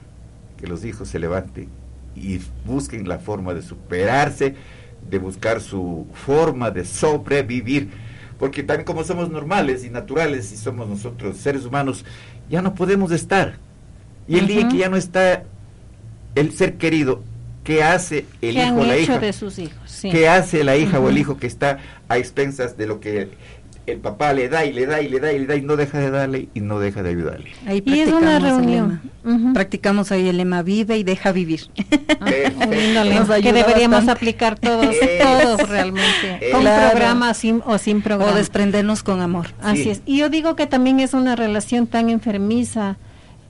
que 0.59 0.67
los 0.67 0.83
hijos 0.83 1.07
se 1.07 1.19
levanten 1.19 1.69
y 2.15 2.39
busquen 2.65 3.07
la 3.07 3.19
forma 3.19 3.53
de 3.53 3.61
superarse, 3.61 4.55
de 5.09 5.17
buscar 5.19 5.61
su 5.61 6.07
forma 6.13 6.71
de 6.71 6.85
sobrevivir. 6.85 7.89
Porque 8.39 8.63
también 8.63 8.85
como 8.85 9.03
somos 9.03 9.29
normales 9.29 9.85
y 9.85 9.89
naturales 9.89 10.51
y 10.51 10.57
somos 10.57 10.89
nosotros 10.89 11.37
seres 11.37 11.65
humanos, 11.65 12.03
ya 12.49 12.61
no 12.61 12.75
podemos 12.75 13.11
estar. 13.11 13.55
Y 14.27 14.37
el 14.37 14.47
día 14.47 14.67
que 14.67 14.77
ya 14.77 14.89
no 14.89 14.97
está 14.97 15.43
el 16.35 16.51
ser 16.51 16.77
querido, 16.77 17.23
¿qué 17.63 17.83
hace 17.83 18.25
el 18.41 18.55
¿Qué 18.55 18.61
han 18.61 18.73
hijo 18.73 18.81
o 18.81 18.85
la 18.85 18.95
hecho 18.95 19.11
hija? 19.13 19.19
de 19.19 19.33
sus 19.33 19.59
hijos? 19.59 19.77
Sí. 19.85 20.09
¿Qué 20.09 20.27
hace 20.27 20.63
la 20.63 20.75
hija 20.77 20.99
o 20.99 21.09
el 21.09 21.17
hijo 21.17 21.37
que 21.37 21.47
está 21.47 21.79
a 22.09 22.17
expensas 22.17 22.77
de 22.77 22.87
lo 22.87 22.99
que 22.99 23.29
el 23.85 23.97
papá 23.97 24.31
le 24.31 24.47
da 24.47 24.63
y 24.63 24.71
le 24.71 24.85
da 24.85 25.01
y 25.01 25.09
le 25.09 25.19
da 25.19 25.33
y 25.33 25.39
le 25.39 25.45
da 25.45 25.55
y 25.57 25.61
no 25.61 25.75
deja 25.75 25.99
de 25.99 26.09
darle 26.09 26.47
y 26.53 26.61
no 26.61 26.79
deja 26.79 27.03
de 27.03 27.09
ayudarle? 27.09 27.51
Ahí 27.65 27.83
Y 27.85 27.99
es 27.99 28.07
una 28.07 28.19
practicamos 28.39 28.43
el 28.43 28.43
reunión. 28.65 29.01
lema. 29.23 29.37
Ujú. 29.45 29.53
Practicamos 29.53 30.11
ahí 30.13 30.29
el 30.29 30.37
lema 30.37 30.61
vive 30.63 30.97
y 30.97 31.03
deja 31.03 31.31
vivir. 31.33 31.61
Un 32.55 32.69
lindo 32.71 33.03
lema 33.03 33.19
Nos 33.25 33.41
que 33.41 33.51
deberíamos 33.53 33.97
bastante. 34.05 34.11
aplicar 34.11 34.57
todos, 34.59 34.85
Es- 35.01 35.19
todos 35.21 35.69
realmente, 35.69 36.39
con 36.51 36.61
Claro. 36.61 36.91
programa 36.91 37.33
sin, 37.33 37.61
o 37.65 37.77
sin 37.77 38.01
programa. 38.01 38.31
o 38.31 38.35
desprendernos 38.35 39.03
con 39.03 39.19
amor. 39.21 39.47
Así 39.61 39.83
Sí. 39.83 39.89
es. 39.89 40.01
Y 40.05 40.17
yo 40.17 40.29
digo 40.29 40.55
que 40.55 40.65
también 40.65 40.99
es 41.01 41.13
una 41.13 41.35
relación 41.35 41.87
tan 41.87 42.09
enfermiza 42.09 42.97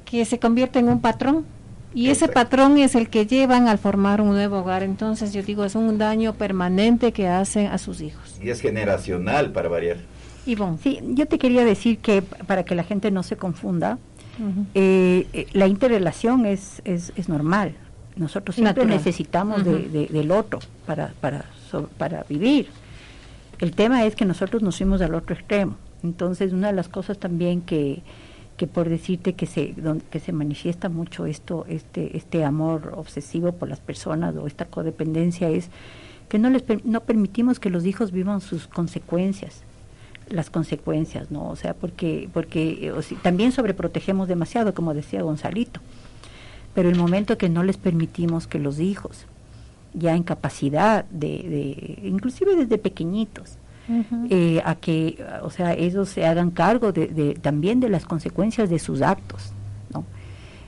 que 0.06 0.26
se 0.26 0.40
convierte 0.40 0.80
en 0.80 0.88
un 0.90 1.00
patrón. 1.02 1.46
Y 1.94 2.10
ese 2.10 2.28
patrón 2.28 2.78
es 2.78 2.96
el 2.96 3.10
que 3.10 3.26
llevan 3.28 3.68
al 3.68 3.78
formar 3.78 4.20
un 4.22 4.30
nuevo 4.30 4.60
hogar. 4.60 4.84
Entonces 4.84 5.32
yo 5.34 5.44
digo, 5.44 5.64
es 5.64 5.76
un 5.76 5.98
daño 5.98 6.34
permanente 6.34 7.12
que 7.12 7.28
hacen 7.28 7.68
a 7.68 7.78
sus 7.78 8.02
hijos. 8.02 8.40
Y 8.42 8.50
es 8.50 8.62
generacional 8.62 9.52
para 9.52 9.70
variar. 9.70 9.98
Ivonne. 10.46 10.78
Sí, 10.82 11.00
yo 11.10 11.26
te 11.28 11.38
quería 11.38 11.64
decir 11.64 12.00
que 12.00 12.22
para 12.22 12.64
que 12.64 12.76
la 12.76 12.84
gente 12.84 13.12
no 13.12 13.24
se 13.24 13.38
confunda, 13.38 13.98
Ujú. 14.40 14.66
eh, 14.74 15.28
eh, 15.34 15.48
la 15.54 15.68
interrelación 15.68 16.46
es, 16.46 16.82
es, 16.84 17.14
es 17.16 17.30
normal. 17.30 17.76
Nosotros 18.16 18.56
siempre 18.56 18.84
Natural. 18.84 18.98
necesitamos 18.98 19.64
de- 19.64 19.74
Ujú. 19.76 19.90
de- 19.92 20.08
del 20.08 20.32
otro 20.32 20.60
para, 20.86 21.14
para, 21.22 21.46
so- 21.72 21.90
para 21.98 22.26
vivir. 22.28 22.68
El 23.60 23.72
tema 23.74 24.04
es 24.06 24.16
que 24.16 24.26
nosotros 24.26 24.62
nos 24.62 24.78
fuimos 24.78 25.02
al 25.02 25.16
otro 25.16 25.36
extremo. 25.36 25.78
Entonces, 26.04 26.52
una 26.52 26.68
de 26.68 26.74
las 26.74 26.90
cosas 26.90 27.18
también 27.18 27.62
que, 27.62 28.02
que 28.58 28.68
por 28.68 28.88
decirte 28.90 29.34
que 29.34 29.46
se, 29.46 29.74
que 30.12 30.20
se 30.20 30.32
manifiesta 30.32 30.90
mucho 30.90 31.26
esto, 31.26 31.66
este, 31.68 32.16
este 32.18 32.44
amor 32.44 32.94
obsesivo 32.96 33.52
por 33.54 33.68
las 33.70 33.80
personas 33.80 34.36
o 34.36 34.46
esta 34.48 34.66
codependencia 34.66 35.50
es 35.50 35.70
que 36.30 36.38
no 36.40 36.50
les 36.50 36.64
no 36.86 37.02
permitimos 37.02 37.60
que 37.60 37.70
los 37.70 37.86
hijos 37.86 38.12
vivan 38.12 38.42
sus 38.42 38.68
consecuencias 38.68 39.64
las 40.30 40.50
consecuencias, 40.50 41.32
¿no? 41.32 41.50
O 41.50 41.56
sea, 41.58 41.74
porque 41.74 42.30
porque 42.34 42.88
eh, 42.88 43.02
si- 43.02 43.16
también 43.16 43.52
sobreprotegemos 43.52 44.30
demasiado, 44.30 44.74
como 44.74 44.94
decía 44.94 45.22
Gonzalito. 45.22 45.82
Pero 46.74 46.90
el 46.90 46.96
momento 46.98 47.38
que 47.38 47.50
no 47.50 47.62
les 47.62 47.76
permitimos 47.78 48.48
que 48.48 48.58
los 48.58 48.80
hijos, 48.80 49.26
ya 49.94 50.16
en 50.16 50.24
capacidad 50.24 51.04
de, 51.12 51.28
de 51.28 52.08
inclusive 52.08 52.56
desde 52.56 52.78
pequeñitos, 52.78 53.58
Eh, 54.30 54.62
a 54.64 54.76
que, 54.76 55.24
o 55.42 55.50
sea, 55.50 55.74
ellos 55.74 56.08
se 56.10 56.26
hagan 56.26 56.52
cargo 56.52 56.92
de, 56.94 57.08
de- 57.08 57.34
también 57.36 57.80
de 57.82 57.90
las 57.90 58.06
consecuencias 58.06 58.70
de 58.70 58.80
sus 58.80 59.02
actos, 59.02 59.52
¿no? 59.94 60.06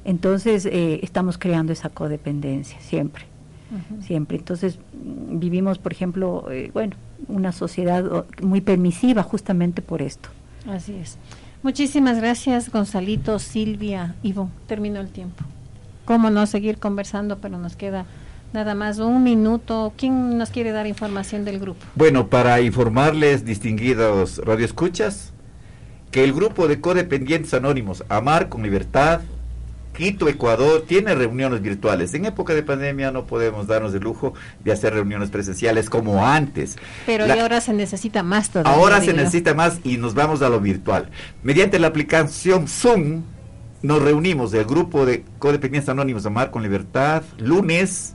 Entonces, 0.03 0.65
eh, 0.65 0.99
estamos 1.01 1.37
creando 1.37 1.71
esa 1.73 1.89
codependencia 1.89 2.79
siempre 2.81 3.25
siempre. 3.99 4.37
Entonces, 4.37 4.77
vivimos, 4.93 5.79
por 5.79 5.91
ejemplo, 5.91 6.49
eh, 6.49 6.69
bueno, 6.73 6.95
una 7.27 7.51
sociedad 7.51 8.25
muy 8.41 8.61
permisiva 8.61 9.21
justamente 9.23 9.81
por 9.81 10.01
esto. 10.01 10.29
Así 10.69 10.93
es. 10.93 11.17
Muchísimas 11.63 12.17
gracias, 12.17 12.71
Gonzalito, 12.71 13.37
Silvia, 13.39 14.15
Ivo. 14.23 14.49
Terminó 14.67 15.01
el 15.01 15.09
tiempo. 15.09 15.43
Cómo 16.05 16.29
no 16.29 16.45
seguir 16.45 16.77
conversando, 16.77 17.39
pero 17.39 17.57
nos 17.57 17.75
queda 17.75 18.05
nada 18.55 18.73
más 18.73 18.97
un 18.97 19.23
minuto. 19.23 19.93
¿Quién 19.97 20.37
nos 20.37 20.49
quiere 20.49 20.71
dar 20.71 20.87
información 20.87 21.45
del 21.45 21.59
grupo? 21.59 21.85
Bueno, 21.93 22.27
para 22.27 22.61
informarles, 22.61 23.45
distinguidos 23.45 24.39
radioescuchas, 24.43 25.33
que 26.09 26.23
el 26.23 26.33
grupo 26.33 26.67
de 26.67 26.81
codependientes 26.81 27.53
anónimos 27.53 28.03
Amar 28.09 28.49
con 28.49 28.63
Libertad, 28.63 29.21
Quito, 29.95 30.27
Ecuador, 30.27 30.83
tiene 30.85 31.15
reuniones 31.15 31.61
virtuales. 31.61 32.13
En 32.13 32.25
época 32.25 32.53
de 32.53 32.63
pandemia 32.63 33.11
no 33.11 33.25
podemos 33.27 33.67
darnos 33.67 33.93
el 33.93 34.01
lujo 34.01 34.33
de 34.61 34.73
hacer 34.73 34.93
reuniones 34.93 35.29
presenciales 35.29 35.89
como 35.89 36.25
antes. 36.25 36.75
Pero 37.05 37.25
La- 37.27 37.37
y 37.37 37.39
ahora 37.39 37.61
se 37.61 37.71
necesita 37.71 38.21
más 38.21 38.49
todavía. 38.49 38.73
Ahora 38.73 38.99
se 38.99 39.11
digo 39.11 39.17
necesita 39.17 39.53
más 39.53 39.79
y 39.85 39.95
nos 39.97 40.13
vamos 40.13 40.41
a 40.41 40.49
lo 40.49 40.59
virtual. 40.59 41.09
Mediante 41.43 41.79
la 41.79 41.87
aplicación 41.87 42.67
Zoom 42.67 43.21
nos 43.83 44.01
reunimos 44.01 44.53
el 44.53 44.65
grupo 44.65 45.05
de 45.05 45.23
codependientes 45.39 45.87
anónimos 45.87 46.25
Amar 46.25 46.51
con 46.51 46.63
Libertad, 46.63 47.23
lunes 47.37 48.14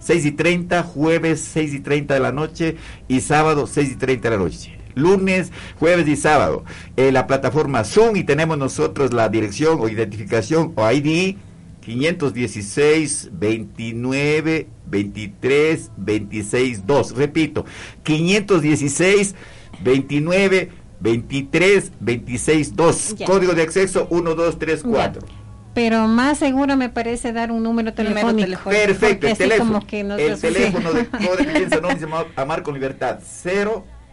6 0.00 0.26
y 0.26 0.32
30, 0.32 0.82
jueves 0.82 1.40
6 1.52 1.74
y 1.74 1.80
30 1.80 2.14
de 2.14 2.20
la 2.20 2.32
noche 2.32 2.76
y 3.08 3.20
sábado 3.20 3.66
6 3.66 3.92
y 3.92 3.96
30 3.96 4.30
de 4.30 4.36
la 4.36 4.42
noche. 4.42 4.76
Lunes, 4.94 5.52
jueves 5.78 6.08
y 6.08 6.16
sábado. 6.16 6.64
En 6.96 7.14
la 7.14 7.26
plataforma 7.26 7.84
Zoom 7.84 8.16
y 8.16 8.24
tenemos 8.24 8.58
nosotros 8.58 9.12
la 9.12 9.28
dirección 9.28 9.78
o 9.80 9.88
identificación 9.88 10.72
o 10.74 10.90
ID 10.90 11.36
516 11.80 13.30
29 13.32 14.66
23 14.86 15.90
26 15.96 16.86
2. 16.86 17.16
Repito, 17.16 17.64
516 18.02 19.34
29 19.82 20.70
23 21.00 21.92
26 22.00 22.76
2. 22.76 23.14
Ya. 23.16 23.26
Código 23.26 23.54
de 23.54 23.62
acceso 23.62 24.08
1234. 24.10 25.39
Pero 25.74 26.08
más 26.08 26.38
seguro 26.38 26.76
me 26.76 26.88
parece 26.88 27.32
dar 27.32 27.52
un 27.52 27.62
número 27.62 27.94
telefónico. 27.94 28.44
telefónico. 28.44 28.70
Perfecto, 28.86 29.28
el 29.28 29.38
teléfono. 29.38 29.72
como 29.74 29.86
que 29.86 30.02
nos 30.02 30.18
el 30.20 30.40
teléfono 30.40 30.92
de 30.92 31.06
Codependencia 31.26 31.78
Anónima 31.78 32.26
Amar 32.36 32.62
con 32.62 32.74
Libertad 32.74 33.20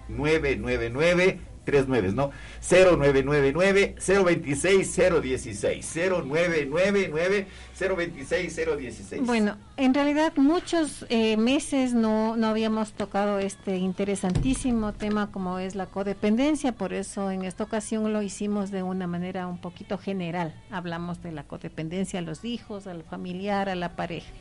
0999 0.09 1.39
39, 1.67 2.13
¿no? 2.13 2.31
0999 2.61 3.95
026 3.99 4.95
016 5.21 5.95
0999 5.95 7.47
026 7.77 8.55
016. 8.55 9.25
Bueno, 9.25 9.57
en 9.75 9.93
realidad 9.93 10.31
muchos 10.37 11.05
eh, 11.09 11.35
meses 11.35 11.93
no, 11.93 12.37
no 12.37 12.47
habíamos 12.47 12.93
tocado 12.93 13.39
este 13.39 13.75
interesantísimo 13.75 14.93
tema 14.93 15.29
como 15.29 15.59
es 15.59 15.75
la 15.75 15.87
codependencia, 15.87 16.71
por 16.71 16.93
eso 16.93 17.31
en 17.31 17.43
esta 17.43 17.65
ocasión 17.65 18.13
lo 18.13 18.21
hicimos 18.21 18.71
de 18.71 18.83
una 18.83 19.05
manera 19.05 19.45
un 19.47 19.59
poquito 19.59 19.97
general. 19.97 20.55
Hablamos 20.71 21.21
de 21.21 21.33
la 21.33 21.43
codependencia 21.43 22.19
a 22.19 22.23
los 22.23 22.45
hijos, 22.45 22.87
al 22.87 23.03
familiar, 23.03 23.67
a 23.67 23.75
la 23.75 23.97
pareja. 23.97 24.31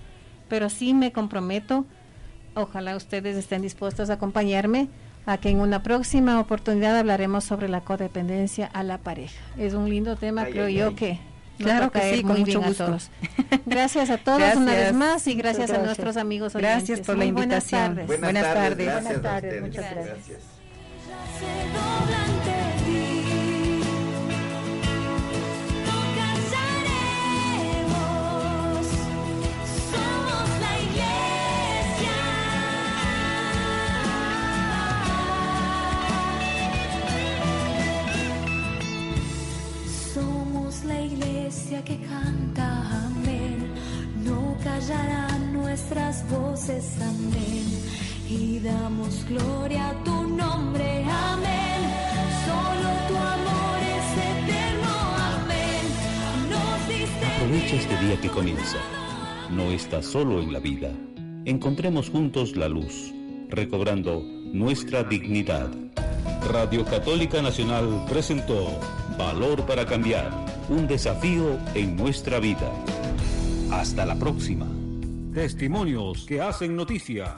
Pero 0.49 0.71
sí 0.71 0.95
me 0.95 1.11
comprometo, 1.11 1.87
ojalá 2.55 2.95
ustedes 2.95 3.37
estén 3.37 3.63
dispuestos 3.63 4.11
a 4.11 4.15
acompañarme, 4.15 4.89
a 5.27 5.39
que 5.39 5.49
en 5.51 5.61
una 5.61 5.83
próxima 5.83 6.39
oportunidad 6.41 6.97
hablaremos 6.97 7.45
sobre 7.45 7.69
la 7.69 7.81
codependencia 7.81 8.71
a 8.73 8.83
la 8.83 8.99
pareja. 8.99 9.41
Es 9.59 9.75
un 9.75 9.91
lindo 9.91 10.17
tema, 10.17 10.43
Ay, 10.43 10.53
creo 10.53 10.67
ay, 10.67 10.75
yo 10.75 10.89
ay. 10.89 10.95
que 10.95 11.19
nos 11.59 11.67
Claro 11.69 11.91
que 11.91 12.15
sí, 12.17 12.23
con 12.23 12.33
mucho 12.41 12.45
bien 12.45 12.65
a 12.65 12.69
gusto. 12.69 12.85
todos. 12.87 13.11
Gracias 13.65 14.11
a 14.11 14.19
todos 14.25 14.39
una 14.39 14.49
Gracias. 14.73 14.77
vez 14.77 14.93
más 14.95 15.27
y 15.27 15.35
gracias, 15.35 15.65
a 15.71 15.73
gracias. 15.75 15.85
nuestros 15.87 16.17
amigos 16.17 16.53
Gracias 16.55 16.83
oyentes. 17.01 17.07
por 17.07 17.17
la 17.17 17.25
Muy 17.25 17.33
buenas 17.33 17.65
invitación. 17.73 17.95
tardes. 17.97 18.07
Buenas, 18.07 18.23
Buenas 18.33 18.43
tardes, 18.55 18.69
tardes. 18.71 18.87
gracias 18.87 19.23
Buenas 19.23 19.23
tardes, 19.43 19.63
muchas 19.63 19.85
Gracias. 19.91 20.17
gracias. 21.41 22.26
Canta, 42.09 43.07
amén. 43.07 43.73
No 44.25 44.57
callarán 44.63 45.53
nuestras 45.53 46.29
voces, 46.31 46.97
amén. 47.01 47.65
Y 48.29 48.59
damos 48.61 49.25
gloria 49.29 49.91
a 49.91 50.05
tu 50.05 50.29
nombre, 50.29 51.05
amén. 51.05 51.81
Solo 52.47 52.89
tu 53.09 53.17
amor 53.17 53.79
es 53.97 54.09
eterno, 54.33 54.95
amén. 55.35 55.85
Nos 56.51 56.89
diste 56.89 57.27
Aprovecha 57.27 57.77
este 57.77 58.05
día 58.05 58.21
que 58.21 58.29
comienza. 58.29 58.79
No 59.51 59.71
estás 59.71 60.07
solo 60.07 60.41
en 60.41 60.53
la 60.53 60.59
vida. 60.59 60.91
Encontremos 61.45 62.11
juntos 62.11 62.57
la 62.57 62.69
luz, 62.69 63.13
recobrando 63.49 64.23
nuestra 64.53 65.05
dignidad. 65.05 65.71
Radio 66.51 66.85
Católica 66.85 67.41
Nacional 67.43 68.05
presentó 68.09 68.69
Valor 69.17 69.65
para 69.67 69.87
Cambiar, 69.87 70.31
un 70.69 70.87
desafío 70.87 71.59
en 71.75 71.97
nuestra 71.97 72.41
vida. 72.41 72.73
Hasta 73.71 74.05
la 74.05 74.17
próxima. 74.17 74.67
Testimonios 75.33 76.25
que 76.27 76.41
hacen 76.41 76.77
noticia. 76.77 77.37